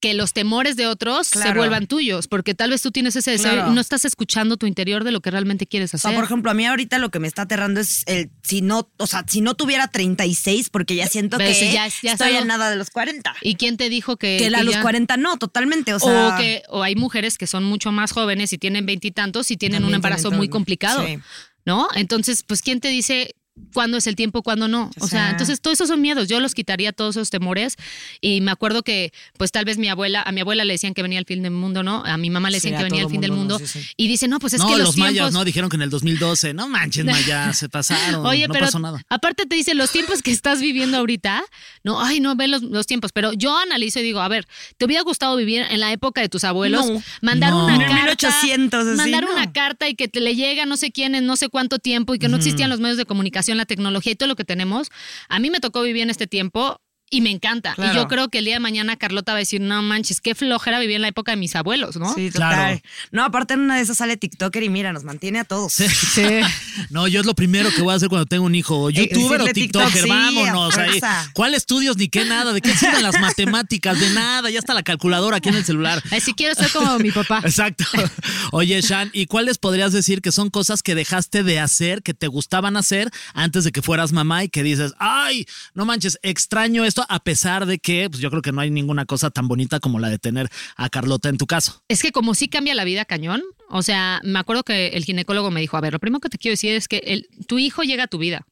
que 0.00 0.14
los 0.14 0.32
temores 0.32 0.76
de 0.76 0.86
otros 0.86 1.26
se 1.26 1.52
vuelvan 1.54 1.86
tuyos, 1.88 2.28
porque 2.28 2.54
tal 2.54 2.70
vez 2.70 2.82
tú 2.82 2.92
tienes 2.92 3.16
ese 3.16 3.32
deseo 3.32 3.52
Claro. 3.54 3.72
y 3.72 3.74
no 3.74 3.80
estás 3.80 4.04
escuchando 4.04 4.56
tu 4.56 4.66
interior 4.66 5.02
de 5.02 5.10
lo 5.10 5.20
que 5.20 5.30
realmente 5.30 5.66
quieres 5.66 5.92
O 5.92 5.96
hacer. 5.96 6.10
sea, 6.10 6.16
por 6.16 6.24
ejemplo, 6.24 6.50
a 6.50 6.54
mí 6.54 6.64
ahorita 6.66 6.98
lo 6.98 7.10
que 7.10 7.18
me 7.18 7.26
está 7.26 7.42
aterrando 7.42 7.80
es 7.80 8.04
el 8.06 8.30
si 8.42 8.62
no, 8.62 8.88
o 8.96 9.06
sea, 9.08 9.24
si 9.26 9.40
no 9.40 9.54
tuviera 9.54 9.88
36, 9.88 10.70
porque 10.70 10.94
ya 10.94 11.06
siento 11.08 11.36
Pero 11.36 11.50
que 11.50 11.54
si 11.56 11.72
ya 11.72 11.86
es- 11.86 12.00
ya 12.02 12.12
es 12.12 12.20
estoy 12.20 12.36
a 12.36 12.44
nada 12.44 12.70
de 12.70 12.76
los 12.76 12.90
40. 12.90 13.34
¿Y 13.42 13.56
quién 13.56 13.76
te 13.76 13.88
dijo 13.88 14.16
que, 14.16 14.36
que 14.38 14.46
a 14.54 14.62
los 14.62 14.74
ya- 14.74 14.82
40 14.82 15.16
no, 15.16 15.36
totalmente. 15.36 15.92
O 15.94 15.98
sea, 15.98 16.28
o 16.28 16.36
que 16.38 16.62
o 16.68 16.82
hay 16.84 16.94
mujeres 16.94 17.36
que 17.36 17.46
son 17.48 17.64
mucho 17.64 17.90
más 17.90 18.12
jóvenes 18.12 18.52
y 18.52 18.58
tienen 18.58 18.86
veintitantos 18.86 19.50
y 19.50 19.56
tienen 19.56 19.84
un 19.84 19.94
embarazo 19.94 20.30
muy 20.30 20.48
complicado, 20.48 21.04
sí. 21.06 21.18
¿no? 21.66 21.88
Entonces, 21.96 22.44
pues 22.44 22.62
quién 22.62 22.80
te 22.80 22.88
dice 22.88 23.34
cuándo 23.72 23.96
es 23.98 24.06
el 24.06 24.16
tiempo, 24.16 24.42
cuándo 24.42 24.68
no. 24.68 24.90
O, 25.00 25.04
O 25.04 25.08
sea, 25.08 25.20
sea- 25.20 25.30
entonces 25.30 25.60
todos 25.60 25.76
esos 25.76 25.88
son 25.88 26.00
miedos. 26.00 26.28
Yo 26.28 26.40
los 26.40 26.54
quitaría 26.54 26.92
todos 26.92 27.16
esos 27.16 27.30
temores 27.30 27.76
y 28.20 28.40
me 28.40 28.50
acuerdo 28.50 28.82
que, 28.82 29.12
pues 29.36 29.52
tal 29.52 29.64
vez 29.64 29.78
mi 29.78 29.88
abuela, 29.88 30.22
a 30.22 30.32
mi 30.32 30.40
abuela 30.40 30.64
le 30.64 30.74
decían 30.74 30.94
que 30.94 31.02
venía 31.02 31.18
el 31.18 31.24
fin 31.24 31.42
del 31.42 31.52
mundo, 31.52 31.82
¿no? 31.82 32.04
A 32.04 32.16
mi 32.16 32.30
mamá 32.30 32.50
le 32.50 32.56
decían 32.56 32.76
que 32.76 32.84
venía 32.84 33.02
el 33.02 33.08
fin 33.10 33.20
del 33.20 33.32
mundo, 33.32 33.58
mundo 33.58 33.58
¿no? 33.60 33.66
Sí, 33.66 33.80
sí. 33.82 33.88
y 33.96 34.08
dice, 34.08 34.28
no, 34.28 34.38
pues 34.38 34.54
es 34.54 34.60
no, 34.60 34.66
que 34.68 34.72
los, 34.76 34.80
los, 34.88 34.94
tiempos... 34.94 35.12
mayas, 35.14 35.32
¿no? 35.32 35.44
Dijeron 35.44 35.70
que 35.70 35.76
en 35.76 35.82
el 35.82 35.90
2012. 35.90 36.54
No 36.54 36.68
manches, 36.68 37.04
mayas, 37.04 37.58
se 37.58 37.68
pasaron. 37.68 38.26
Oye, 38.26 38.48
no 38.48 38.52
pero 38.54 38.66
pasó 38.66 38.78
nada. 38.78 39.02
aparte 39.08 39.46
te 39.46 39.54
dice 39.56 39.74
los 39.74 39.90
tiempos 39.90 40.22
que 40.22 40.30
estás 40.30 40.60
viviendo 40.60 40.96
ahorita, 40.98 41.42
no, 41.84 42.02
ay, 42.02 42.20
no, 42.20 42.34
ve 42.36 42.48
los, 42.48 42.62
los 42.62 42.86
tiempos, 42.86 43.12
pero 43.12 43.32
yo 43.32 43.56
analizo 43.56 44.00
y 44.00 44.02
digo, 44.02 44.20
a 44.20 44.28
ver, 44.28 44.46
¿te 44.76 44.84
hubiera 44.84 45.02
gustado 45.02 45.36
vivir 45.36 45.64
en 45.70 45.80
la 45.80 45.92
época 45.92 46.20
de 46.20 46.28
tus 46.28 46.44
abuelos? 46.44 46.86
No. 46.90 47.02
mandar 47.22 47.54
una 47.54 47.74
En 47.74 47.80
carta. 47.82 47.94
1800, 48.02 48.86
así, 48.86 48.96
mandar 48.96 49.24
una 49.24 49.52
carta 49.52 49.88
y 49.88 49.94
que 49.94 50.08
te 50.08 50.20
le 50.20 50.34
llega 50.34 50.66
no 50.66 50.76
sé 50.76 50.90
quién 50.90 51.14
en 51.14 51.26
no 51.26 51.36
sé 51.36 51.48
cuánto 51.48 51.78
tiempo 51.78 52.14
y 52.14 52.18
que 52.18 52.28
no 52.28 52.36
existían 52.36 52.68
los 52.70 52.80
medios 52.80 52.96
de 52.98 53.04
comunicación, 53.06 53.47
la 53.56 53.66
tecnología 53.66 54.12
y 54.12 54.16
todo 54.16 54.28
lo 54.28 54.36
que 54.36 54.44
tenemos. 54.44 54.90
A 55.28 55.38
mí 55.38 55.50
me 55.50 55.60
tocó 55.60 55.82
vivir 55.82 56.02
en 56.02 56.10
este 56.10 56.26
tiempo. 56.26 56.80
Y 57.10 57.20
me 57.20 57.30
encanta. 57.30 57.74
Y 57.78 57.94
yo 57.94 58.06
creo 58.08 58.28
que 58.28 58.38
el 58.38 58.44
día 58.44 58.54
de 58.54 58.60
mañana 58.60 58.96
Carlota 58.96 59.32
va 59.32 59.36
a 59.36 59.40
decir, 59.40 59.60
no 59.60 59.82
manches, 59.82 60.20
qué 60.20 60.34
flojera 60.34 60.78
vivir 60.78 60.96
en 60.96 61.02
la 61.02 61.08
época 61.08 61.32
de 61.32 61.36
mis 61.36 61.56
abuelos, 61.56 61.96
¿no? 61.96 62.12
Sí, 62.14 62.30
total. 62.30 62.54
Claro. 62.54 62.80
No, 63.12 63.24
aparte 63.24 63.54
en 63.54 63.60
una 63.60 63.76
de 63.76 63.82
esas 63.82 63.96
sale 63.98 64.16
TikToker 64.16 64.62
y 64.62 64.68
mira, 64.68 64.92
nos 64.92 65.04
mantiene 65.04 65.40
a 65.40 65.44
todos. 65.44 65.76
No, 66.90 67.08
yo 67.08 67.20
es 67.20 67.26
lo 67.26 67.34
primero 67.34 67.70
que 67.74 67.82
voy 67.82 67.92
a 67.92 67.96
hacer 67.96 68.08
cuando 68.08 68.26
tengo 68.26 68.44
un 68.44 68.54
hijo. 68.54 68.88
¿Youtuber 68.90 69.42
o 69.42 69.44
TikTok, 69.46 69.84
TikToker? 69.90 70.02
sí, 70.04 70.08
Vámonos. 70.08 70.76
ahí. 70.78 71.00
¿Cuál 71.34 71.54
estudios 71.54 71.96
ni 71.96 72.08
qué 72.08 72.24
nada? 72.24 72.52
¿De 72.52 72.60
qué 72.60 72.74
sirven 72.74 73.02
las 73.02 73.18
matemáticas? 73.20 73.98
De 73.98 74.10
nada. 74.10 74.48
Ya 74.50 74.58
está 74.58 74.74
la 74.74 74.82
calculadora 74.82 75.38
aquí 75.38 75.48
en 75.48 75.56
el 75.56 75.64
celular. 75.64 76.02
Ay, 76.10 76.20
si 76.20 76.34
quiero 76.34 76.54
ser 76.54 76.70
como 76.70 76.98
mi 76.98 77.10
papá. 77.10 77.40
Exacto. 77.44 77.84
Oye, 78.52 78.80
Shan, 78.80 79.10
¿y 79.12 79.26
cuáles 79.26 79.58
podrías 79.58 79.92
decir 79.92 80.22
que 80.22 80.32
son 80.32 80.50
cosas 80.50 80.82
que 80.82 80.94
dejaste 80.94 81.42
de 81.42 81.60
hacer, 81.60 82.02
que 82.02 82.14
te 82.14 82.26
gustaban 82.28 82.76
hacer 82.76 83.10
antes 83.34 83.64
de 83.64 83.72
que 83.72 83.82
fueras 83.82 84.12
mamá 84.12 84.44
y 84.44 84.48
que 84.48 84.62
dices, 84.62 84.92
ay, 84.98 85.46
no 85.74 85.84
manches, 85.84 86.18
extraño 86.22 86.84
esto, 86.84 86.97
a 87.08 87.20
pesar 87.20 87.66
de 87.66 87.78
que 87.78 88.08
pues 88.10 88.20
yo 88.20 88.30
creo 88.30 88.42
que 88.42 88.52
no 88.52 88.60
hay 88.60 88.70
ninguna 88.70 89.04
cosa 89.06 89.30
tan 89.30 89.48
bonita 89.48 89.80
como 89.80 89.98
la 89.98 90.08
de 90.08 90.18
tener 90.18 90.48
a 90.76 90.88
Carlota 90.88 91.28
en 91.28 91.38
tu 91.38 91.46
caso? 91.46 91.82
Es 91.88 92.02
que 92.02 92.12
como 92.12 92.34
sí 92.34 92.48
cambia 92.48 92.74
la 92.74 92.84
vida 92.84 93.04
cañón, 93.04 93.42
o 93.68 93.82
sea, 93.82 94.20
me 94.24 94.38
acuerdo 94.38 94.64
que 94.64 94.88
el 94.88 95.04
ginecólogo 95.04 95.50
me 95.50 95.60
dijo, 95.60 95.76
a 95.76 95.80
ver, 95.80 95.92
lo 95.92 95.98
primero 95.98 96.20
que 96.20 96.28
te 96.28 96.38
quiero 96.38 96.52
decir 96.52 96.74
es 96.74 96.88
que 96.88 97.26
tu 97.46 97.58
hijo 97.58 97.82
llega 97.82 98.04
a 98.04 98.08
tu 98.08 98.18
vida, 98.18 98.46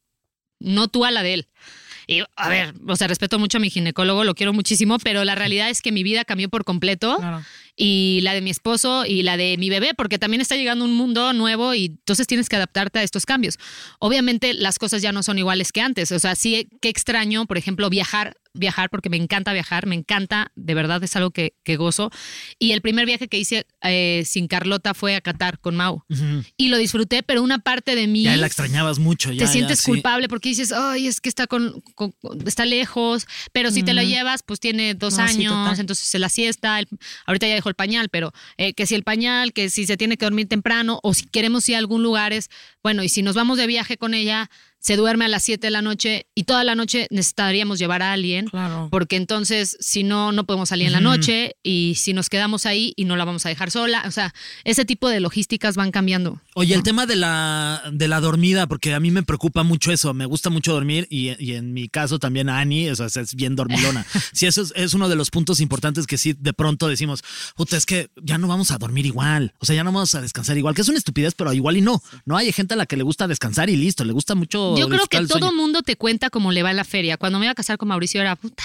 no 0.60 0.88
tú 0.88 1.04
a 1.04 1.10
la 1.10 1.22
de 1.22 1.34
él. 1.34 1.48
Y, 2.08 2.22
a 2.36 2.48
ver, 2.48 2.74
o 2.86 2.94
sea, 2.94 3.08
respeto 3.08 3.38
mucho 3.38 3.58
a 3.58 3.60
mi 3.60 3.68
ginecólogo, 3.68 4.22
lo 4.22 4.36
quiero 4.36 4.52
muchísimo, 4.52 4.98
pero 4.98 5.24
la 5.24 5.34
realidad 5.34 5.70
es 5.70 5.82
que 5.82 5.90
mi 5.90 6.04
vida 6.04 6.24
cambió 6.24 6.48
por 6.48 6.64
completo 6.64 7.18
y 7.74 8.20
la 8.22 8.32
de 8.32 8.42
mi 8.42 8.50
esposo 8.50 9.04
y 9.04 9.22
la 9.22 9.36
de 9.36 9.56
mi 9.58 9.70
bebé, 9.70 9.92
porque 9.94 10.18
también 10.18 10.40
está 10.40 10.54
llegando 10.54 10.84
un 10.84 10.94
mundo 10.94 11.32
nuevo 11.32 11.74
y 11.74 11.86
entonces 11.86 12.28
tienes 12.28 12.48
que 12.48 12.56
adaptarte 12.56 13.00
a 13.00 13.02
estos 13.02 13.26
cambios. 13.26 13.58
Obviamente 13.98 14.54
las 14.54 14.78
cosas 14.78 15.02
ya 15.02 15.10
no 15.10 15.24
son 15.24 15.38
iguales 15.38 15.72
que 15.72 15.80
antes, 15.80 16.12
o 16.12 16.18
sea, 16.20 16.36
sí, 16.36 16.68
qué 16.80 16.88
extraño, 16.88 17.46
por 17.46 17.58
ejemplo, 17.58 17.90
viajar, 17.90 18.36
viajar, 18.56 18.90
porque 18.90 19.08
me 19.08 19.16
encanta 19.16 19.52
viajar, 19.52 19.86
me 19.86 19.94
encanta, 19.94 20.52
de 20.54 20.74
verdad 20.74 21.02
es 21.04 21.14
algo 21.16 21.30
que, 21.30 21.54
que 21.64 21.76
gozo. 21.76 22.10
Y 22.58 22.72
el 22.72 22.80
primer 22.82 23.06
viaje 23.06 23.28
que 23.28 23.38
hice 23.38 23.66
eh, 23.82 24.22
sin 24.26 24.48
Carlota 24.48 24.94
fue 24.94 25.14
a 25.14 25.20
Qatar 25.20 25.58
con 25.60 25.76
Mau. 25.76 26.02
Y 26.56 26.68
lo 26.68 26.76
disfruté, 26.78 27.22
pero 27.22 27.42
una 27.42 27.58
parte 27.58 27.94
de 27.94 28.06
mí... 28.06 28.22
Ya 28.24 28.36
la 28.36 28.46
extrañabas 28.46 28.98
mucho. 28.98 29.30
Ya, 29.32 29.38
te 29.40 29.44
ya, 29.44 29.52
sientes 29.52 29.78
sí. 29.80 29.86
culpable 29.86 30.28
porque 30.28 30.48
dices, 30.48 30.72
ay, 30.72 31.06
es 31.06 31.20
que 31.20 31.28
está 31.28 31.46
con, 31.46 31.80
con- 31.94 32.14
está 32.46 32.64
lejos, 32.64 33.26
pero 33.52 33.70
si 33.70 33.82
te 33.82 33.92
lo 33.94 34.02
llevas, 34.02 34.42
pues 34.42 34.60
tiene 34.60 34.94
dos 34.94 35.16
No, 35.18 35.28
sí, 35.28 35.34
años, 35.40 35.52
total. 35.52 35.80
entonces 35.80 36.06
se 36.06 36.18
la 36.18 36.28
siesta, 36.28 36.78
el- 36.78 36.88
ahorita 37.26 37.46
ya 37.46 37.54
dejó 37.54 37.68
el 37.68 37.74
pañal, 37.74 38.08
pero 38.08 38.32
eh, 38.56 38.72
que 38.74 38.86
si 38.86 38.94
el 38.94 39.02
pañal, 39.02 39.52
que 39.52 39.70
si 39.70 39.86
se 39.86 39.96
tiene 39.96 40.16
que 40.16 40.24
dormir 40.26 40.48
temprano, 40.48 41.00
o 41.02 41.14
si 41.14 41.26
queremos 41.26 41.68
ir 41.68 41.74
a 41.76 41.78
algún 41.78 42.02
lugar, 42.02 42.32
es, 42.32 42.48
bueno, 42.82 43.02
y 43.02 43.08
si 43.08 43.22
nos 43.22 43.34
vamos 43.34 43.58
de 43.58 43.66
viaje 43.66 43.96
con 43.96 44.14
ella, 44.14 44.50
se 44.86 44.94
duerme 44.94 45.24
a 45.24 45.28
las 45.28 45.42
7 45.42 45.66
de 45.66 45.70
la 45.72 45.82
noche 45.82 46.26
y 46.36 46.44
toda 46.44 46.62
la 46.62 46.76
noche 46.76 47.08
necesitaríamos 47.10 47.80
llevar 47.80 48.02
a 48.02 48.12
alguien, 48.12 48.46
Claro. 48.46 48.86
porque 48.88 49.16
entonces 49.16 49.76
si 49.80 50.04
no, 50.04 50.30
no 50.30 50.44
podemos 50.46 50.68
salir 50.68 50.86
en 50.86 50.92
la 50.92 51.00
noche 51.00 51.56
y 51.64 51.94
si 51.96 52.12
nos 52.12 52.28
quedamos 52.28 52.66
ahí 52.66 52.92
y 52.94 53.04
no 53.04 53.16
la 53.16 53.24
vamos 53.24 53.44
a 53.46 53.48
dejar 53.48 53.72
sola, 53.72 54.04
o 54.06 54.12
sea, 54.12 54.32
ese 54.62 54.84
tipo 54.84 55.08
de 55.08 55.18
logísticas 55.18 55.74
van 55.74 55.90
cambiando. 55.90 56.40
Oye, 56.54 56.72
el 56.76 56.84
tema 56.84 57.04
de 57.04 57.16
la, 57.16 57.82
de 57.92 58.06
la 58.06 58.20
dormida, 58.20 58.68
porque 58.68 58.94
a 58.94 59.00
mí 59.00 59.10
me 59.10 59.24
preocupa 59.24 59.64
mucho 59.64 59.90
eso, 59.90 60.14
me 60.14 60.24
gusta 60.24 60.50
mucho 60.50 60.72
dormir 60.72 61.08
y, 61.10 61.30
y 61.44 61.54
en 61.54 61.72
mi 61.72 61.88
caso 61.88 62.20
también 62.20 62.48
a 62.48 62.60
Ani, 62.60 62.88
o 62.88 62.94
sea, 62.94 63.06
es 63.06 63.34
bien 63.34 63.56
dormilona. 63.56 64.06
sí, 64.32 64.46
eso 64.46 64.62
es, 64.62 64.72
es 64.76 64.94
uno 64.94 65.08
de 65.08 65.16
los 65.16 65.30
puntos 65.30 65.60
importantes 65.60 66.06
que 66.06 66.16
sí 66.16 66.32
de 66.38 66.52
pronto 66.52 66.86
decimos, 66.86 67.24
puta, 67.56 67.76
es 67.76 67.86
que 67.86 68.08
ya 68.22 68.38
no 68.38 68.46
vamos 68.46 68.70
a 68.70 68.78
dormir 68.78 69.04
igual, 69.06 69.52
o 69.58 69.66
sea, 69.66 69.74
ya 69.74 69.82
no 69.82 69.90
vamos 69.90 70.14
a 70.14 70.20
descansar 70.20 70.56
igual, 70.56 70.76
que 70.76 70.82
es 70.82 70.88
una 70.88 70.98
estupidez, 70.98 71.34
pero 71.34 71.52
igual 71.52 71.76
y 71.76 71.80
no, 71.80 72.00
¿no? 72.24 72.36
Hay 72.36 72.52
gente 72.52 72.74
a 72.74 72.76
la 72.76 72.86
que 72.86 72.96
le 72.96 73.02
gusta 73.02 73.26
descansar 73.26 73.68
y 73.68 73.76
listo, 73.76 74.04
le 74.04 74.12
gusta 74.12 74.36
mucho 74.36 74.75
Yo 74.78 74.88
creo 74.88 75.06
que 75.06 75.18
todo 75.18 75.38
sueño. 75.38 75.52
mundo 75.52 75.82
te 75.82 75.96
cuenta 75.96 76.30
cómo 76.30 76.52
le 76.52 76.62
va 76.62 76.70
en 76.70 76.76
la 76.76 76.84
feria. 76.84 77.16
Cuando 77.16 77.38
me 77.38 77.46
iba 77.46 77.52
a 77.52 77.54
casar 77.54 77.78
con 77.78 77.88
Mauricio 77.88 78.20
era 78.20 78.36
puta, 78.36 78.62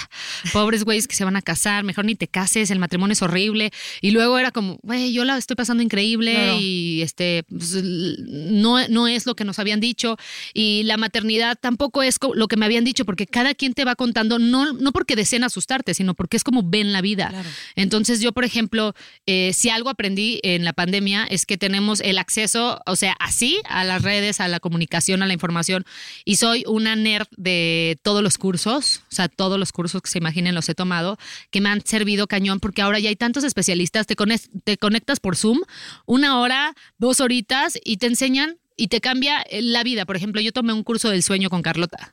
pobres 0.52 0.84
güeyes 0.84 1.08
que 1.08 1.16
se 1.16 1.24
van 1.24 1.36
a 1.36 1.42
casar, 1.42 1.84
mejor 1.84 2.04
ni 2.04 2.14
te 2.14 2.28
cases, 2.28 2.70
el 2.70 2.78
matrimonio 2.78 3.12
es 3.12 3.22
horrible. 3.22 3.72
Y 4.00 4.10
luego 4.10 4.38
era 4.38 4.50
como, 4.50 4.78
güey, 4.82 5.12
yo 5.12 5.24
la 5.24 5.36
estoy 5.38 5.56
pasando 5.56 5.82
increíble 5.82 6.32
Claro. 6.34 6.58
y 6.60 7.02
este 7.02 7.44
pues, 7.48 7.82
no, 7.82 8.86
no 8.88 9.08
es 9.08 9.26
lo 9.26 9.34
que 9.34 9.44
nos 9.44 9.58
habían 9.58 9.80
dicho. 9.80 10.16
Y 10.54 10.82
la 10.84 10.96
maternidad 10.96 11.58
tampoco 11.60 12.02
es 12.02 12.18
lo 12.34 12.48
que 12.48 12.56
me 12.56 12.66
habían 12.66 12.84
dicho, 12.84 13.04
porque 13.04 13.26
cada 13.26 13.54
quien 13.54 13.74
te 13.74 13.84
va 13.84 13.94
contando, 13.94 14.38
no, 14.38 14.72
no 14.72 14.92
porque 14.92 15.16
deseen 15.16 15.44
asustarte, 15.44 15.94
sino 15.94 16.14
porque 16.14 16.36
es 16.36 16.44
como 16.44 16.62
ven 16.62 16.92
la 16.92 17.00
vida. 17.00 17.32
Entonces, 17.76 18.20
yo, 18.20 18.32
por 18.32 18.44
ejemplo, 18.44 18.94
eh, 19.26 19.52
si 19.54 19.68
algo 19.70 19.90
aprendí 19.90 20.40
en 20.42 20.64
la 20.64 20.72
pandemia 20.72 21.24
es 21.24 21.46
que 21.46 21.58
tenemos 21.58 22.00
el 22.00 22.18
acceso, 22.18 22.80
o 22.86 22.96
sea, 22.96 23.14
así 23.18 23.60
a 23.68 23.84
las 23.84 24.02
redes, 24.02 24.40
a 24.40 24.48
la 24.48 24.60
comunicación, 24.60 25.22
a 25.22 25.26
la 25.26 25.32
información. 25.32 25.84
Y 26.24 26.36
soy 26.36 26.64
una 26.66 26.96
nerd 26.96 27.26
de 27.36 27.98
todos 28.02 28.22
los 28.22 28.38
cursos, 28.38 29.02
o 29.10 29.14
sea, 29.14 29.28
todos 29.28 29.58
los 29.58 29.72
cursos 29.72 30.02
que 30.02 30.10
se 30.10 30.18
imaginen 30.18 30.54
los 30.54 30.68
he 30.68 30.74
tomado, 30.74 31.18
que 31.50 31.60
me 31.60 31.68
han 31.68 31.84
servido 31.84 32.26
cañón, 32.26 32.60
porque 32.60 32.82
ahora 32.82 32.98
ya 32.98 33.08
hay 33.08 33.16
tantos 33.16 33.44
especialistas, 33.44 34.06
te, 34.06 34.16
cones- 34.16 34.48
te 34.64 34.76
conectas 34.78 35.20
por 35.20 35.36
Zoom, 35.36 35.60
una 36.06 36.38
hora, 36.40 36.74
dos 36.98 37.20
horitas, 37.20 37.78
y 37.84 37.96
te 37.98 38.06
enseñan. 38.06 38.56
Y 38.74 38.88
te 38.88 39.02
cambia 39.02 39.42
eh, 39.42 39.60
la 39.60 39.84
vida. 39.84 40.06
Por 40.06 40.16
ejemplo, 40.16 40.40
yo 40.40 40.50
tomé 40.50 40.72
un 40.72 40.82
curso 40.82 41.10
del 41.10 41.22
sueño 41.22 41.50
con 41.50 41.60
Carlota. 41.60 42.10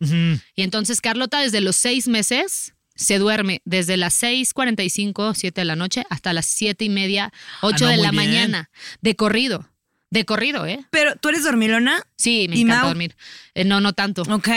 Y 0.56 0.62
entonces 0.62 0.99
Carlota 0.99 1.39
desde 1.39 1.62
los 1.62 1.78
seis 1.78 2.10
meses 2.10 2.73
se 2.95 3.17
duerme 3.17 3.62
desde 3.63 3.95
las 3.95 4.21
6.45, 4.21 5.34
7 5.36 5.62
de 5.62 5.65
la 5.65 5.78
noche 5.78 6.04
hasta 6.10 6.34
las 6.34 6.45
siete 6.45 6.84
y 6.84 6.89
media, 6.89 7.32
8 7.62 7.75
Ah, 7.78 7.80
no, 7.80 7.88
de 7.91 7.97
la 7.97 8.12
bien. 8.12 8.15
mañana. 8.15 8.69
De 9.02 9.15
corrido. 9.15 9.69
De 10.12 10.26
corrido, 10.26 10.65
¿eh? 10.65 10.80
Pero, 10.89 11.15
¿tú 11.17 11.30
eres 11.30 11.43
dormilona? 11.43 12.02
Sí, 12.17 12.48
me 12.50 12.56
¿Y 12.58 12.62
encanta 12.62 12.82
Mau? 12.82 12.88
dormir. 12.89 13.15
Eh, 13.54 13.63
no, 13.63 13.80
no 13.80 13.93
tanto. 13.93 14.24
Ok, 14.24 14.50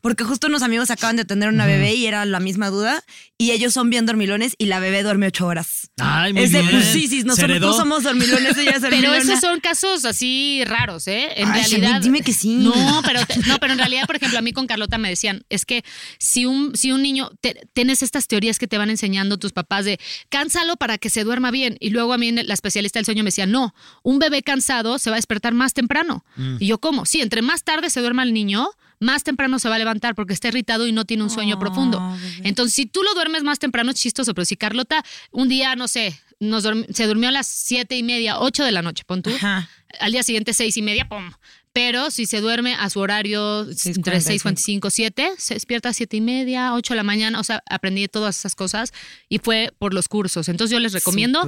porque 0.00 0.24
justo 0.24 0.46
unos 0.46 0.62
amigos 0.62 0.90
acaban 0.90 1.16
de 1.16 1.24
tener 1.24 1.48
una 1.48 1.66
bebé 1.66 1.94
y 1.94 2.06
era 2.06 2.24
la 2.24 2.40
misma 2.40 2.70
duda. 2.70 3.02
Y 3.36 3.50
ellos 3.50 3.74
son 3.74 3.90
bien 3.90 4.06
dormilones 4.06 4.54
y 4.58 4.66
la 4.66 4.78
bebé 4.80 5.02
duerme 5.02 5.26
ocho 5.26 5.46
horas. 5.46 5.90
Ay, 5.98 6.32
muy 6.32 6.44
es 6.44 6.52
de, 6.52 6.60
bien. 6.60 6.70
pues 6.70 6.84
sí, 6.86 7.08
sí, 7.08 7.22
nosotros 7.24 7.60
no 7.60 7.72
somos 7.74 8.04
dormilones, 8.04 8.56
ella 8.56 8.70
es 8.72 8.80
Pero 8.80 8.90
dormilona. 8.96 9.18
esos 9.18 9.40
son 9.40 9.60
casos 9.60 10.04
así 10.04 10.62
raros, 10.64 11.06
¿eh? 11.08 11.28
En 11.36 11.50
Ay, 11.50 11.60
realidad. 11.62 12.00
Dime 12.00 12.22
que 12.22 12.32
sí. 12.32 12.54
No, 12.54 13.02
pero 13.04 13.26
te- 13.26 13.38
no, 13.46 13.58
pero 13.58 13.72
en 13.72 13.78
realidad, 13.80 14.06
por 14.06 14.16
ejemplo, 14.16 14.38
a 14.38 14.42
mí 14.42 14.52
con 14.52 14.66
Carlota 14.66 14.96
me 14.98 15.08
decían, 15.10 15.44
es 15.50 15.66
que 15.66 15.84
si 16.18 16.46
un, 16.46 16.74
si 16.76 16.92
un 16.92 17.02
niño 17.02 17.30
te- 17.40 17.68
tienes 17.74 18.02
estas 18.02 18.26
teorías 18.28 18.58
que 18.58 18.66
te 18.68 18.78
van 18.78 18.88
enseñando 18.88 19.36
tus 19.38 19.52
papás 19.52 19.84
de 19.84 19.98
cánsalo 20.30 20.76
para 20.76 20.96
que 20.98 21.10
se 21.10 21.24
duerma 21.24 21.50
bien. 21.50 21.76
Y 21.80 21.90
luego 21.90 22.12
a 22.14 22.18
mí 22.18 22.30
la 22.32 22.54
especialista 22.54 22.98
del 23.00 23.04
sueño 23.04 23.22
me 23.24 23.28
decía, 23.28 23.46
no, 23.46 23.74
un 24.02 24.18
bebé 24.18 24.42
cansado 24.42 24.93
se 24.98 25.10
va 25.10 25.16
a 25.16 25.18
despertar 25.18 25.54
más 25.54 25.74
temprano. 25.74 26.24
Mm. 26.36 26.56
Y 26.60 26.66
yo, 26.66 26.78
¿cómo? 26.78 27.06
Sí, 27.06 27.20
entre 27.20 27.42
más 27.42 27.64
tarde 27.64 27.90
se 27.90 28.00
duerma 28.00 28.22
el 28.22 28.32
niño, 28.32 28.68
más 29.00 29.24
temprano 29.24 29.58
se 29.58 29.68
va 29.68 29.76
a 29.76 29.78
levantar 29.78 30.14
porque 30.14 30.32
está 30.32 30.48
irritado 30.48 30.86
y 30.86 30.92
no 30.92 31.04
tiene 31.04 31.22
un 31.22 31.30
sueño 31.30 31.58
profundo. 31.58 32.00
Entonces, 32.42 32.74
si 32.74 32.86
tú 32.86 33.02
lo 33.02 33.14
duermes 33.14 33.42
más 33.42 33.58
temprano, 33.58 33.90
es 33.90 33.96
chistoso, 33.96 34.34
pero 34.34 34.44
si 34.44 34.56
Carlota 34.56 35.04
un 35.30 35.48
día, 35.48 35.76
no 35.76 35.88
sé, 35.88 36.18
nos 36.40 36.64
se 36.90 37.06
durmió 37.06 37.28
a 37.28 37.32
las 37.32 37.46
siete 37.46 37.96
y 37.96 38.02
media, 38.02 38.38
ocho 38.38 38.64
de 38.64 38.72
la 38.72 38.82
noche, 38.82 39.04
pon 39.06 39.22
tú, 39.22 39.30
Ajá. 39.30 39.68
al 40.00 40.12
día 40.12 40.22
siguiente 40.22 40.52
seis 40.54 40.76
y 40.76 40.82
media, 40.82 41.08
¡pum! 41.08 41.30
Pero 41.74 42.12
si 42.12 42.26
se 42.26 42.40
duerme 42.40 42.74
a 42.74 42.88
su 42.88 43.00
horario 43.00 43.62
entre 43.62 44.18
6.45, 44.18 44.90
7, 44.90 45.32
se 45.36 45.54
despierta 45.54 45.88
a 45.88 45.92
7 45.92 46.18
y 46.18 46.20
media, 46.20 46.72
8 46.72 46.94
de 46.94 46.96
la 46.96 47.02
mañana. 47.02 47.40
O 47.40 47.42
sea, 47.42 47.64
aprendí 47.68 48.06
todas 48.06 48.38
esas 48.38 48.54
cosas 48.54 48.92
y 49.28 49.40
fue 49.40 49.72
por 49.76 49.92
los 49.92 50.06
cursos. 50.06 50.48
Entonces 50.48 50.70
yo 50.72 50.78
les 50.78 50.92
recomiendo. 50.92 51.42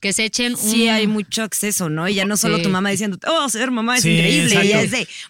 Que 0.00 0.12
se 0.12 0.24
echen 0.24 0.52
un... 0.54 0.58
Sí, 0.58 0.88
hay 0.88 1.06
mucho 1.06 1.42
acceso, 1.42 1.88
¿no? 1.88 2.08
Y 2.08 2.14
ya 2.14 2.24
no 2.24 2.36
solo 2.36 2.56
Sí. 2.58 2.62
tu 2.62 2.68
mamá 2.68 2.90
diciendo, 2.90 3.18
oh, 3.26 3.48
ser 3.48 3.70
mamá 3.70 3.96
es 3.96 4.02
Sí, 4.02 4.10
increíble. 4.10 4.68
Ya 4.68 4.82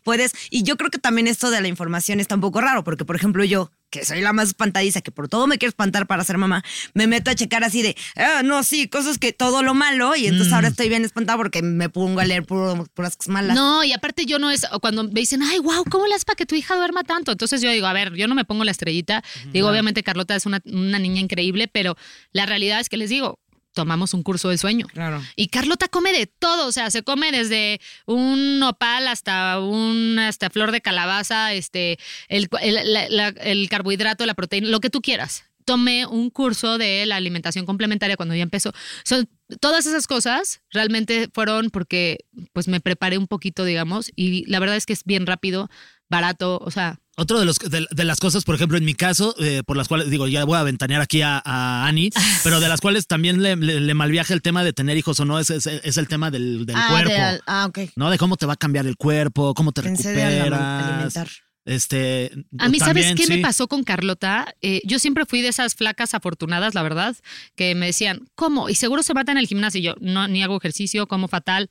puedes. 0.04 0.32
Y 0.50 0.62
yo 0.62 0.76
creo 0.76 0.90
que 0.90 0.98
también 0.98 1.26
esto 1.26 1.50
de 1.50 1.60
la 1.60 1.68
información 1.68 2.20
está 2.20 2.34
un 2.34 2.40
poco 2.40 2.60
raro, 2.60 2.84
porque, 2.84 3.04
por 3.04 3.16
ejemplo, 3.16 3.44
yo, 3.44 3.70
que 3.90 4.04
soy 4.04 4.20
la 4.20 4.34
más 4.34 4.48
espantadiza, 4.48 5.00
que 5.00 5.10
por 5.10 5.28
todo 5.28 5.46
me 5.46 5.56
quiero 5.56 5.70
espantar 5.70 6.06
para 6.06 6.22
ser 6.22 6.36
mamá, 6.36 6.62
me 6.92 7.06
meto 7.06 7.30
a 7.30 7.34
checar 7.34 7.64
así 7.64 7.80
de, 7.80 7.96
ah, 8.16 8.42
no, 8.44 8.62
sí, 8.62 8.86
cosas 8.88 9.16
que 9.18 9.32
todo 9.32 9.62
lo 9.62 9.72
malo. 9.72 10.14
Y 10.14 10.26
entonces 10.26 10.52
Mm. 10.52 10.54
ahora 10.54 10.68
estoy 10.68 10.88
bien 10.90 11.04
espantada 11.06 11.38
porque 11.38 11.62
me 11.62 11.88
pongo 11.88 12.20
a 12.20 12.24
leer 12.26 12.44
puro- 12.44 12.86
puras 12.92 13.16
cosas 13.16 13.32
malas. 13.32 13.56
No, 13.56 13.82
y 13.84 13.92
aparte 13.92 14.26
yo 14.26 14.38
no 14.38 14.50
es, 14.50 14.66
cuando 14.82 15.04
me 15.04 15.20
dicen, 15.20 15.42
ay, 15.42 15.58
wow, 15.60 15.84
¿cómo 15.90 16.06
le 16.06 16.14
haces 16.14 16.26
para 16.26 16.36
que 16.36 16.44
tu 16.44 16.54
hija 16.54 16.76
duerma 16.76 17.04
tanto? 17.04 17.32
Entonces 17.32 17.62
yo 17.62 17.70
digo, 17.70 17.86
a 17.86 17.94
ver, 17.94 18.12
yo 18.14 18.28
no 18.28 18.34
me 18.34 18.44
pongo 18.44 18.64
la 18.64 18.70
estrellita. 18.72 19.24
Digo, 19.52 19.68
obviamente 19.70 20.02
Carlota 20.02 20.36
es 20.36 20.44
una, 20.44 20.60
una 20.66 20.98
niña 20.98 21.20
increíble, 21.22 21.68
pero 21.68 21.96
la 22.32 22.44
realidad 22.44 22.80
es 22.80 22.90
que 22.90 22.98
les 22.98 23.08
digo, 23.08 23.38
tomamos 23.72 24.14
un 24.14 24.22
curso 24.22 24.48
del 24.48 24.58
sueño. 24.58 24.86
Claro. 24.88 25.22
Y 25.36 25.48
Carlota 25.48 25.88
come 25.88 26.12
de 26.12 26.26
todo, 26.26 26.66
o 26.66 26.72
sea, 26.72 26.90
se 26.90 27.02
come 27.02 27.30
desde 27.32 27.80
un 28.06 28.58
nopal 28.58 29.06
hasta 29.08 29.60
un 29.60 30.18
hasta 30.18 30.50
flor 30.50 30.72
de 30.72 30.80
calabaza, 30.80 31.52
este, 31.52 31.98
el, 32.28 32.48
el- 32.60 32.92
la- 32.92 33.08
la- 33.08 33.28
el 33.28 33.68
carbohidrato, 33.68 34.26
la 34.26 34.34
proteína, 34.34 34.68
lo 34.68 34.80
que 34.80 34.90
tú 34.90 35.00
quieras. 35.00 35.44
Tomé 35.64 36.06
un 36.06 36.30
curso 36.30 36.78
de 36.78 37.04
la 37.04 37.16
alimentación 37.16 37.66
complementaria 37.66 38.16
cuando 38.16 38.34
ya 38.34 38.42
empezó. 38.42 38.72
Son, 39.04 39.28
todas 39.60 39.84
esas 39.86 40.06
cosas 40.06 40.62
realmente 40.70 41.28
fueron 41.34 41.68
porque 41.70 42.24
pues 42.54 42.68
me 42.68 42.80
preparé 42.80 43.18
un 43.18 43.26
poquito, 43.28 43.64
digamos, 43.64 44.10
y 44.16 44.44
la 44.50 44.60
verdad 44.60 44.76
es 44.76 44.86
que 44.86 44.94
es 44.94 45.04
bien 45.04 45.26
rápido, 45.26 45.68
barato, 46.08 46.58
o 46.64 46.70
sea, 46.70 46.98
Otro 47.20 47.38
de, 47.40 47.44
los, 47.44 47.58
de, 47.58 47.86
de 47.90 48.04
las 48.04 48.20
cosas, 48.20 48.44
por 48.44 48.54
ejemplo, 48.54 48.78
en 48.78 48.84
mi 48.84 48.94
caso, 48.94 49.34
eh, 49.40 49.62
por 49.66 49.76
las 49.76 49.88
cuales, 49.88 50.08
digo, 50.08 50.28
ya 50.28 50.44
voy 50.44 50.56
a 50.56 50.62
ventanear 50.62 51.00
aquí 51.00 51.20
a, 51.20 51.42
a 51.44 51.86
Ani, 51.86 52.10
pero 52.44 52.60
de 52.60 52.68
las 52.68 52.80
cuales 52.80 53.06
también 53.08 53.42
le, 53.42 53.56
le, 53.56 53.80
le 53.80 53.94
malviaja 53.94 54.32
el 54.34 54.40
tema 54.40 54.62
de 54.62 54.72
tener 54.72 54.96
hijos 54.96 55.18
o 55.18 55.24
no, 55.24 55.38
es, 55.40 55.50
es, 55.50 55.66
es 55.66 55.96
el 55.96 56.06
tema 56.06 56.30
del, 56.30 56.64
del 56.64 56.76
ah, 56.76 56.86
cuerpo. 56.90 57.10
de 57.10 57.16
al- 57.18 57.42
ah, 57.46 57.66
ok. 57.66 57.78
¿No? 57.96 58.10
De 58.10 58.18
cómo 58.18 58.36
te 58.36 58.46
va 58.46 58.52
a 58.52 58.56
cambiar 58.56 58.86
el 58.86 58.96
cuerpo, 58.96 59.52
cómo 59.54 59.72
te 59.72 59.82
Pensé 59.82 60.12
de 60.12 60.26
recuperas. 60.44 60.84
alimentar. 60.86 61.28
Este. 61.64 62.30
A 62.58 62.70
mí, 62.70 62.78
¿sabes 62.78 63.14
qué 63.14 63.26
me 63.26 63.38
pasó 63.38 63.68
con 63.68 63.82
Carlota? 63.84 64.54
Eh, 64.62 64.80
yo 64.84 64.98
siempre 64.98 65.26
fui 65.26 65.42
de 65.42 65.48
esas 65.48 65.74
flacas 65.74 66.14
afortunadas, 66.14 66.74
la 66.74 66.82
verdad, 66.82 67.14
que 67.56 67.74
me 67.74 67.84
decían, 67.86 68.22
¿cómo? 68.34 68.70
Y 68.70 68.74
seguro 68.74 69.02
se 69.02 69.12
mata 69.12 69.32
en 69.32 69.38
el 69.38 69.46
gimnasio. 69.46 69.80
Y 69.80 69.82
yo, 69.84 69.94
no, 70.00 70.26
ni 70.28 70.42
hago 70.42 70.56
ejercicio, 70.56 71.06
como 71.06 71.28
fatal. 71.28 71.68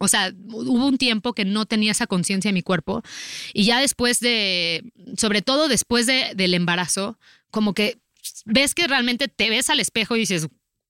O 0.00 0.08
sea, 0.08 0.32
hubo 0.48 0.86
un 0.86 0.98
tiempo 0.98 1.32
que 1.32 1.44
no 1.44 1.66
tenía 1.66 1.92
esa 1.92 2.06
conciencia 2.06 2.48
en 2.48 2.54
mi 2.54 2.62
cuerpo. 2.62 3.02
Y 3.52 3.64
ya 3.64 3.80
después 3.80 4.20
de, 4.20 4.92
sobre 5.16 5.42
todo 5.42 5.68
después 5.68 6.06
de, 6.06 6.32
del 6.34 6.54
embarazo, 6.54 7.18
como 7.50 7.74
que 7.74 7.98
ves 8.44 8.74
que 8.74 8.86
realmente 8.86 9.28
te 9.28 9.50
ves 9.50 9.70
al 9.70 9.80
espejo 9.80 10.16
y 10.16 10.20
dices, 10.20 10.48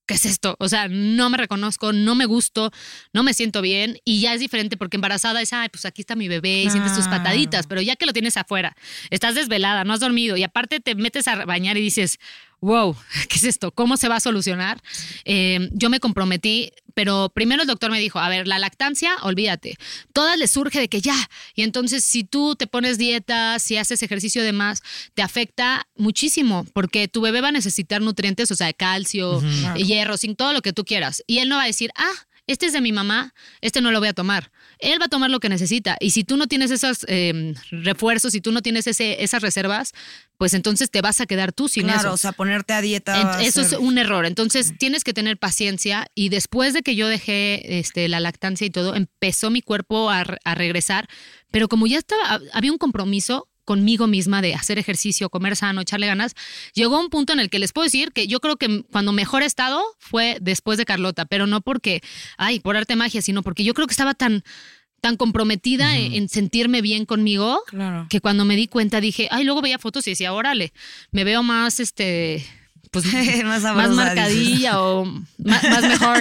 ¿qué 0.08 0.14
es 0.14 0.24
esto? 0.24 0.56
O 0.58 0.68
sea, 0.68 0.88
no 0.88 1.28
me 1.30 1.36
reconozco, 1.36 1.92
no 1.92 2.14
me 2.14 2.24
gusto, 2.24 2.72
no 3.12 3.22
me 3.22 3.34
siento 3.34 3.60
bien 3.60 3.98
y 4.04 4.20
ya 4.20 4.32
es 4.32 4.40
diferente 4.40 4.76
porque 4.76 4.96
embarazada 4.96 5.42
es, 5.42 5.52
ay, 5.52 5.68
pues 5.68 5.84
aquí 5.84 6.00
está 6.00 6.16
mi 6.16 6.28
bebé 6.28 6.62
y 6.62 6.70
sientes 6.70 6.96
tus 6.96 7.06
pataditas, 7.06 7.66
pero 7.66 7.82
ya 7.82 7.94
que 7.94 8.06
lo 8.06 8.14
tienes 8.14 8.36
afuera, 8.38 8.74
estás 9.10 9.34
desvelada, 9.34 9.84
no 9.84 9.92
has 9.92 10.00
dormido 10.00 10.36
y 10.36 10.42
aparte 10.42 10.80
te 10.80 10.94
metes 10.94 11.28
a 11.28 11.44
bañar 11.44 11.76
y 11.76 11.82
dices, 11.82 12.18
wow, 12.60 12.96
¿qué 13.28 13.36
es 13.36 13.44
esto? 13.44 13.70
¿Cómo 13.70 13.98
se 13.98 14.08
va 14.08 14.16
a 14.16 14.20
solucionar? 14.20 14.80
Eh, 15.26 15.68
yo 15.72 15.90
me 15.90 16.00
comprometí, 16.00 16.72
pero 16.98 17.30
primero 17.32 17.62
el 17.62 17.68
doctor 17.68 17.92
me 17.92 18.00
dijo, 18.00 18.18
a 18.18 18.28
ver, 18.28 18.48
la 18.48 18.58
lactancia, 18.58 19.14
olvídate. 19.22 19.78
Todas 20.12 20.36
les 20.36 20.50
surge 20.50 20.80
de 20.80 20.88
que 20.88 21.00
ya. 21.00 21.14
Y 21.54 21.62
entonces 21.62 22.04
si 22.04 22.24
tú 22.24 22.56
te 22.56 22.66
pones 22.66 22.98
dieta, 22.98 23.60
si 23.60 23.76
haces 23.76 24.02
ejercicio 24.02 24.42
de 24.42 24.50
más, 24.50 24.82
te 25.14 25.22
afecta 25.22 25.86
muchísimo 25.94 26.66
porque 26.72 27.06
tu 27.06 27.20
bebé 27.20 27.40
va 27.40 27.50
a 27.50 27.52
necesitar 27.52 28.02
nutrientes, 28.02 28.50
o 28.50 28.56
sea, 28.56 28.72
calcio, 28.72 29.40
hierro, 29.76 30.16
sin 30.16 30.34
todo 30.34 30.52
lo 30.52 30.60
que 30.60 30.72
tú 30.72 30.84
quieras. 30.84 31.22
Y 31.28 31.38
él 31.38 31.48
no 31.48 31.54
va 31.54 31.62
a 31.62 31.66
decir, 31.66 31.92
ah, 31.94 32.26
este 32.48 32.66
es 32.66 32.72
de 32.72 32.80
mi 32.80 32.90
mamá, 32.90 33.32
este 33.60 33.80
no 33.80 33.92
lo 33.92 34.00
voy 34.00 34.08
a 34.08 34.12
tomar. 34.12 34.50
Él 34.80 35.00
va 35.00 35.04
a 35.04 35.08
tomar 35.08 35.30
lo 35.30 35.38
que 35.38 35.48
necesita. 35.48 35.96
Y 36.00 36.10
si 36.10 36.24
tú 36.24 36.36
no 36.36 36.46
tienes 36.48 36.70
esos 36.72 37.04
eh, 37.08 37.54
refuerzos, 37.70 38.32
si 38.32 38.40
tú 38.40 38.50
no 38.50 38.60
tienes 38.62 38.86
ese, 38.86 39.22
esas 39.22 39.42
reservas, 39.42 39.92
pues 40.36 40.54
entonces 40.54 40.90
te 40.90 41.00
vas 41.00 41.20
a 41.20 41.26
quedar 41.26 41.52
tú 41.52 41.68
sin 41.68 41.84
claro, 41.84 42.00
eso. 42.00 42.12
o 42.12 42.16
sea, 42.16 42.32
ponerte 42.32 42.72
a 42.72 42.80
dieta. 42.80 43.20
En- 43.20 43.26
va 43.26 43.36
a 43.38 43.42
eso 43.42 43.60
es 43.60 43.72
un 43.72 43.98
error. 43.98 44.26
Entonces 44.26 44.72
tienes 44.78 45.04
que 45.04 45.12
tener 45.14 45.38
paciencia 45.38 46.06
y 46.14 46.28
después 46.28 46.74
de 46.74 46.82
que 46.82 46.96
yo 46.96 47.06
dejé 47.08 47.78
este, 47.78 48.08
la 48.08 48.20
lactancia 48.20 48.66
y 48.66 48.70
todo, 48.70 48.94
empezó 48.94 49.50
mi 49.50 49.62
cuerpo 49.62 50.10
a, 50.10 50.24
a 50.44 50.54
regresar, 50.54 51.08
pero 51.50 51.68
como 51.68 51.86
ya 51.86 51.98
estaba, 51.98 52.40
había 52.52 52.72
un 52.72 52.78
compromiso 52.78 53.48
conmigo 53.68 54.06
misma 54.06 54.40
de 54.40 54.54
hacer 54.54 54.78
ejercicio, 54.78 55.28
comer 55.28 55.54
sano, 55.54 55.82
echarle 55.82 56.06
ganas, 56.06 56.32
llegó 56.72 56.98
un 56.98 57.10
punto 57.10 57.34
en 57.34 57.38
el 57.40 57.50
que 57.50 57.58
les 57.58 57.72
puedo 57.74 57.84
decir 57.84 58.12
que 58.12 58.26
yo 58.26 58.40
creo 58.40 58.56
que 58.56 58.82
cuando 58.90 59.12
mejor 59.12 59.42
he 59.42 59.46
estado 59.46 59.82
fue 59.98 60.38
después 60.40 60.78
de 60.78 60.86
Carlota, 60.86 61.26
pero 61.26 61.46
no 61.46 61.60
porque, 61.60 62.00
ay, 62.38 62.60
por 62.60 62.78
arte 62.78 62.96
magia, 62.96 63.20
sino 63.20 63.42
porque 63.42 63.64
yo 63.64 63.74
creo 63.74 63.86
que 63.86 63.92
estaba 63.92 64.14
tan 64.14 64.42
tan 65.00 65.16
comprometida 65.16 65.96
en, 65.96 66.12
en 66.14 66.28
sentirme 66.28 66.80
bien 66.82 67.04
conmigo 67.04 67.60
Claro. 67.68 68.06
que 68.10 68.20
cuando 68.20 68.44
me 68.46 68.56
di 68.56 68.66
cuenta 68.66 69.00
dije, 69.00 69.28
ay, 69.30 69.44
luego 69.44 69.60
veía 69.62 69.78
fotos 69.78 70.06
y 70.06 70.10
decía, 70.10 70.32
órale, 70.32 70.72
me 71.12 71.22
veo 71.24 71.42
más, 71.44 71.78
este, 71.78 72.44
pues, 72.90 73.04
Más 73.44 73.62
más, 73.62 73.90
marcadilla 73.90 74.80
o 74.80 75.04
más, 75.38 75.62
más 75.64 75.82
mejor, 75.82 76.18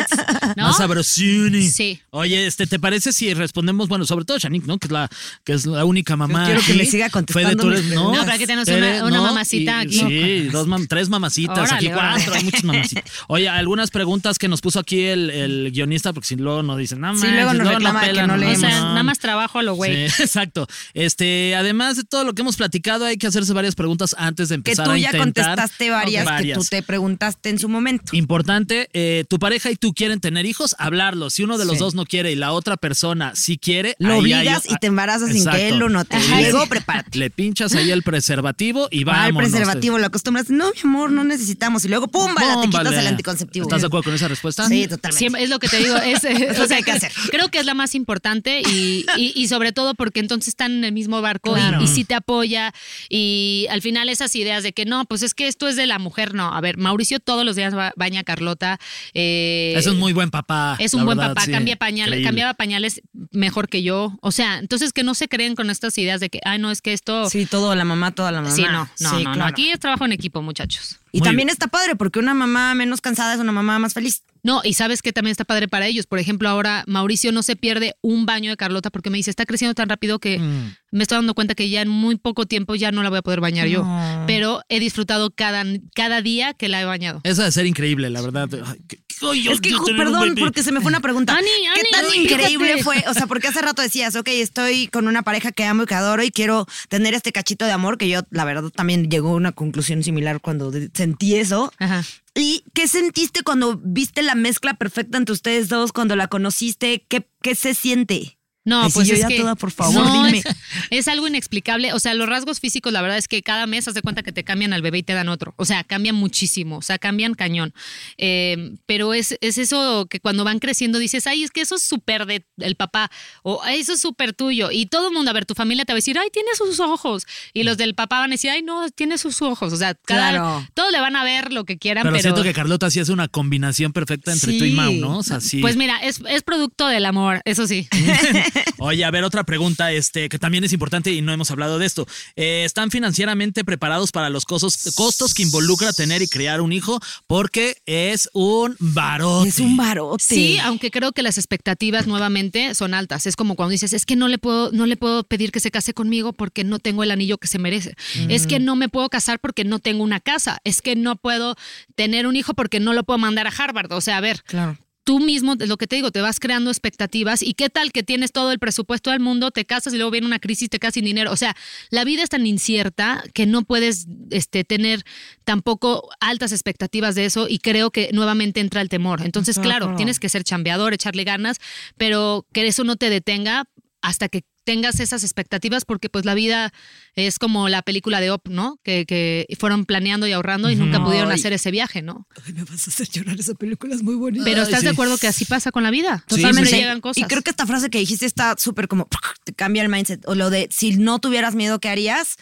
¿no? 0.56 0.64
Más 0.64 0.78
sabrosuni. 0.78 1.68
Sí. 1.70 2.00
Oye, 2.12 2.48
este, 2.48 2.68
¿te 2.68 2.80
parece 2.80 3.14
si 3.14 3.34
respondemos, 3.34 3.88
bueno, 3.88 4.06
sobre 4.06 4.26
todo 4.26 4.38
Shanique, 4.38 4.68
¿no? 4.68 4.78
Que 4.78 4.88
es 4.88 4.92
la, 4.92 5.10
que 5.44 5.54
es 5.54 5.66
la 5.66 5.86
única 5.86 6.16
mamá. 6.16 6.46
quiero 6.46 6.62
que 6.62 6.72
aquí. 6.72 6.78
me 6.80 6.86
siga 6.86 7.10
contestando 7.10 7.50
Fede, 7.50 7.56
tú 7.62 7.70
eres- 7.70 7.86
no. 7.96 8.14
No, 8.14 8.22
pero 8.22 8.34
aquí 8.34 8.46
tenemos 8.46 8.68
Eres- 8.68 9.02
una- 9.02 9.06
una 9.08 9.18
no, 9.18 9.24
mamacita 9.24 9.84
y- 9.84 9.86
aquí. 9.86 10.00
Sí, 10.00 10.50
dos 10.52 10.68
mam- 10.68 10.88
tres 10.88 11.10
mamacitas, 11.10 11.58
Órale, 11.58 11.76
aquí 11.76 11.88
órale. 11.88 12.14
cuatro, 12.24 12.34
hay 12.36 12.44
muchas 12.44 12.64
mamacitas. 12.64 13.04
Oye, 13.28 13.50
algunas 13.50 13.92
preguntas 13.92 14.38
que 14.40 14.48
nos 14.48 14.62
puso 14.62 14.80
aquí 14.80 15.02
el, 15.06 15.30
el 15.30 15.72
guionista, 15.72 16.14
porque 16.14 16.28
si 16.28 16.36
luego 16.36 16.64
nos 16.64 16.78
dicen, 16.78 17.00
no, 17.02 17.14
Sí, 17.16 17.22
manches, 17.22 17.34
luego 17.34 17.54
nos 17.54 17.66
la 17.66 17.72
reclama 17.74 18.02
que 18.02 18.08
pelan, 18.08 18.28
no 18.28 18.34
O 18.34 18.38
leemos. 18.38 18.60
sea, 18.60 18.80
no. 18.82 18.90
nada 18.90 19.04
más 19.04 19.20
trabajo 19.20 19.60
a 19.60 19.64
lo 19.64 19.76
güey. 19.76 20.10
Sí, 20.10 20.24
exacto. 20.24 20.68
Este, 20.94 21.56
además 21.56 21.98
de 21.98 22.04
todo 22.04 22.24
lo 22.24 22.34
que 22.34 22.42
hemos 22.42 22.56
platicado, 22.58 23.06
hay 23.06 23.18
que 23.18 23.28
hacerse 23.28 23.54
varias 23.54 23.76
preguntas 23.76 24.16
antes 24.18 24.50
de 24.50 24.56
Que 24.56 24.72
empezar 24.72 24.86
tú 24.86 24.92
a 24.92 24.98
ya 24.98 25.18
contestaste 25.18 25.90
varias, 25.90 26.26
Ok. 26.28 26.32
Tú 26.58 26.66
te 26.70 26.82
preguntaste 26.84 27.50
en 27.50 27.60
su 27.60 27.70
momento. 27.70 28.16
Importante, 28.16 28.90
eh, 28.94 29.26
tu 29.30 29.40
pareja 29.40 29.72
y 29.72 29.76
tú 29.76 29.94
quieren 29.94 30.20
tener 30.20 30.46
hijos, 30.46 30.76
hablarlo. 30.80 31.30
Si 31.30 31.44
uno 31.44 31.58
de 31.58 31.66
los 31.66 31.76
Sí. 31.76 31.80
dos 31.80 31.96
no 31.96 32.06
quiere 32.06 32.32
y 32.32 32.36
la 32.36 32.52
otra 32.54 32.78
persona 32.78 33.34
sí 33.36 33.58
quiere, 33.58 33.96
Lo 34.00 34.14
hay- 34.14 34.20
obligas 34.20 34.64
y 34.70 34.76
te 34.78 34.88
embarazas 34.88 35.32
sin 35.32 35.46
que 35.50 35.70
él 35.70 35.78
lo 35.78 35.90
note. 35.90 36.18
Luego 36.30 36.66
prepárate. 36.68 37.18
Le 37.18 37.30
pinchas 37.30 37.74
ahí 37.76 37.92
el 37.92 38.04
preservativo 38.04 38.88
y 38.92 39.04
Va 39.04 39.28
el 39.28 39.34
vamos. 39.34 39.50
preservativo, 39.50 39.98
lo 39.98 40.06
acostumbras. 40.08 40.50
No, 40.50 40.72
mi 40.72 40.80
amor, 40.84 41.12
no 41.12 41.24
necesitamos. 41.24 41.86
Y 41.86 41.90
luego, 41.90 42.08
¡pum! 42.08 42.34
Bala, 42.36 42.62
te 42.62 42.68
quitas 42.68 42.94
el 42.94 43.08
anticonceptivo. 43.08 43.66
¿Estás 43.68 43.82
de 43.82 43.88
acuerdo 43.88 44.06
con 44.06 44.14
esa 44.16 44.28
respuesta? 44.28 44.68
Sí, 44.68 44.88
totalmente. 44.88 45.18
Siempre- 45.18 45.44
es 45.44 45.50
lo 45.50 45.60
que 45.60 45.68
te 45.70 45.78
digo, 45.78 45.96
es, 45.98 46.24
eh, 46.24 46.48
Es 46.50 46.58
lo 46.60 46.68
que 46.68 46.74
hay 46.76 46.84
que 46.84 46.92
hacer. 46.92 47.12
Creo 47.32 47.50
que 47.50 47.60
es 47.60 47.66
la 47.66 47.74
más 47.74 47.96
importante 47.96 48.62
y, 48.62 49.06
y- 49.18 49.34
y 49.36 49.48
sobre 49.48 49.72
todo 49.72 49.94
porque 49.96 50.20
entonces 50.20 50.50
están 50.50 50.72
en 50.74 50.84
el 50.84 50.92
mismo 50.92 51.22
barco 51.22 51.54
Claro. 51.54 51.82
y, 51.82 51.86
y 51.86 51.88
sí 51.88 52.04
te 52.04 52.16
apoya 52.16 52.74
y 53.10 53.68
al 53.70 53.82
final 53.82 54.10
esas 54.10 54.36
ideas 54.36 54.64
de 54.64 54.74
que 54.74 54.86
no, 54.86 55.06
pues 55.06 55.24
es 55.24 55.34
que 55.34 55.48
esto 55.48 55.68
es 55.68 55.76
de 55.76 55.88
la 55.88 56.00
mujer, 56.00 56.34
no. 56.34 56.47
A 56.54 56.62
ver, 56.62 56.78
Mauricio 56.78 57.20
todos 57.20 57.46
los 57.46 57.56
días 57.56 57.74
ba- 57.74 57.94
baña 57.96 58.22
a 58.22 58.24
Carlota. 58.24 58.80
eh, 59.14 59.74
Es 59.76 59.88
un 59.88 59.98
muy 59.98 60.14
buen 60.14 60.30
papá. 60.32 60.76
es 60.80 60.94
un 60.94 61.06
buen 61.06 61.18
verdad, 61.18 61.32
papá, 61.36 61.46
sí. 61.46 61.52
cambia 61.52 61.76
pañales, 61.76 62.24
cambiaba 62.24 62.54
pañales 62.54 63.02
mejor 63.32 63.70
que 63.70 63.84
yo. 63.84 64.18
O 64.22 64.32
sea, 64.32 64.58
entonces 64.60 64.94
que 64.94 65.04
no 65.04 65.14
se 65.14 65.28
creen 65.28 65.56
con 65.56 65.70
estas 65.70 65.98
ideas 65.98 66.20
de 66.20 66.30
que, 66.30 66.40
ay, 66.44 66.60
no, 66.60 66.72
es 66.72 66.82
que 66.82 66.94
esto. 66.94 67.30
Sí, 67.30 67.46
todo, 67.46 67.74
la 67.76 67.86
mamá, 67.86 68.12
toda 68.12 68.32
la 68.32 68.42
mamá. 68.42 68.54
Sí, 68.56 68.64
no, 68.64 68.90
no, 69.00 69.18
Sí, 69.18 69.24
no. 69.24 69.46
Aquí 69.46 69.70
es 69.72 69.80
trabajo 69.80 70.06
en 70.06 70.12
equipo, 70.12 70.42
muchachos. 70.42 71.00
Y 71.12 71.20
Muy 71.20 71.26
también 71.28 71.48
bien. 71.48 71.54
está 71.54 71.68
padre 71.68 71.96
porque 71.96 72.20
una 72.20 72.34
mamá 72.34 72.76
menos 72.76 73.02
cansada 73.02 73.34
es 73.34 73.40
una 73.40 73.52
mamá 73.52 73.80
más 73.80 73.94
feliz. 73.94 74.24
No, 74.48 74.62
y 74.64 74.74
sabes 74.74 75.02
que 75.02 75.12
también 75.12 75.32
está 75.34 75.44
padre 75.44 75.68
para 75.68 75.88
ellos. 75.88 76.08
Por 76.08 76.20
ejemplo, 76.20 76.48
ahora 76.48 76.86
Mauricio 76.88 77.34
no 77.34 77.44
se 77.44 77.58
pierde 77.58 77.96
un 78.02 78.26
baño 78.26 78.50
de 78.50 78.56
Carlota 78.56 78.90
porque 78.90 79.10
me 79.10 79.18
dice, 79.18 79.30
está 79.30 79.46
creciendo 79.46 79.76
tan 79.76 79.90
rápido 79.90 80.20
que 80.20 80.40
Mm. 80.40 80.76
me 80.92 81.04
estoy 81.04 81.18
dando 81.18 81.34
cuenta 81.34 81.54
que 81.54 81.70
ya 81.70 81.82
en 81.82 81.90
muy 81.90 82.16
poco 82.16 82.46
tiempo 82.46 82.74
ya 82.76 82.92
no 82.94 83.04
la 83.04 83.10
voy 83.10 83.20
a 83.20 83.22
poder 83.22 83.42
bañar 83.42 83.68
yo. 83.68 83.86
Pero 84.26 84.62
he 84.70 84.80
disfrutado 84.80 85.32
cada, 85.32 85.66
cada 85.94 86.22
día 86.22 86.54
que 86.54 86.70
la 86.70 86.82
he 86.82 86.86
bañado. 86.86 87.20
Eso 87.26 87.44
de 87.44 87.52
ser 87.52 87.66
increíble, 87.66 88.10
la 88.10 88.22
verdad. 88.22 88.50
Ay, 88.66 88.80
ay, 89.22 89.44
yo 89.44 89.52
es 89.52 89.62
que, 89.62 89.72
perdón, 89.96 90.36
porque 90.38 90.64
se 90.64 90.72
me 90.72 90.82
fue 90.82 90.90
una 90.90 91.00
pregunta. 91.00 91.36
Ani, 91.36 91.48
¿Qué 91.74 91.80
Ani, 91.82 91.90
tan 91.92 92.06
Ani, 92.06 92.24
increíble 92.24 92.68
fíjate. 92.78 92.84
fue? 92.84 93.04
O 93.08 93.14
sea, 93.14 93.28
porque 93.28 93.48
hace 93.48 93.62
rato 93.62 93.82
decías, 93.82 94.16
ok, 94.16 94.28
estoy 94.30 94.88
con 94.88 95.08
una 95.08 95.24
pareja 95.24 95.52
que 95.52 95.64
amo 95.64 95.84
y 95.84 95.86
que 95.86 95.96
adoro 95.96 96.24
y 96.24 96.32
quiero 96.32 96.66
tener 96.90 97.14
este 97.14 97.32
cachito 97.32 97.66
de 97.66 97.72
amor, 97.72 97.98
que 97.98 98.10
yo, 98.10 98.22
la 98.32 98.46
verdad, 98.46 98.70
también 98.70 99.10
llegó 99.10 99.30
a 99.30 99.36
una 99.36 99.52
conclusión 99.52 100.04
similar 100.04 100.42
cuando 100.42 100.72
sentí 100.94 101.36
eso. 101.36 101.72
Ajá. 101.80 102.04
¿Y 102.36 102.64
qué 102.74 102.88
sentiste 102.88 103.42
cuando 103.42 103.80
viste 103.84 104.22
la 104.22 104.36
mezcla 104.36 104.76
perfecta 104.76 105.18
entre 105.18 105.34
ustedes 105.34 105.70
dos, 105.70 105.92
cuando 105.92 106.16
la 106.16 106.28
conociste? 106.28 107.04
¿Qué, 107.08 107.28
qué 107.42 107.56
se 107.56 107.74
siente? 107.74 108.37
No, 108.68 108.84
Ay, 108.84 108.92
pues 108.94 109.08
yo 109.08 109.14
es 109.14 109.22
ya 109.22 109.28
que 109.30 109.38
toda, 109.40 109.56
por 109.56 109.72
favor, 109.72 110.06
no, 110.06 110.26
dime. 110.26 110.40
Es, 110.40 110.46
es 110.90 111.08
algo 111.08 111.26
inexplicable. 111.28 111.94
O 111.94 112.00
sea, 112.00 112.14
los 112.14 112.28
rasgos 112.28 112.60
físicos, 112.60 112.92
la 112.92 113.02
verdad 113.02 113.18
es 113.18 113.30
que 113.30 113.42
cada 113.42 113.66
mes 113.66 113.88
haz 113.88 113.94
de 113.94 114.02
cuenta 114.02 114.24
que 114.24 114.34
te 114.34 114.44
cambian 114.44 114.74
al 114.74 114.82
bebé 114.82 114.98
y 114.98 115.04
te 115.04 115.14
dan 115.14 115.30
otro. 115.30 115.54
O 115.58 115.64
sea, 115.64 115.86
cambian 115.86 116.16
muchísimo. 116.16 116.78
O 116.78 116.82
sea, 116.82 117.00
cambian 117.00 117.34
cañón. 117.34 117.74
Eh, 118.18 118.74
pero 118.86 119.14
es, 119.14 119.38
es 119.40 119.58
eso 119.58 120.06
que 120.10 120.20
cuando 120.20 120.44
van 120.44 120.60
creciendo 120.60 121.00
dices, 121.00 121.28
ay, 121.28 121.44
es 121.44 121.52
que 121.52 121.62
eso 121.62 121.76
es 121.76 121.82
súper 121.84 122.26
de 122.26 122.46
el 122.58 122.76
papá. 122.76 123.10
O 123.42 123.62
"Ay, 123.64 123.80
eso 123.80 123.94
es 123.94 124.02
súper 124.02 124.34
tuyo. 124.34 124.70
Y 124.70 124.88
todo 124.88 125.08
el 125.08 125.14
mundo, 125.14 125.32
a 125.32 125.34
ver, 125.34 125.46
tu 125.46 125.54
familia 125.54 125.86
te 125.86 125.94
va 125.94 125.96
a 125.96 126.00
decir, 126.00 126.18
ay, 126.20 126.28
tiene 126.34 126.50
sus 126.58 126.82
ojos. 126.82 127.26
Y 127.54 127.64
los 127.64 127.78
del 127.78 127.96
papá 127.96 128.20
van 128.20 128.32
a 128.32 128.34
decir, 128.34 128.50
ay, 128.50 128.64
no, 128.64 128.90
tiene 128.90 129.18
sus 129.18 129.42
ojos. 129.42 129.72
O 129.72 129.78
sea, 129.78 129.94
cada, 129.96 130.30
Claro. 130.32 130.68
todos 130.74 130.92
le 130.92 131.00
van 131.00 131.16
a 131.16 131.24
ver 131.24 131.54
lo 131.54 131.64
que 131.64 131.78
quieran, 131.78 132.04
Pero, 132.04 132.14
pero. 132.16 132.22
siento 132.22 132.44
que 132.44 132.54
Carlota 132.54 132.92
sí 132.92 133.00
es 133.00 133.08
una 133.10 133.30
combinación 133.30 133.94
perfecta 133.94 134.34
entre 134.34 134.58
tú 134.58 134.66
y. 134.66 134.72
Mau, 134.74 134.92
¿no? 134.94 135.18
O 135.20 135.24
sea, 135.24 135.40
sí. 135.40 135.60
Pues 135.62 135.78
mira, 135.78 135.98
es, 136.00 136.20
es 136.30 136.44
producto 136.44 136.88
del 136.88 137.06
amor, 137.06 137.42
eso 137.46 137.66
sí. 137.66 137.88
Oye, 138.80 139.04
a 139.06 139.12
ver, 139.12 139.24
otra 139.24 139.44
pregunta, 139.44 139.92
este, 139.92 140.30
que 140.30 140.40
también 140.40 140.64
es 140.64 140.74
importante 140.74 141.12
y 141.12 141.22
no 141.22 141.32
hemos 141.32 141.52
hablado 141.52 141.80
de 141.80 141.86
esto. 141.86 142.08
Eh, 142.36 142.64
¿Están 142.66 142.92
financieramente 142.92 143.64
preparados 143.64 144.12
para 144.12 144.30
los 144.30 144.46
costos, 144.46 144.94
costos 144.96 145.34
que 145.34 145.44
involucra 145.44 145.94
tener 145.94 146.22
y 146.22 146.28
criar 146.28 146.62
un 146.62 146.74
hijo? 146.74 147.00
Porque 147.28 147.78
es 147.86 148.30
un 148.34 148.76
barote. 148.80 149.50
Es 149.50 149.60
un 149.60 149.78
barote. 149.78 150.24
Sí, 150.24 150.58
aunque 150.60 150.92
creo 150.92 151.12
que 151.12 151.24
las 151.24 151.38
expectativas 151.38 152.08
nuevamente 152.08 152.74
son 152.76 152.94
altas. 152.94 153.28
Es 153.28 153.36
como 153.36 153.56
cuando 153.56 153.72
dices, 153.72 153.94
es 153.94 154.06
que 154.06 154.16
no 154.16 154.28
le 154.28 154.38
puedo, 154.38 154.72
no 154.72 154.86
le 154.86 154.98
puedo 154.98 155.24
pedir 155.24 155.52
que 155.52 155.60
se 155.60 155.72
case 155.72 155.94
conmigo 155.94 156.34
porque 156.34 156.64
no 156.64 156.80
tengo 156.80 157.04
el 157.04 157.12
anillo 157.12 157.38
que 157.38 157.48
se 157.48 157.60
merece. 157.60 157.96
Es 158.30 158.48
que 158.48 158.60
no 158.60 158.76
me 158.76 158.90
puedo 158.90 159.10
casar 159.10 159.40
porque 159.40 159.64
no 159.64 159.80
tengo 159.80 160.04
una 160.04 160.20
casa. 160.20 160.60
Es 160.64 160.82
que 160.82 160.96
no 160.96 161.16
puedo 161.16 161.56
tener 161.96 162.28
un 162.28 162.36
hijo 162.36 162.54
porque 162.54 162.80
no 162.80 162.94
lo 162.94 163.04
puedo 163.04 163.18
mandar 163.18 163.48
a 163.48 163.52
Harvard. 163.52 163.92
O 163.92 164.02
sea, 164.02 164.18
a 164.18 164.22
ver, 164.22 164.44
Claro. 164.46 164.78
Tú 165.08 165.20
mismo, 165.22 165.56
lo 165.58 165.78
que 165.78 165.88
te 165.88 165.96
digo, 165.96 166.12
te 166.12 166.20
vas 166.20 166.38
creando 166.38 166.70
expectativas 166.70 167.42
y 167.42 167.54
qué 167.54 167.70
tal 167.70 167.94
que 167.94 168.04
tienes 168.04 168.34
todo 168.34 168.52
el 168.52 168.60
presupuesto 168.60 169.10
del 169.12 169.22
mundo, 169.22 169.52
te 169.52 169.64
casas 169.64 169.94
y 169.94 169.96
luego 169.96 170.12
viene 170.12 170.28
una 170.28 170.40
crisis, 170.40 170.70
te 170.70 170.80
quedas 170.80 170.96
sin 170.96 171.06
dinero. 171.06 171.32
O 171.32 171.38
sea, 171.38 171.56
la 171.92 172.04
vida 172.04 172.24
es 172.24 172.30
tan 172.30 172.46
incierta 172.46 173.24
que 173.34 173.46
no 173.46 173.62
puedes 173.62 174.06
este, 174.32 174.66
tener 174.66 175.06
tampoco 175.46 176.10
altas 176.20 176.52
expectativas 176.52 177.16
de 177.16 177.24
eso 177.24 177.48
y 177.48 177.60
creo 177.60 177.90
que 177.90 178.10
nuevamente 178.12 178.60
entra 178.60 178.82
el 178.82 178.90
temor. 178.90 179.22
Entonces, 179.24 179.60
claro, 179.60 179.96
tienes 179.96 180.20
que 180.20 180.28
ser 180.28 180.44
chambeador, 180.44 180.94
echarle 180.94 181.24
ganas, 181.24 181.60
pero 181.96 182.46
que 182.52 182.68
eso 182.68 182.84
no 182.84 182.98
te 182.98 183.10
detenga 183.10 183.64
hasta 184.02 184.28
que 184.28 184.44
tengas 184.68 185.00
esas 185.00 185.24
expectativas 185.24 185.86
porque 185.86 186.10
pues 186.10 186.26
la 186.26 186.34
vida 186.34 186.74
es 187.16 187.40
como 187.40 187.70
la 187.70 187.84
película 187.84 188.20
de 188.20 188.32
Op, 188.32 188.50
¿no? 188.50 188.82
Que, 188.84 189.06
que 189.06 189.48
fueron 189.58 189.86
planeando 189.86 190.28
y 190.28 190.34
ahorrando 190.34 190.70
y 190.70 190.76
nunca 190.76 191.02
pudieron 191.02 191.32
Ay. 191.32 191.36
hacer 191.36 191.54
ese 191.54 191.72
viaje, 191.72 192.02
¿no? 192.02 192.28
Ay, 192.46 192.52
me 192.52 192.66
vas 192.66 192.86
a 192.86 192.92
hacer 192.92 193.08
llorar, 193.08 193.40
esa 193.40 193.54
película 193.54 193.96
es 193.96 194.04
muy 194.04 194.16
bonita. 194.16 194.44
Pero 194.44 194.64
Ay, 194.64 194.66
¿estás 194.66 194.84
de 194.84 194.90
acuerdo 194.90 195.18
que 195.18 195.28
así 195.28 195.46
pasa 195.46 195.72
con 195.72 195.84
la 195.84 195.90
vida? 195.90 196.26
Totalmente 196.28 196.70
sí, 196.70 196.76
sí. 196.76 196.82
llegan 196.82 197.00
cosas. 197.00 197.24
Y 197.24 197.28
creo 197.28 197.44
que 197.44 197.50
esta 197.50 197.66
frase 197.66 197.90
que 197.90 198.00
dijiste 198.00 198.26
está 198.26 198.56
súper 198.58 198.90
como, 198.90 199.08
te 199.46 199.54
cambia 199.54 199.84
el 199.84 199.88
mindset. 199.88 200.28
O 200.28 200.36
lo 200.36 200.50
de, 200.50 200.68
si 200.70 200.98
no 200.98 201.20
tuvieras 201.20 201.56
miedo, 201.56 201.80
¿qué 201.80 201.88
harías? 201.88 202.36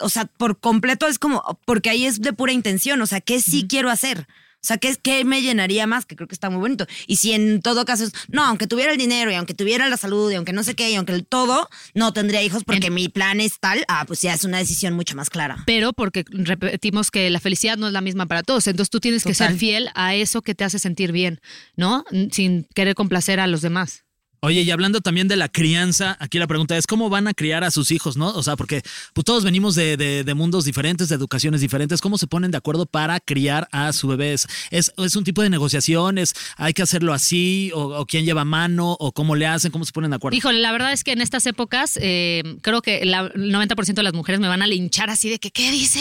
O 0.00 0.08
sea, 0.08 0.24
por 0.24 0.58
completo 0.58 1.06
es 1.06 1.20
como, 1.20 1.60
porque 1.66 1.90
ahí 1.90 2.04
es 2.04 2.20
de 2.20 2.32
pura 2.32 2.50
intención. 2.50 3.00
O 3.00 3.06
sea, 3.06 3.20
¿qué 3.20 3.40
sí 3.40 3.68
quiero 3.68 3.90
hacer? 3.90 4.26
O 4.62 4.66
sea, 4.66 4.76
¿qué, 4.76 4.94
¿qué 5.02 5.24
me 5.24 5.40
llenaría 5.40 5.86
más? 5.86 6.04
Que 6.04 6.16
creo 6.16 6.28
que 6.28 6.34
está 6.34 6.50
muy 6.50 6.60
bonito. 6.60 6.86
Y 7.06 7.16
si 7.16 7.32
en 7.32 7.62
todo 7.62 7.86
caso 7.86 8.04
es, 8.04 8.12
no, 8.28 8.44
aunque 8.44 8.66
tuviera 8.66 8.92
el 8.92 8.98
dinero 8.98 9.30
y 9.30 9.34
aunque 9.34 9.54
tuviera 9.54 9.88
la 9.88 9.96
salud 9.96 10.30
y 10.30 10.34
aunque 10.34 10.52
no 10.52 10.62
sé 10.62 10.74
qué 10.74 10.90
y 10.90 10.96
aunque 10.96 11.12
el 11.12 11.26
todo, 11.26 11.68
no 11.94 12.12
tendría 12.12 12.42
hijos 12.42 12.64
porque 12.64 12.90
mi 12.90 13.08
plan 13.08 13.40
es 13.40 13.58
tal, 13.58 13.84
ah, 13.88 14.04
pues 14.06 14.20
ya 14.20 14.34
es 14.34 14.44
una 14.44 14.58
decisión 14.58 14.94
mucho 14.94 15.16
más 15.16 15.30
clara. 15.30 15.62
Pero 15.66 15.92
porque 15.92 16.24
repetimos 16.28 17.10
que 17.10 17.30
la 17.30 17.40
felicidad 17.40 17.78
no 17.78 17.86
es 17.86 17.92
la 17.92 18.02
misma 18.02 18.26
para 18.26 18.42
todos. 18.42 18.66
Entonces 18.66 18.90
tú 18.90 19.00
tienes 19.00 19.24
que 19.24 19.34
ser 19.34 19.54
fiel 19.54 19.88
a 19.94 20.14
eso 20.14 20.42
que 20.42 20.54
te 20.54 20.64
hace 20.64 20.78
sentir 20.78 21.12
bien, 21.12 21.40
¿no? 21.76 22.04
Sin 22.30 22.64
querer 22.74 22.94
complacer 22.94 23.40
a 23.40 23.46
los 23.46 23.62
demás. 23.62 24.04
Oye, 24.42 24.62
y 24.62 24.70
hablando 24.70 25.02
también 25.02 25.28
de 25.28 25.36
la 25.36 25.50
crianza, 25.50 26.16
aquí 26.18 26.38
la 26.38 26.46
pregunta 26.46 26.74
es 26.78 26.86
cómo 26.86 27.10
van 27.10 27.28
a 27.28 27.34
criar 27.34 27.62
a 27.62 27.70
sus 27.70 27.90
hijos, 27.90 28.16
¿no? 28.16 28.30
O 28.30 28.42
sea, 28.42 28.56
porque 28.56 28.80
pues, 29.12 29.24
todos 29.26 29.44
venimos 29.44 29.74
de, 29.74 29.98
de- 29.98 30.34
mundos 30.34 30.64
diferentes, 30.64 31.10
de 31.10 31.16
educaciones 31.16 31.60
diferentes. 31.60 32.00
¿Cómo 32.00 32.16
se 32.16 32.26
ponen 32.26 32.50
de 32.50 32.56
acuerdo 32.56 32.86
para 32.86 33.20
criar 33.20 33.68
a 33.72 33.92
su 33.92 34.08
bebé? 34.08 34.32
¿Es, 34.32 34.46
es, 34.70 35.16
un 35.16 35.24
tipo 35.24 35.42
de 35.42 35.50
negociaciones? 35.50 36.34
¿Hay 36.56 36.72
que 36.72 36.80
hacerlo 36.80 37.12
así? 37.12 37.70
¿O, 37.74 38.06
quién 38.06 38.24
lleva 38.24 38.46
mano? 38.46 38.96
¿O 38.98 39.12
cómo 39.12 39.36
le 39.36 39.46
hacen? 39.46 39.70
¿Cómo 39.72 39.84
se 39.84 39.92
ponen 39.92 40.10
de 40.10 40.16
acuerdo? 40.16 40.38
Híjole, 40.38 40.60
la 40.60 40.72
verdad 40.72 40.92
es 40.92 41.04
que 41.04 41.12
en 41.12 41.20
estas 41.20 41.44
épocas 41.46 41.98
eh, 42.00 42.42
creo 42.62 42.80
que 42.80 42.98
el 43.00 43.12
90% 43.12 43.92
de 43.92 44.02
las 44.02 44.14
mujeres 44.14 44.40
me 44.40 44.48
van 44.48 44.62
a 44.62 44.66
linchar 44.66 45.10
así 45.10 45.28
de 45.28 45.38
que, 45.38 45.50
¿qué 45.50 45.70
dice? 45.70 46.00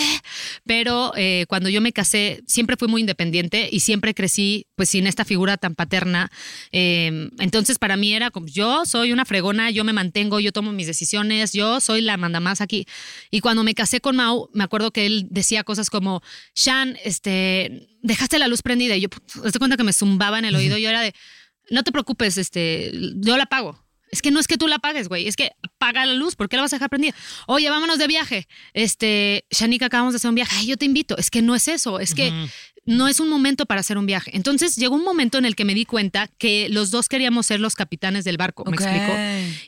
Pero 0.65 1.11
eh, 1.17 1.45
cuando 1.49 1.67
yo 1.67 1.81
me 1.81 1.91
casé, 1.91 2.41
siempre 2.47 2.77
fui 2.77 2.87
muy 2.87 3.01
independiente 3.01 3.67
y 3.69 3.81
siempre 3.81 4.13
crecí 4.13 4.67
pues 4.75 4.89
sin 4.89 5.07
esta 5.07 5.25
figura 5.25 5.57
tan 5.57 5.75
paterna. 5.75 6.31
Eh, 6.71 7.29
entonces 7.39 7.77
para 7.79 7.97
mí 7.97 8.13
era 8.13 8.28
como, 8.31 8.47
yo 8.47 8.85
soy 8.85 9.11
una 9.11 9.25
fregona, 9.25 9.71
yo 9.71 9.83
me 9.83 9.93
mantengo, 9.93 10.39
yo 10.39 10.51
tomo 10.51 10.71
mis 10.71 10.87
decisiones, 10.87 11.53
yo 11.53 11.79
soy 11.79 12.01
la 12.01 12.17
mandamás 12.17 12.61
aquí. 12.61 12.85
Y 13.31 13.41
cuando 13.41 13.63
me 13.63 13.75
casé 13.75 14.01
con 14.01 14.15
Mau, 14.15 14.49
me 14.53 14.63
acuerdo 14.63 14.91
que 14.91 15.05
él 15.05 15.27
decía 15.29 15.63
cosas 15.63 15.89
como, 15.89 16.21
Shan, 16.55 16.97
este, 17.03 17.87
dejaste 18.01 18.39
la 18.39 18.47
luz 18.47 18.61
prendida. 18.61 18.95
Y 18.95 19.01
yo, 19.01 19.09
te 19.09 19.59
cuenta 19.59 19.77
que 19.77 19.83
me 19.83 19.93
zumbaba 19.93 20.39
en 20.39 20.45
el 20.45 20.55
oído. 20.55 20.77
Yo 20.77 20.89
era 20.89 21.01
de, 21.01 21.13
no 21.69 21.83
te 21.83 21.91
preocupes, 21.91 22.37
este, 22.37 22.91
yo 23.15 23.37
la 23.37 23.45
pago. 23.45 23.83
Es 24.11 24.21
que 24.21 24.31
no 24.31 24.39
es 24.39 24.47
que 24.47 24.57
tú 24.57 24.67
la 24.67 24.79
pagues, 24.79 25.07
güey. 25.07 25.27
Es 25.27 25.35
que 25.35 25.51
apaga 25.61 26.05
la 26.05 26.13
luz. 26.13 26.35
¿Por 26.35 26.49
qué 26.49 26.55
la 26.55 26.63
vas 26.63 26.73
a 26.73 26.77
dejar 26.77 26.89
prendida? 26.89 27.13
Oye, 27.47 27.69
vámonos 27.69 27.99
de 27.99 28.07
viaje. 28.07 28.47
Este, 28.73 29.45
Shanika, 29.51 29.85
acabamos 29.85 30.13
de 30.13 30.17
hacer 30.17 30.29
un 30.29 30.35
viaje. 30.35 30.65
Yo 30.65 30.77
te 30.77 30.85
invito. 30.85 31.15
Es 31.17 31.29
que 31.29 31.41
no 31.41 31.53
es 31.53 31.67
eso. 31.67 31.99
Es 31.99 32.15
que 32.15 32.33
no 32.89 33.07
es 33.07 33.19
un 33.19 33.29
momento 33.29 33.67
para 33.67 33.81
hacer 33.81 33.99
un 33.99 34.07
viaje. 34.07 34.31
Entonces 34.33 34.75
llegó 34.75 34.95
un 34.95 35.03
momento 35.03 35.37
en 35.37 35.45
el 35.45 35.55
que 35.55 35.63
me 35.63 35.75
di 35.75 35.85
cuenta 35.85 36.27
que 36.39 36.69
los 36.69 36.89
dos 36.89 37.07
queríamos 37.07 37.45
ser 37.45 37.59
los 37.59 37.75
capitanes 37.75 38.23
del 38.23 38.37
barco. 38.37 38.65
¿Me 38.65 38.75
explico? 38.75 39.13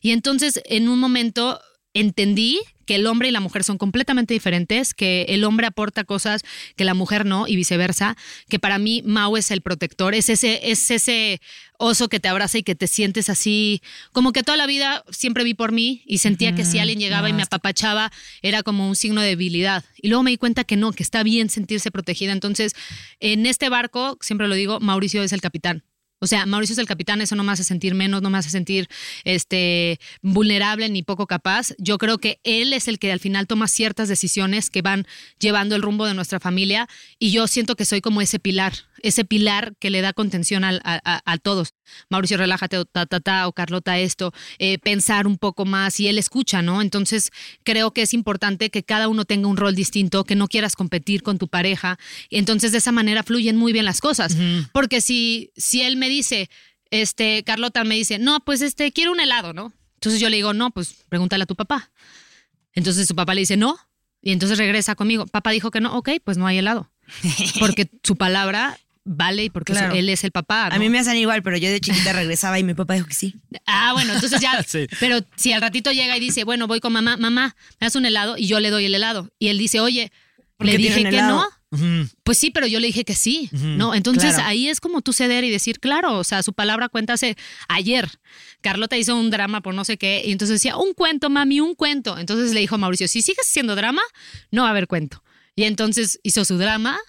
Y 0.02 0.10
entonces, 0.10 0.60
en 0.66 0.90
un 0.90 1.00
momento 1.00 1.62
entendí 1.94 2.60
que 2.88 2.96
el 2.96 3.06
hombre 3.06 3.28
y 3.28 3.32
la 3.32 3.40
mujer 3.40 3.64
son 3.64 3.78
completamente 3.78 4.34
diferentes, 4.34 4.96
que 4.96 5.26
el 5.30 5.44
hombre 5.44 5.68
aporta 5.68 6.04
cosas 6.04 6.42
que 6.76 6.84
la 6.84 6.96
mujer 6.96 7.28
no 7.28 7.48
y 7.48 7.56
viceversa, 7.56 8.18
que 8.50 8.58
para 8.58 8.80
mí 8.80 9.04
Mau 9.06 9.38
es 9.38 9.52
el 9.52 9.62
protector, 9.62 10.16
es 10.16 10.30
ese, 10.30 10.72
es 10.72 10.90
ese 10.90 11.42
oso 11.82 12.10
que 12.10 12.20
te 12.20 12.30
abraza 12.30 12.60
y 12.60 12.64
que 12.64 12.76
te 12.76 12.88
sientes 12.88 13.28
así, 13.28 13.82
como 14.12 14.32
que 14.34 14.44
toda 14.44 14.56
la 14.56 14.68
vida 14.68 15.04
siempre 15.10 15.44
vi 15.44 15.56
por 15.56 15.72
mí 15.72 16.04
y 16.06 16.20
sentía 16.20 16.54
que 16.54 16.64
si 16.64 16.78
alguien 16.78 17.00
llegaba 17.00 17.30
y 17.30 17.34
me 17.34 17.42
apapachaba 17.42 18.12
era 18.44 18.62
como 18.62 18.88
un 18.88 18.96
signo 18.96 19.20
de 19.22 19.30
debilidad. 19.30 19.84
Y 19.98 20.10
luego 20.10 20.24
me 20.24 20.32
di 20.32 20.38
cuenta 20.38 20.64
que 20.64 20.78
no, 20.78 20.94
que 20.94 21.04
está 21.04 21.24
bien 21.24 21.50
sentirse 21.50 21.90
protegida. 21.90 22.34
Entonces, 22.34 22.74
en 23.20 23.48
este 23.48 23.70
barco, 23.70 24.18
siempre 24.22 24.48
lo 24.48 24.56
digo, 24.56 24.80
Mauricio 24.80 25.24
es 25.24 25.34
el 25.34 25.42
capitán. 25.42 25.84
O 26.24 26.28
sea, 26.28 26.46
Mauricio 26.46 26.74
es 26.74 26.78
el 26.78 26.86
capitán, 26.86 27.20
eso 27.20 27.36
no 27.36 27.44
me 27.44 27.52
hace 27.52 27.64
sentir 27.64 27.96
menos, 27.96 28.22
no 28.22 28.30
me 28.30 28.38
hace 28.38 28.52
sentir 28.52 28.88
este, 29.24 30.00
vulnerable 30.22 30.88
ni 30.88 31.02
poco 31.02 31.26
capaz. 31.26 31.74
Yo 31.80 31.98
creo 31.98 32.20
que 32.20 32.40
él 32.44 32.74
es 32.74 32.88
el 32.88 33.00
que 33.00 33.12
al 33.12 33.20
final 33.20 33.48
toma 33.48 33.68
ciertas 33.68 34.08
decisiones 34.08 34.70
que 34.70 34.84
van 34.84 35.08
llevando 35.40 35.76
el 35.76 35.82
rumbo 35.82 36.06
de 36.06 36.14
nuestra 36.14 36.40
familia 36.40 36.88
y 37.18 37.32
yo 37.32 37.48
siento 37.48 37.76
que 37.76 37.86
soy 37.86 38.02
como 38.02 38.22
ese 38.22 38.38
pilar, 38.38 38.74
ese 39.04 39.26
pilar 39.26 39.76
que 39.80 39.90
le 39.90 40.02
da 40.02 40.14
contención 40.14 40.64
a, 40.64 40.80
a, 40.84 41.38
todos. 41.38 41.74
Mauricio, 42.10 42.38
relájate, 42.38 42.78
o 42.78 42.86
ta, 42.86 43.06
ta, 43.06 43.20
ta, 43.20 43.48
o 43.48 43.54
Carlota, 43.54 44.00
esto, 44.00 44.34
eh, 44.60 44.78
pensar 44.80 45.28
un 45.28 45.38
poco 45.38 45.66
más 45.66 46.00
y 46.00 46.08
él 46.08 46.18
escucha, 46.18 46.62
¿no? 46.62 46.82
Entonces 46.82 47.32
creo 47.64 47.92
que 47.92 48.04
es 48.04 48.14
importante 48.14 48.70
que 48.70 48.84
cada 48.84 49.08
uno 49.08 49.26
tenga 49.26 49.48
un 49.48 49.58
rol 49.58 49.76
distinto, 49.76 50.24
que 50.24 50.36
no 50.36 50.48
quieras 50.48 50.76
competir 50.76 51.24
con 51.24 51.38
tu 51.38 51.48
pareja. 51.48 51.98
Y 52.30 52.38
entonces 52.38 52.72
de 52.72 52.80
esa 52.80 52.92
manera 52.92 53.24
fluyen 53.24 53.58
muy 53.58 53.74
bien 53.74 53.86
las 53.86 54.02
cosas. 54.02 54.38
Porque 54.72 55.02
si, 55.02 55.52
si 55.56 55.82
él 55.82 55.98
me 55.98 56.10
dice, 56.10 56.50
este, 56.92 57.44
Carlota 57.44 57.84
me 57.84 57.96
dice, 57.96 58.20
no, 58.20 58.40
pues 58.42 58.62
este, 58.62 58.92
quiero 58.92 59.12
un 59.12 59.20
helado, 59.20 59.54
¿no? 59.54 59.74
Entonces 59.96 60.20
yo 60.20 60.30
le 60.30 60.38
digo, 60.38 60.54
no, 60.54 60.72
pues 60.72 60.96
pregúntale 61.10 61.44
a 61.44 61.48
tu 61.48 61.56
papá. 61.56 61.92
Entonces 62.74 63.08
su 63.08 63.16
papá 63.16 63.34
le 63.34 63.42
dice, 63.42 63.58
no. 63.58 63.78
Y 64.22 64.32
entonces 64.32 64.58
regresa 64.58 64.96
conmigo. 64.96 65.26
Papá 65.26 65.52
dijo 65.52 65.72
que 65.72 65.82
no, 65.82 65.96
ok, 65.98 66.10
pues 66.24 66.38
no 66.38 66.48
hay 66.48 66.58
helado. 66.58 66.92
Porque 67.60 67.90
su 68.04 68.16
palabra 68.16 68.80
vale 69.04 69.46
y 69.46 69.50
porque 69.50 69.74
él 69.94 70.10
es 70.10 70.24
el 70.24 70.32
papá. 70.32 70.68
A 70.68 70.80
mí 70.80 70.90
me 70.90 71.00
hacen 71.00 71.18
igual, 71.18 71.44
pero 71.44 71.58
yo 71.58 71.70
de 71.70 71.80
chiquita 71.80 72.14
regresaba 72.14 72.60
y 72.60 72.64
mi 72.64 72.74
papá 72.74 72.94
dijo 72.96 73.08
que 73.08 73.14
sí. 73.14 73.36
Ah, 73.66 73.94
bueno, 73.94 74.14
entonces 74.14 74.40
ya. 74.40 74.64
Pero 75.00 75.20
si 75.36 75.54
al 75.54 75.62
ratito 75.62 75.92
llega 75.92 76.16
y 76.18 76.20
dice, 76.20 76.44
bueno, 76.44 76.68
voy 76.68 76.80
con 76.80 76.94
mamá, 76.94 77.18
mamá, 77.18 77.56
me 77.80 77.86
das 77.86 77.96
un 77.96 78.06
helado 78.06 78.38
y 78.38 78.48
yo 78.48 78.60
le 78.60 78.70
doy 78.70 78.86
el 78.86 78.96
helado. 78.96 79.32
Y 79.40 79.48
él 79.48 79.58
dice, 79.58 79.80
oye, 79.80 80.12
le 80.60 80.78
dije 80.78 81.04
que 81.04 81.22
no. 81.22 81.48
Pues 82.24 82.38
sí, 82.38 82.52
pero 82.52 82.68
yo 82.68 82.82
le 82.82 82.88
dije 82.88 83.06
que 83.06 83.16
sí, 83.16 83.50
¿no? 83.52 83.96
Entonces 83.96 84.38
ahí 84.38 84.68
es 84.68 84.82
como 84.82 85.02
tú 85.02 85.14
ceder 85.14 85.46
y 85.46 85.50
decir, 85.50 85.80
claro, 85.80 86.18
o 86.18 86.24
sea, 86.24 86.44
su 86.44 86.54
palabra 86.54 86.90
cuéntase 86.90 87.38
ayer. 87.70 88.10
Carlota 88.60 88.98
hizo 88.98 89.16
un 89.16 89.30
drama 89.30 89.62
por 89.62 89.74
no 89.74 89.86
sé 89.86 89.98
qué, 89.98 90.22
y 90.26 90.34
entonces 90.34 90.56
decía, 90.56 90.76
un 90.76 90.94
cuento, 90.94 91.30
mami, 91.30 91.62
un 91.62 91.74
cuento. 91.74 92.18
Entonces 92.18 92.54
le 92.54 92.60
dijo 92.60 92.76
a 92.76 92.78
Mauricio, 92.78 93.08
si 93.08 93.22
sigues 93.22 93.48
haciendo 93.48 93.76
drama, 93.76 94.02
no 94.52 94.64
va 94.64 94.68
a 94.68 94.72
haber 94.72 94.88
cuento. 94.88 95.24
Y 95.56 95.64
entonces 95.64 96.20
hizo 96.24 96.44
su 96.44 96.58
drama 96.58 97.00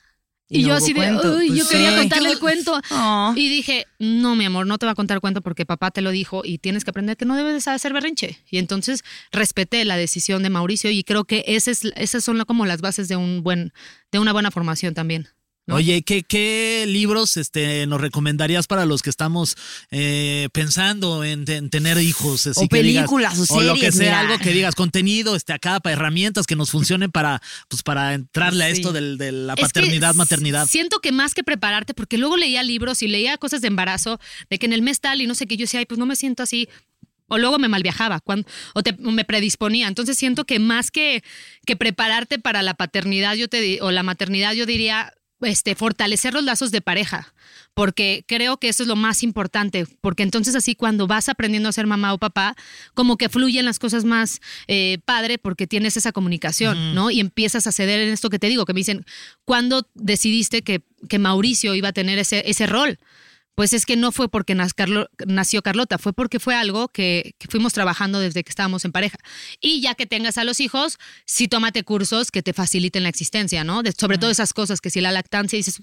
y, 0.53 0.65
yo 0.65 0.75
así 0.75 0.93
de, 0.93 1.01
uy, 1.01 1.49
yo 1.49 1.65
pues 1.65 1.69
quería 1.69 1.97
contarle 1.97 2.31
el 2.31 2.39
cuento. 2.41 2.81
Oh. 2.91 3.33
Y 3.35 3.49
dije, 3.49 3.87
no, 3.99 4.37
mi 4.37 4.45
amor, 4.45 4.67
no 4.67 4.79
te 4.79 4.87
va 4.87 4.93
a 4.93 4.95
contar 4.95 5.17
el 5.17 5.21
cuento 5.21 5.41
porque 5.41 5.67
papá 5.67 5.91
te 5.91 6.03
lo 6.03 6.11
dijo 6.11 6.43
y 6.45 6.59
tienes 6.59 6.85
que 6.85 6.91
aprender 6.91 7.17
que 7.17 7.25
no 7.25 7.37
debes 7.37 7.65
de 7.65 7.71
hacer 7.71 7.93
berrinche. 7.93 8.39
Y 8.51 8.59
entonces 8.59 9.03
respeté 9.31 9.85
la 9.85 9.97
decisión 9.97 10.43
de 10.43 10.51
Mauricio 10.51 10.91
y 10.91 11.03
creo 11.05 11.25
que 11.25 11.45
esas, 11.47 11.85
esas 11.97 12.23
son 12.23 12.43
como 12.45 12.67
las 12.67 12.81
bases 12.81 13.09
de, 13.09 13.17
un 13.17 13.43
buen, 13.43 13.73
de 14.11 14.19
una 14.19 14.33
buena 14.33 14.51
formación 14.51 14.95
también. 14.95 15.29
Oye, 15.69 16.03
¿qué, 16.03 16.25
¿qué, 16.25 16.85
libros 16.89 17.37
este, 17.37 17.87
nos 17.87 18.01
recomendarías 18.01 18.67
para 18.67 18.85
los 18.85 19.01
que 19.01 19.11
estamos 19.11 19.57
eh, 19.93 20.49
pensando 20.53 21.23
en, 21.23 21.45
tener 21.71 21.99
hijos? 21.99 22.49
o 22.57 22.67
películas 22.67 23.39
o 23.39 23.47
series. 23.47 23.71
O 23.71 23.75
lo 23.75 23.81
que 23.81 23.93
sea, 23.93 24.21
algo 24.21 24.39
que 24.39 24.51
digas, 24.51 24.75
contenido 24.75 25.37
este, 25.37 25.53
acá 25.53 25.79
para 25.79 25.95
herramientas 25.95 26.47
que 26.47 26.57
nos 26.57 26.71
funcionen 26.71 27.13
para, 27.13 27.41
pues, 27.69 27.85
para 27.85 28.15
entrarle 28.15 28.65
a 28.65 28.69
esto 28.71 28.93
de 28.93 29.33
la 29.33 29.55
paternidad, 29.55 30.15
maternidad. 30.15 30.67
Siento 30.67 30.99
que 30.99 31.13
más 31.13 31.33
que 31.33 31.45
prepararte, 31.45 31.95
porque 31.95 32.19
luego 32.19 32.37
leía 32.37 32.65
libros 32.65 33.03
y 33.03 33.09
leía 33.09 33.39
cosas 33.39 33.61
de 33.61 33.69
embarazo, 33.69 34.19
de 34.51 34.59
que 34.59 34.67
en 34.67 34.73
el 34.73 34.83
mes 34.83 35.01
tal 35.01 35.21
y 35.21 35.29
no 35.29 35.37
sé 35.37 35.47
qué, 35.47 35.57
yo 35.57 35.65
decía, 35.65 35.79
ay, 35.79 35.87
pues 35.87 35.99
no 35.99 36.07
me 36.07 36.17
siento 36.17 36.43
así, 36.43 36.69
o 37.29 37.39
luego 37.39 37.61
me 37.61 37.69
malviajaba 37.69 38.19
cuando, 38.21 38.49
o, 38.75 38.83
te, 38.83 38.95
me 38.99 39.25
predisponía. 39.25 39.87
Entonces 39.87 40.19
siento 40.19 40.45
que 40.45 40.59
más 40.59 40.91
que, 40.91 41.23
que 41.65 41.77
prepararte 41.77 42.41
para 42.41 42.63
la 42.63 42.75
paternidad 42.75 43.37
yo 43.37 43.49
te, 43.49 43.81
o 43.81 43.93
la 43.93 44.03
maternidad, 44.03 44.55
yo 44.55 44.67
diría 44.67 45.15
este, 45.43 45.75
fortalecer 45.75 46.35
los 46.35 46.45
lazos 46.45 46.71
de 46.71 46.81
pareja, 46.81 47.33
porque 47.75 48.25
creo 48.27 48.59
que 48.59 48.69
eso 48.69 48.83
es 48.83 48.89
lo 48.89 48.97
más 48.97 49.23
importante, 49.23 49.87
porque 50.01 50.23
entonces 50.23 50.55
así 50.55 50.75
cuando 50.75 51.07
vas 51.07 51.29
aprendiendo 51.29 51.69
a 51.69 51.73
ser 51.73 51.87
mamá 51.87 52.13
o 52.13 52.19
papá, 52.19 52.55
como 52.95 53.17
que 53.17 53.29
fluyen 53.29 53.65
las 53.65 53.79
cosas 53.79 54.05
más 54.05 54.41
eh, 54.69 54.99
padre 55.05 55.39
porque 55.39 55.67
tienes 55.67 55.97
esa 55.97 56.13
comunicación, 56.13 56.95
¿no? 56.95 57.11
Y 57.11 57.21
empiezas 57.21 57.67
a 57.67 57.73
ceder 57.73 58.01
en 58.01 58.13
esto 58.13 58.31
que 58.31 58.39
te 58.39 58.49
digo, 58.49 58.65
que 58.65 58.73
me 58.73 58.81
dicen, 58.81 59.05
¿cuándo 59.45 59.89
decidiste 59.95 60.63
que, 60.63 60.83
que 61.09 61.19
Mauricio 61.19 61.75
iba 61.75 61.89
a 61.89 61.93
tener 61.93 62.19
ese, 62.19 62.43
ese 62.47 62.67
rol? 62.67 62.99
Pues 63.55 63.73
es 63.73 63.85
que 63.85 63.97
no 63.97 64.13
fue 64.13 64.29
porque 64.29 64.55
nació 64.55 65.63
Carlota, 65.63 65.99
fue 65.99 66.13
porque 66.13 66.41
fue 66.41 66.55
algo 66.55 66.89
que, 66.89 67.35
fuimos 67.51 67.73
trabajando 67.73 68.19
desde 68.19 68.45
que 68.45 68.51
estábamos 68.51 68.85
en 68.85 68.93
pareja. 68.93 69.19
Y 69.61 69.81
ya 69.83 69.95
que 69.95 70.07
tengas 70.07 70.39
a 70.39 70.45
los 70.45 70.61
hijos, 70.61 70.99
sí 71.27 71.49
tómate 71.49 71.85
cursos 71.85 72.31
que 72.31 72.43
te 72.43 72.53
faciliten 72.53 73.03
la 73.03 73.09
existencia, 73.11 73.65
¿no? 73.65 73.83
sobre 73.97 74.19
todo 74.19 74.31
esas 74.31 74.53
cosas 74.53 74.81
que 74.81 74.91
si 74.91 75.01
la 75.01 75.13
lactancia 75.13 75.57
dices, 75.57 75.83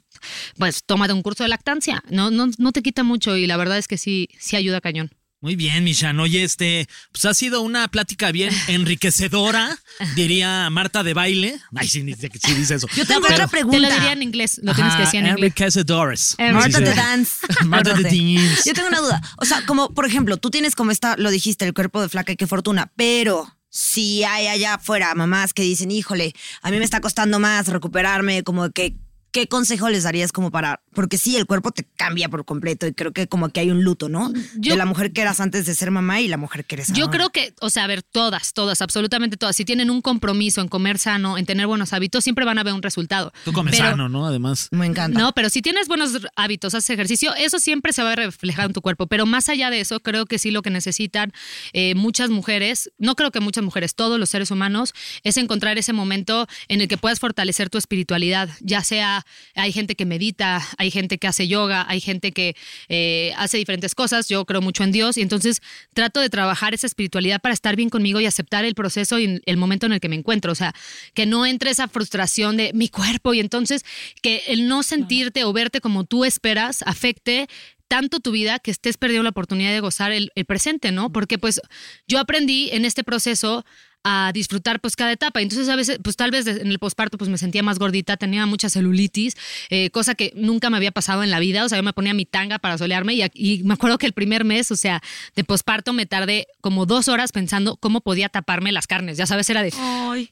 pues 0.58 0.84
tómate 0.84 1.14
un 1.14 1.22
curso 1.22 1.44
de 1.44 1.50
lactancia, 1.50 2.04
no, 2.10 2.32
no, 2.32 2.50
no 2.58 2.72
te 2.72 2.82
quita 2.82 3.04
mucho 3.04 3.38
y 3.38 3.46
la 3.46 3.58
verdad 3.58 3.78
es 3.78 3.88
que 3.88 3.98
sí, 3.98 4.30
sí 4.40 4.56
ayuda 4.56 4.82
cañón. 4.82 5.12
Muy 5.42 5.56
bien, 5.56 5.86
Michan. 5.86 6.20
Oye, 6.20 6.44
este, 6.44 6.90
pues 7.14 7.24
ha 7.24 7.34
sido 7.34 7.62
una 7.62 7.88
plática 7.88 8.32
bien 8.32 8.54
enriquecedora, 8.68 9.78
diría 10.16 10.70
Marta 10.70 11.02
de 11.02 11.14
baile. 11.14 11.60
Ay, 11.76 11.88
sí, 11.88 12.02
sí 12.14 12.54
dice 12.54 12.76
eso. 12.76 12.88
Yo 12.96 13.06
tengo 13.06 13.26
otra 13.26 13.48
pregunta. 13.48 13.78
Te 13.78 13.82
lo 13.82 13.94
diría 13.94 14.12
en 14.12 14.22
inglés, 14.22 14.60
lo 14.62 14.76
tienes 14.76 14.96
que 14.96 15.02
decir 15.02 15.20
en 15.22 15.28
inglés. 15.28 15.38
Enriquecedoras. 15.38 16.36
Marta 16.54 16.80
de 16.80 16.94
dance. 16.94 17.48
Marta 17.66 17.94
de 17.94 18.04
dance. 18.04 18.64
Yo 18.66 18.74
tengo 18.74 18.90
una 18.90 19.00
duda. 19.00 19.22
O 19.38 19.46
sea, 19.46 19.66
como, 19.66 19.94
por 19.94 20.06
ejemplo, 20.06 20.36
tú 20.36 20.50
tienes 20.50 20.76
como 20.76 20.92
esta, 20.92 21.16
lo 21.16 21.32
dijiste, 21.32 21.66
el 21.66 21.74
cuerpo 21.74 22.02
de 22.02 22.10
flaca 22.10 22.34
y 22.34 22.36
qué 22.36 22.46
fortuna, 22.46 22.92
pero 22.98 23.48
si 23.70 24.24
hay 24.24 24.48
allá 24.48 24.74
afuera 24.76 25.14
mamás 25.16 25.54
que 25.54 25.62
dicen, 25.62 25.92
híjole, 25.92 26.34
a 26.62 26.72
mí 26.72 26.78
me 26.78 26.84
está 26.84 27.00
costando 27.00 27.40
más 27.40 27.68
recuperarme, 27.68 28.44
como 28.44 28.70
que 28.72 28.98
¿qué 29.32 29.48
consejo 29.48 29.90
les 29.90 30.04
darías 30.04 30.32
como 30.32 30.52
para, 30.52 30.82
porque 30.94 31.18
sí, 31.18 31.36
el 31.36 31.46
cuerpo 31.46 31.72
te 31.72 31.84
cambia 31.96 32.30
por 32.30 32.46
completo 32.46 32.88
y 32.88 32.94
creo 32.94 33.12
que 33.12 33.28
como 33.28 33.50
que 33.50 33.60
hay 33.60 33.72
un 33.72 33.84
luto, 33.84 34.10
¿no? 34.10 34.32
de 34.56 34.76
la 34.76 34.86
mujer 34.86 35.12
que 35.12 35.22
eras 35.22 35.40
antes 35.40 35.66
de 35.66 35.76
ser 35.76 35.92
mamá 35.92 36.22
y 36.22 36.28
la 36.28 36.38
mujer 36.38 36.66
que 36.66 36.76
eres 36.76 36.90
ahora. 36.90 37.00
Yo 37.00 37.10
creo 37.10 37.30
que, 37.30 37.54
o 37.62 37.70
sea, 37.70 37.84
a 37.84 37.88
ver, 37.88 38.04
todas, 38.04 38.54
todas, 38.54 38.82
absolutamente 38.82 39.38
todas, 39.38 39.56
si 39.56 39.66
tienen 39.66 39.90
un 39.90 40.02
compromiso 40.02 40.62
en 40.62 40.68
comer 40.68 41.00
sano, 41.00 41.38
en 41.38 41.46
tener 41.46 41.68
buenos 41.68 41.94
hábitos, 41.94 42.24
siempre 42.24 42.46
van 42.46 42.58
a 42.58 42.64
ver 42.64 42.74
un 42.74 42.82
resultado. 42.82 43.32
Tú 43.46 43.54
comes 43.54 43.78
sano, 43.78 44.10
¿no? 44.10 44.26
Además. 44.26 44.70
Me 44.72 44.86
encanta. 44.86 45.20
No, 45.20 45.34
pero 45.34 45.50
si 45.50 45.62
tienes 45.62 45.88
buenos 45.88 46.28
hábitos, 46.36 46.74
haces 46.76 46.90
ejercicio, 46.90 47.34
eso 47.36 47.60
siempre 47.60 47.94
se 47.94 48.04
va 48.04 48.14
a 48.14 48.16
reflejar 48.16 48.66
en 48.66 48.74
tu 48.74 48.82
cuerpo, 48.82 49.08
pero 49.08 49.26
más 49.26 49.50
allá 49.50 49.70
de 49.70 49.82
eso, 49.82 50.00
creo 50.00 50.26
que 50.26 50.40
sí 50.40 50.52
lo 50.52 50.62
que 50.62 50.70
necesitan 50.70 51.32
eh, 51.74 51.96
muchas 51.96 52.30
mujeres, 52.30 52.92
no 52.98 53.16
creo 53.16 53.32
que 53.32 53.40
muchas 53.40 53.64
mujeres, 53.64 53.96
todos 53.96 54.20
los 54.20 54.30
seres 54.30 54.52
humanos, 54.52 54.94
es 55.24 55.38
encontrar 55.38 55.78
ese 55.78 55.94
momento 55.94 56.48
en 56.68 56.82
el 56.82 56.88
que 56.88 56.98
puedas 56.98 57.20
fortalecer 57.20 57.70
tu 57.70 57.78
espiritualidad, 57.78 58.50
ya 58.62 58.84
sea, 58.84 59.19
hay 59.56 59.72
gente 59.72 59.96
que 59.96 60.06
medita, 60.06 60.62
hay 60.78 60.92
gente 60.92 61.18
que 61.18 61.28
hace 61.28 61.48
yoga, 61.48 61.86
hay 61.88 62.02
gente 62.02 62.32
que 62.32 62.56
eh, 62.88 63.34
hace 63.38 63.58
diferentes 63.58 63.96
cosas, 63.96 64.28
yo 64.28 64.46
creo 64.46 64.62
mucho 64.62 64.84
en 64.84 64.92
Dios 64.92 65.18
y 65.18 65.22
entonces 65.22 65.62
trato 65.94 66.20
de 66.20 66.30
trabajar 66.30 66.74
esa 66.74 66.88
espiritualidad 66.88 67.42
para 67.42 67.54
estar 67.54 67.76
bien 67.76 67.90
conmigo 67.90 68.20
y 68.20 68.26
aceptar 68.26 68.66
el 68.66 68.76
proceso 68.76 69.20
y 69.20 69.42
el 69.46 69.58
momento 69.58 69.86
en 69.86 69.94
el 69.94 70.00
que 70.00 70.10
me 70.10 70.16
encuentro, 70.16 70.52
o 70.52 70.56
sea, 70.56 70.74
que 71.14 71.26
no 71.26 71.46
entre 71.46 71.72
esa 71.72 71.88
frustración 71.88 72.58
de 72.58 72.72
mi 72.74 72.90
cuerpo 72.90 73.34
y 73.34 73.40
entonces 73.40 73.84
que 74.22 74.44
el 74.48 74.68
no 74.68 74.84
sentirte 74.84 75.44
o 75.44 75.54
verte 75.54 75.82
como 75.82 76.04
tú 76.04 76.26
esperas 76.26 76.84
afecte 76.86 77.48
tanto 77.90 78.20
tu 78.20 78.32
vida 78.32 78.60
que 78.60 78.72
estés 78.72 78.98
perdiendo 78.98 79.24
la 79.24 79.32
oportunidad 79.32 79.72
de 79.72 79.80
gozar 79.80 80.12
el, 80.12 80.32
el, 80.36 80.46
presente, 80.46 80.92
¿no? 80.92 81.12
Porque 81.12 81.40
pues 81.40 81.60
yo 82.08 82.20
aprendí 82.20 82.70
en 82.72 82.86
este 82.86 83.04
proceso 83.04 83.66
a 84.04 84.32
disfrutar 84.34 84.80
pues 84.80 84.96
cada 84.96 85.12
etapa. 85.12 85.42
Entonces 85.42 85.70
a 85.70 85.76
veces, 85.76 86.00
pues 86.04 86.16
tal 86.16 86.32
vez 86.32 86.48
en 86.48 86.68
el 86.68 86.80
posparto 86.80 87.18
pues 87.18 87.30
me 87.30 87.38
sentía 87.38 87.64
más 87.64 87.80
gordita, 87.80 88.18
tenía 88.18 88.46
mucha 88.46 88.70
celulitis, 88.70 89.36
eh, 89.70 89.90
cosa 89.90 90.16
que 90.16 90.32
nunca 90.36 90.70
me 90.70 90.78
había 90.78 90.92
pasado 90.92 91.24
en 91.24 91.32
la 91.32 91.40
vida. 91.40 91.66
O 91.66 91.70
sea, 91.70 91.78
yo 91.78 91.84
me 91.84 91.94
ponía 91.94 92.14
mi 92.14 92.26
tanga 92.26 92.60
para 92.60 92.78
solearme 92.78 93.14
y, 93.14 93.24
y 93.34 93.64
me 93.64 93.74
acuerdo 93.74 93.98
que 93.98 94.06
el 94.06 94.14
primer 94.14 94.46
mes, 94.46 94.72
o 94.72 94.76
sea, 94.76 95.02
de 95.36 95.44
posparto 95.44 95.94
me 95.94 96.06
tardé 96.06 96.48
como 96.62 96.86
dos 96.86 97.08
horas 97.08 97.32
pensando 97.32 97.78
cómo 97.78 98.02
podía 98.02 98.30
taparme 98.30 98.72
las 98.72 98.88
carnes. 98.88 99.18
Ya 99.18 99.26
sabes, 99.26 99.50
era 99.50 99.64
de, 99.64 99.74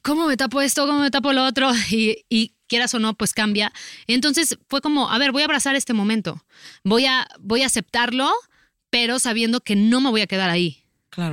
¿cómo 0.02 0.26
me 0.26 0.36
tapo 0.36 0.60
esto? 0.60 0.86
¿Cómo 0.86 1.00
me 1.00 1.10
tapo 1.10 1.32
lo 1.32 1.44
otro? 1.44 1.70
Y, 1.90 2.24
y 2.28 2.52
quieras 2.68 2.94
o 2.94 2.98
no, 2.98 3.14
pues 3.14 3.32
cambia. 3.32 3.72
Entonces 4.06 4.58
fue 4.68 4.80
como, 4.80 5.10
a 5.10 5.18
ver, 5.18 5.32
voy 5.32 5.42
a 5.42 5.46
abrazar 5.46 5.74
este 5.74 5.94
momento, 5.94 6.44
voy 6.84 7.06
a, 7.06 7.26
voy 7.40 7.62
a 7.62 7.66
aceptarlo, 7.66 8.30
pero 8.90 9.18
sabiendo 9.18 9.60
que 9.60 9.74
no 9.74 10.00
me 10.00 10.10
voy 10.10 10.20
a 10.20 10.26
quedar 10.26 10.50
ahí. 10.50 10.84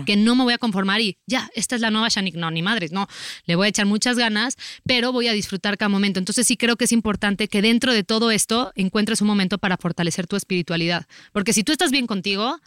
Que 0.05 0.15
no 0.15 0.35
me 0.35 0.43
voy 0.43 0.53
a 0.53 0.57
conformar 0.57 1.01
y 1.01 1.17
ya, 1.27 1.49
esta 1.53 1.75
es 1.75 1.81
la 1.81 1.91
nueva 1.91 2.07
Shanik. 2.09 2.35
No, 2.35 2.49
ni 2.51 2.61
madres, 2.61 2.91
no. 2.91 3.07
Le 3.45 3.55
voy 3.55 3.67
a 3.67 3.69
echar 3.69 3.85
muchas 3.85 4.17
ganas, 4.17 4.57
pero 4.85 5.11
voy 5.11 5.27
a 5.27 5.33
disfrutar 5.33 5.77
cada 5.77 5.89
momento. 5.89 6.19
Entonces 6.19 6.47
sí 6.47 6.57
creo 6.57 6.75
que 6.75 6.85
es 6.85 6.91
importante 6.91 7.47
que 7.47 7.61
dentro 7.61 7.93
de 7.93 8.03
todo 8.03 8.31
esto 8.31 8.71
encuentres 8.75 9.21
un 9.21 9.27
momento 9.27 9.57
para 9.57 9.77
fortalecer 9.77 10.27
tu 10.27 10.35
espiritualidad. 10.35 11.05
Porque 11.31 11.53
si 11.53 11.63
tú 11.63 11.71
estás 11.71 11.91
bien 11.91 12.07
contigo, 12.07 12.59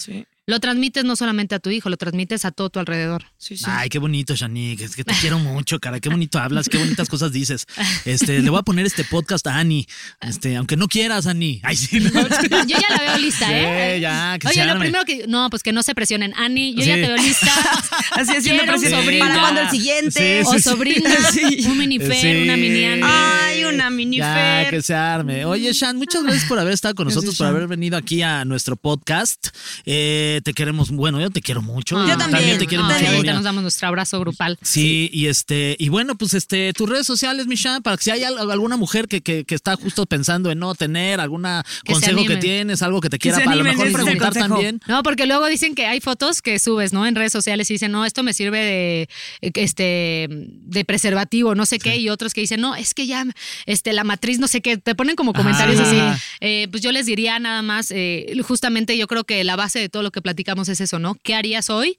lo 0.48 0.60
transmites 0.60 1.04
no 1.04 1.14
solamente 1.14 1.54
a 1.54 1.58
tu 1.58 1.68
hijo, 1.68 1.90
lo 1.90 1.98
transmites 1.98 2.46
a 2.46 2.50
todo 2.50 2.70
tu 2.70 2.78
alrededor. 2.80 3.24
Ay, 3.66 3.90
qué 3.90 3.98
bonito, 3.98 4.34
Shanique. 4.34 4.82
Es 4.82 4.96
que 4.96 5.04
te 5.04 5.12
quiero 5.20 5.38
mucho, 5.38 5.78
cara. 5.78 6.00
Qué 6.00 6.08
bonito 6.08 6.38
hablas, 6.38 6.70
qué 6.70 6.78
bonitas 6.78 7.10
cosas 7.10 7.32
dices. 7.32 7.66
Este, 8.06 8.40
le 8.40 8.48
voy 8.48 8.58
a 8.58 8.62
poner 8.62 8.86
este 8.86 9.04
podcast 9.04 9.46
a 9.46 9.58
Ani. 9.58 9.86
Este, 10.22 10.56
aunque 10.56 10.76
no 10.78 10.88
quieras, 10.88 11.26
Ani. 11.26 11.60
Ay, 11.62 11.76
sí, 11.76 12.00
no. 12.00 12.10
Yo 12.10 12.64
ya 12.80 12.88
la 12.96 13.02
veo 13.02 13.18
lista, 13.18 13.46
Sí, 13.46 13.52
¿eh? 13.54 13.98
ya, 14.00 14.38
que 14.38 14.48
Oye, 14.48 14.64
lo 14.64 14.78
primero 14.78 15.04
que. 15.04 15.26
No, 15.28 15.50
pues 15.50 15.62
que 15.62 15.72
no 15.72 15.82
se 15.82 15.94
presionen. 15.94 16.32
Ani, 16.34 16.72
yo 16.74 16.82
ya 16.82 16.94
Sí. 16.94 17.00
te 17.02 17.06
veo 17.08 17.16
lista. 17.18 17.52
Así 18.12 18.30
haciendo 18.36 18.62
Quiero 18.62 18.74
un 18.74 18.80
presión. 18.80 19.18
¿Para 19.20 19.40
cuándo 19.40 19.60
el 19.60 19.70
siguiente? 19.70 20.40
Sí, 20.42 20.48
O 20.48 20.52
sí, 20.54 20.60
sobrina, 20.62 21.10
Sí. 21.32 21.66
un 21.66 21.76
mini 21.76 21.98
Fer, 21.98 22.14
Sí. 22.36 22.42
una 22.44 22.56
mini 22.56 22.84
Ani. 22.84 23.02
Ay, 23.04 23.64
una 23.64 23.90
mini 23.90 24.16
Ya, 24.16 24.34
Fer. 24.34 24.70
que 24.70 24.80
se 24.82 24.94
arme. 24.94 25.44
Oye, 25.44 25.70
Shan, 25.74 25.98
muchas 25.98 26.22
gracias 26.22 26.46
por 26.46 26.58
haber 26.58 26.72
estado 26.72 26.94
con 26.94 27.06
nosotros, 27.06 27.36
por 27.36 27.46
haber 27.48 27.68
venido 27.68 27.98
aquí 27.98 28.22
a 28.22 28.46
nuestro 28.46 28.76
podcast. 28.76 29.48
Eh, 29.84 30.37
te 30.40 30.52
queremos, 30.54 30.90
bueno, 30.90 31.20
yo 31.20 31.30
te 31.30 31.40
quiero 31.40 31.62
mucho. 31.62 31.96
Yo 32.06 32.16
también, 32.16 32.58
te 32.58 32.66
quiero 32.66 32.82
yo 32.82 32.86
mucho, 32.86 32.94
también. 32.96 33.14
ahorita 33.16 33.34
nos 33.34 33.44
damos 33.44 33.62
nuestro 33.62 33.88
abrazo 33.88 34.18
grupal. 34.20 34.58
Sí, 34.62 35.10
y 35.12 35.26
este, 35.26 35.76
y 35.78 35.88
bueno, 35.88 36.16
pues 36.16 36.34
este, 36.34 36.72
tus 36.72 36.88
redes 36.88 37.06
sociales, 37.06 37.46
Misha, 37.46 37.80
para 37.80 37.96
que 37.96 38.04
si 38.04 38.10
hay 38.10 38.24
al- 38.24 38.50
alguna 38.50 38.76
mujer 38.76 39.08
que, 39.08 39.20
que, 39.20 39.44
que 39.44 39.54
está 39.54 39.76
justo 39.76 40.06
pensando 40.06 40.50
en 40.50 40.58
no 40.58 40.74
tener 40.74 41.20
alguna 41.20 41.64
Que 41.84 41.94
se 41.94 42.00
consejo 42.00 42.24
que 42.26 42.36
tienes, 42.36 42.82
algo 42.82 43.00
que 43.00 43.08
te 43.10 43.18
quiera 43.18 43.38
para 43.38 43.52
a 43.52 43.56
lo 43.56 43.64
mejor 43.64 43.92
preguntar 43.92 44.32
también. 44.32 44.80
No, 44.86 45.02
porque 45.02 45.26
luego 45.26 45.46
dicen 45.46 45.74
que 45.74 45.86
hay 45.86 46.00
fotos 46.00 46.42
que 46.42 46.58
subes, 46.58 46.92
¿no? 46.92 47.06
En 47.06 47.14
redes 47.14 47.32
sociales 47.32 47.70
y 47.70 47.74
dicen, 47.74 47.92
no, 47.92 48.04
esto 48.04 48.22
me 48.22 48.32
sirve 48.32 48.58
de 48.58 49.08
este 49.54 50.28
de 50.30 50.84
preservativo, 50.84 51.54
no 51.54 51.66
sé 51.66 51.78
qué, 51.78 51.96
y 51.98 52.08
otros 52.08 52.34
que 52.34 52.40
dicen, 52.40 52.60
no, 52.60 52.74
es 52.76 52.94
que 52.94 53.06
ya 53.06 53.24
este 53.66 53.92
la 53.92 54.04
matriz, 54.04 54.38
no 54.38 54.48
sé 54.48 54.60
qué, 54.60 54.76
te 54.76 54.94
ponen 54.94 55.16
como 55.16 55.32
comentarios 55.32 55.80
Ajá. 55.80 56.12
así. 56.12 56.22
Eh, 56.40 56.68
pues 56.70 56.82
yo 56.82 56.92
les 56.92 57.06
diría 57.06 57.38
nada 57.38 57.62
más, 57.62 57.90
eh, 57.90 58.26
justamente 58.46 58.96
yo 58.96 59.06
creo 59.06 59.24
que 59.24 59.42
la 59.44 59.56
base 59.56 59.78
de 59.78 59.88
todo 59.88 60.02
lo 60.02 60.10
que 60.10 60.22
platicamos 60.28 60.68
es 60.68 60.82
eso, 60.82 60.98
¿no? 60.98 61.14
¿Qué 61.22 61.34
harías 61.34 61.70
hoy? 61.70 61.96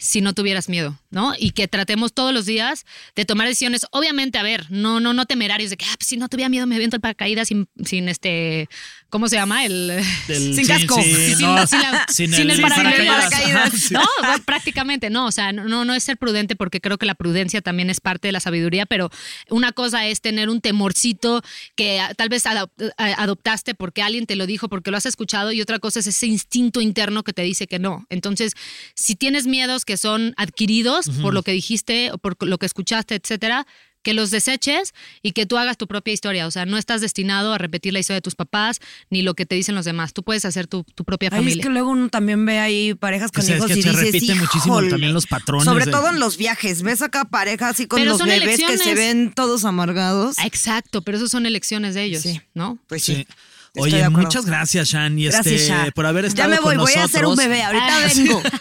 si 0.00 0.20
no 0.20 0.32
tuvieras 0.32 0.68
miedo, 0.68 0.96
¿no? 1.10 1.34
Y 1.36 1.50
que 1.50 1.66
tratemos 1.66 2.12
todos 2.12 2.32
los 2.32 2.46
días 2.46 2.86
de 3.16 3.24
tomar 3.24 3.48
decisiones, 3.48 3.84
obviamente, 3.90 4.38
a 4.38 4.44
ver, 4.44 4.66
no, 4.70 5.00
no, 5.00 5.12
no 5.12 5.26
temerarios 5.26 5.70
de 5.70 5.76
que, 5.76 5.84
ah, 5.86 5.94
pues, 5.98 6.06
si 6.06 6.16
no 6.16 6.28
tuviera 6.28 6.48
miedo 6.48 6.68
me 6.68 6.76
aviento 6.76 6.94
el 6.94 7.02
paracaídas 7.02 7.48
sin, 7.48 7.68
sin 7.84 8.08
este, 8.08 8.68
¿cómo 9.10 9.28
se 9.28 9.36
llama? 9.36 9.64
El, 9.64 10.02
Sin 10.26 10.66
casco. 10.66 11.00
sin, 11.02 11.40
no, 11.40 11.54
la- 11.54 11.66
sin 12.08 12.32
sin 12.32 12.34
el, 12.34 12.50
el 12.50 12.60
paracaídas. 12.60 13.24
paracaídas. 13.24 13.66
Ajá, 13.68 13.76
sí. 13.76 13.94
No, 13.94 14.02
bueno, 14.20 14.42
prácticamente 14.44 15.10
no. 15.10 15.26
O 15.26 15.32
sea, 15.32 15.52
no, 15.52 15.84
no 15.84 15.94
es 15.94 16.02
ser 16.04 16.16
prudente 16.16 16.56
porque 16.56 16.80
creo 16.80 16.98
que 16.98 17.06
la 17.06 17.14
prudencia 17.14 17.60
también 17.60 17.90
es 17.90 18.00
parte 18.00 18.28
de 18.28 18.32
la 18.32 18.40
sabiduría, 18.40 18.86
pero 18.86 19.10
una 19.50 19.72
cosa 19.72 20.06
es 20.06 20.20
tener 20.20 20.48
un 20.48 20.60
temorcito 20.60 21.42
que 21.74 22.00
ah, 22.00 22.12
tal 22.14 22.28
vez 22.28 22.44
ah, 22.46 22.68
adoptaste 22.96 23.74
porque 23.74 24.02
alguien 24.02 24.26
te 24.26 24.36
lo 24.36 24.46
dijo, 24.46 24.68
porque 24.68 24.90
lo 24.90 24.96
has 24.96 25.06
escuchado, 25.06 25.52
y 25.52 25.60
otra 25.60 25.78
cosa 25.78 26.00
es 26.00 26.06
ese 26.06 26.26
instinto 26.26 26.80
interno 26.80 27.22
que 27.22 27.32
te 27.32 27.42
dice 27.42 27.66
que 27.66 27.78
no. 27.78 28.06
Entonces, 28.10 28.52
si 28.94 29.16
tienes 29.16 29.46
miedos 29.46 29.84
que 29.84 29.96
son 29.96 30.34
adquiridos 30.36 31.08
por 31.22 31.34
lo 31.34 31.42
que 31.42 31.52
dijiste 31.52 32.10
o 32.12 32.18
por 32.18 32.36
lo 32.46 32.58
que 32.58 32.66
escuchaste, 32.66 33.14
etcétera, 33.14 33.66
que 34.08 34.14
los 34.14 34.30
deseches 34.30 34.94
y 35.22 35.32
que 35.32 35.44
tú 35.44 35.58
hagas 35.58 35.76
tu 35.76 35.86
propia 35.86 36.14
historia. 36.14 36.46
O 36.46 36.50
sea, 36.50 36.64
no 36.64 36.78
estás 36.78 37.02
destinado 37.02 37.52
a 37.52 37.58
repetir 37.58 37.92
la 37.92 37.98
historia 37.98 38.16
de 38.16 38.22
tus 38.22 38.34
papás 38.34 38.80
ni 39.10 39.20
lo 39.20 39.34
que 39.34 39.44
te 39.44 39.54
dicen 39.54 39.74
los 39.74 39.84
demás. 39.84 40.14
Tú 40.14 40.22
puedes 40.22 40.46
hacer 40.46 40.66
tu, 40.66 40.82
tu 40.94 41.04
propia 41.04 41.28
Ay, 41.30 41.38
familia. 41.40 41.60
es 41.60 41.66
que 41.66 41.70
luego 41.70 41.90
uno 41.90 42.08
también 42.08 42.46
ve 42.46 42.58
ahí 42.58 42.94
parejas 42.94 43.30
Que 43.30 43.42
con 43.42 43.50
hijos 43.54 43.66
que 43.66 43.78
y 43.78 43.82
se 43.82 43.88
dices, 43.90 44.02
repite 44.12 44.34
muchísimo 44.36 44.82
también 44.88 45.12
los 45.12 45.26
patrones 45.26 45.66
Sobre 45.66 45.84
de- 45.84 45.90
todo 45.92 46.08
en 46.08 46.20
los 46.20 46.38
viajes. 46.38 46.82
Ves 46.82 47.02
acá 47.02 47.26
parejas 47.26 47.72
así 47.72 47.86
con 47.86 47.98
Pero 48.00 48.12
los 48.12 48.22
bebés 48.24 48.58
que 48.66 48.78
se 48.78 48.94
ven 48.94 49.30
todos 49.34 49.66
amargados. 49.66 50.38
Exacto, 50.38 51.02
pero 51.02 51.18
eso 51.18 51.28
son 51.28 51.44
elecciones 51.44 51.94
de 51.94 52.04
ellos, 52.04 52.22
Sí. 52.22 52.40
¿no? 52.54 52.78
Pues 52.88 53.02
sí. 53.04 53.14
Sí. 53.14 53.26
Estoy 53.74 53.92
Oye, 53.94 54.08
muchas 54.08 54.46
gracias, 54.46 54.88
Shan, 54.88 55.18
y 55.18 55.24
Gracias, 55.26 55.46
este, 55.70 55.92
por 55.92 56.06
haber 56.06 56.24
estado 56.24 56.48
Ya 56.48 56.54
me 56.56 56.60
voy, 56.60 56.76
con 56.76 56.84
voy 56.84 56.94
a 56.94 57.04
hacer 57.04 57.24
un 57.26 57.36
nosotros. 57.36 57.36
bebé. 57.48 57.62
Ahorita 57.62 57.86
Ah, 57.88 58.08
vengo. 58.14 58.42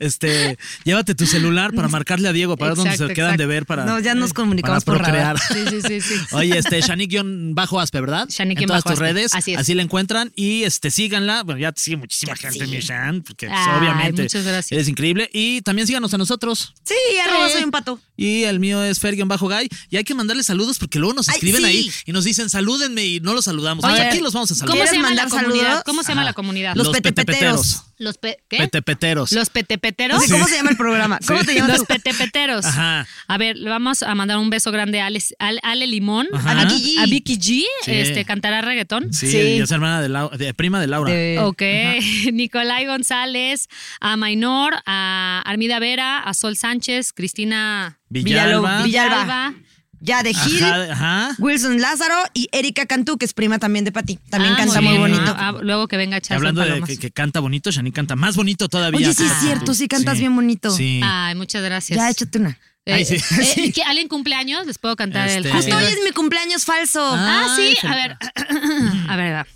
Este, 0.00 0.58
llévate 0.84 1.14
tu 1.14 1.26
celular 1.26 1.72
para 1.72 1.86
marcarle 1.88 2.28
a 2.28 2.32
Diego, 2.32 2.56
para 2.56 2.70
ver 2.70 2.76
dónde 2.76 2.90
se 2.90 3.04
Exacto, 3.04 3.14
quedan 3.14 3.36
de 3.36 3.46
ver 3.46 3.66
para 3.66 3.84
No, 3.84 4.00
ya 4.00 4.14
nos 4.16 4.32
comunicamos 4.32 4.82
para 4.84 4.98
por 4.98 5.06
radar. 5.06 5.38
Sí, 5.38 5.58
sí, 5.70 5.80
sí, 5.86 6.00
sí. 6.00 6.14
Oye, 6.32 6.58
este, 6.58 6.80
Shanik-Aspe, 6.80 8.00
¿verdad? 8.00 8.26
Shanik 8.28 8.60
En 8.60 8.66
todas 8.66 8.82
tus 8.82 8.92
Aspe. 8.92 9.04
redes. 9.04 9.34
Así 9.34 9.52
es. 9.52 9.58
Así 9.60 9.74
la 9.74 9.82
encuentran. 9.82 10.32
Y 10.34 10.64
este, 10.64 10.90
síganla. 10.90 11.42
Bueno, 11.44 11.60
ya 11.60 11.70
te 11.72 11.80
sigue 11.80 11.96
muchísima 11.98 12.32
Ya 12.34 12.48
gente, 12.50 12.64
sí. 12.64 12.70
mi 12.70 12.80
Shan, 12.80 13.22
porque 13.22 13.46
pues, 13.46 13.58
Ay, 13.62 13.78
obviamente 13.78 14.22
muchas 14.22 14.44
gracias. 14.44 14.72
eres 14.72 14.88
increíble. 14.88 15.30
Y 15.32 15.60
también 15.62 15.86
síganos 15.86 16.12
a 16.14 16.18
nosotros. 16.18 16.74
Sí, 16.84 16.94
arroba 17.24 17.48
soy 17.50 17.62
un 17.62 17.70
pato. 17.70 18.00
Y 18.16 18.42
el 18.44 18.58
mío 18.60 18.82
es 18.82 19.00
Fer-Bajo-Guy. 19.00 19.68
Y 19.90 19.96
hay 19.96 20.04
que 20.04 20.14
mandarle 20.14 20.42
saludos 20.42 20.78
porque 20.78 20.98
luego 20.98 21.14
nos 21.14 21.28
Ay, 21.28 21.34
escriben 21.36 21.62
sí. 21.62 21.66
ahí 21.66 21.92
y 22.06 22.12
nos 22.12 22.24
dicen 22.24 22.50
salúdenme 22.50 23.04
y 23.06 23.20
no 23.20 23.34
los 23.34 23.44
saludamos. 23.44 23.84
Oye, 23.84 24.00
aquí 24.02 24.20
los 24.20 24.29
vamos 24.32 24.50
a 24.50 24.54
¿Cómo 24.54 24.58
saludar. 24.58 24.74
¿Quieres 24.74 24.90
se 24.90 24.96
llama 24.96 25.14
la 25.14 25.28
comunidad? 25.28 25.62
saludos? 25.64 25.82
¿Cómo 25.84 26.02
se 26.02 26.08
llama 26.12 26.24
la 26.24 26.32
comunidad? 26.32 26.74
Los 26.76 26.88
petepeteros. 26.90 27.82
Los 27.98 28.16
pe- 28.16 28.38
¿qué? 28.48 28.56
Petepeteros. 28.58 29.30
Los 29.32 29.50
petepeteros. 29.50 30.22
Sí, 30.24 30.32
¿Cómo 30.32 30.46
se 30.48 30.56
llama 30.56 30.70
el 30.70 30.76
programa? 30.78 31.18
¿Cómo 31.26 31.44
te 31.44 31.54
llamas 31.54 31.70
Los 31.70 31.78
tú? 31.80 31.84
petepeteros. 31.86 32.64
Ajá. 32.64 33.06
A 33.28 33.36
ver, 33.38 33.58
le 33.58 33.68
vamos 33.68 34.02
a 34.02 34.14
mandar 34.14 34.38
un 34.38 34.48
beso 34.48 34.72
grande 34.72 35.02
a 35.02 35.06
Ale, 35.08 35.86
Limón, 35.86 36.26
Ajá. 36.32 36.52
A 36.62 36.64
Vicky 36.64 36.96
G. 36.96 36.98
a 37.02 37.04
Vicky 37.06 37.36
G, 37.36 37.64
Sí. 37.84 37.92
este, 37.92 38.24
cantará 38.24 38.62
reggaetón. 38.62 39.12
Sí, 39.12 39.30
Sí. 39.30 39.36
y 39.36 39.60
es 39.60 39.70
hermana 39.70 40.00
de, 40.00 40.08
Lau- 40.08 40.30
de- 40.34 40.54
prima 40.54 40.80
de 40.80 40.86
Laura. 40.86 41.12
De- 41.12 41.38
Ok, 41.40 41.62
Nicolai 42.32 42.86
González, 42.86 43.68
a 44.00 44.16
Mainor, 44.16 44.76
a 44.86 45.42
Armida 45.44 45.78
Vera, 45.78 46.20
a 46.20 46.32
Sol 46.32 46.56
Sánchez, 46.56 47.12
Cristina 47.12 47.98
Villalba. 48.08 48.82
Villalba. 48.82 49.54
Ya 50.02 50.22
de 50.22 50.32
Gil, 50.32 50.64
Ajá, 50.64 50.92
ajá. 50.92 51.30
Wilson 51.38 51.78
Lázaro 51.80 52.14
y 52.32 52.48
Erika 52.52 52.86
Cantú, 52.86 53.18
que 53.18 53.26
es 53.26 53.34
prima 53.34 53.58
también 53.58 53.84
de 53.84 53.92
Pati. 53.92 54.16
También 54.30 54.54
Ah, 54.54 54.56
canta 54.56 54.80
muy 54.80 54.90
bien. 54.96 55.00
bonito. 55.02 55.34
Ah, 55.36 55.48
ah, 55.54 55.60
luego 55.62 55.88
que 55.88 55.98
venga 55.98 56.16
echarse 56.16 56.34
hablando 56.36 56.62
de 56.62 56.80
que, 56.82 56.96
que 56.98 57.10
canta 57.10 57.40
bonito, 57.40 57.70
Shani 57.70 57.92
canta 57.92 58.16
más 58.16 58.34
bonito 58.34 58.68
todavía. 58.70 58.96
Oye, 58.98 59.12
sí 59.14 59.24
es 59.24 59.32
cierto, 59.40 59.74
sí 59.74 59.88
cantas 59.88 60.18
bien 60.18 60.34
bonito. 60.34 60.70
Sí. 60.70 61.00
Ay, 61.04 61.34
muchas 61.34 61.62
gracias. 61.62 61.98
Ya, 61.98 62.08
échate 62.08 62.38
una. 62.38 62.58
Eh, 62.86 62.94
Ay, 62.94 63.04
sí. 63.04 63.16
eh, 63.16 63.72
¿que 63.74 63.82
¿Alguien 63.82 64.08
cumpleaños? 64.08 64.66
Les 64.66 64.78
puedo 64.78 64.96
cantar 64.96 65.28
el 65.28 65.44
Este- 65.44 65.50
Justo 65.54 65.74
Happy 65.76 65.84
hoy 65.84 65.92
es 65.92 65.98
mi 66.02 66.12
cumpleaños 66.12 66.64
falso. 66.64 67.02
Ah. 67.04 67.46
Ah, 67.50 67.56
sí, 67.56 67.76
a 67.86 67.94
ver. 67.94 68.16
a 69.08 69.16
ver, 69.16 69.34
va. 69.34 69.46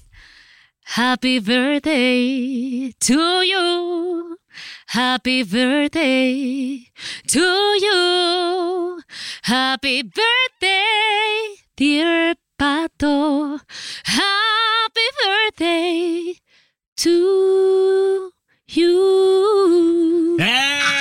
Happy 0.97 1.41
birthday 1.41 2.95
to 3.01 3.43
you. 3.43 4.37
Happy 4.89 5.43
birthday 5.43 6.87
to 7.29 7.41
you. 7.41 9.01
Happy 9.43 10.03
birthday, 10.03 11.55
dear 11.77 12.35
Pato. 12.59 13.61
Happy 14.05 15.09
birthday 15.23 16.35
to 16.97 18.31
you. 18.69 20.37
¡Eh! 20.41 20.94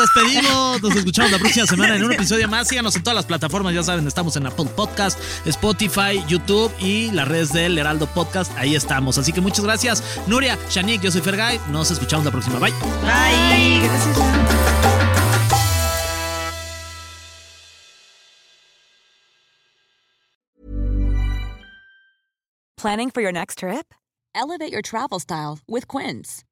Despedimos. 0.00 0.82
Nos 0.82 0.96
escuchamos 0.96 1.30
la 1.30 1.38
próxima 1.38 1.66
semana 1.66 1.96
en 1.96 2.04
un 2.04 2.12
episodio 2.14 2.48
más. 2.48 2.68
Síganos 2.68 2.94
en 2.96 3.02
todas 3.02 3.16
las 3.16 3.26
plataformas. 3.26 3.74
Ya 3.74 3.82
saben, 3.82 4.06
estamos 4.06 4.36
en 4.36 4.46
Apple 4.46 4.66
Podcast, 4.76 5.18
Spotify, 5.46 6.22
YouTube 6.26 6.72
y 6.80 7.10
las 7.12 7.28
redes 7.28 7.52
del 7.52 7.76
Heraldo 7.78 8.06
Podcast. 8.06 8.50
Ahí 8.56 8.74
estamos. 8.74 9.18
Así 9.18 9.32
que 9.32 9.40
muchas 9.40 9.64
gracias. 9.64 10.02
Nuria, 10.26 10.58
Shanik, 10.70 11.00
yo 11.02 11.10
soy 11.10 11.20
Fergay. 11.20 11.60
Nos 11.70 11.90
escuchamos 11.90 12.24
la 12.24 12.30
próxima. 12.32 12.58
Bye. 12.58 12.72
Bye. 13.02 13.80
Gracias. 13.82 15.20
Planning 22.76 23.10
for 23.10 23.20
your 23.20 23.32
next 23.32 23.58
trip? 23.58 23.92
Elevate 24.34 24.72
your 24.72 24.82
travel 24.82 25.20
style 25.20 25.58
with 25.68 25.86
Quince. 25.86 26.44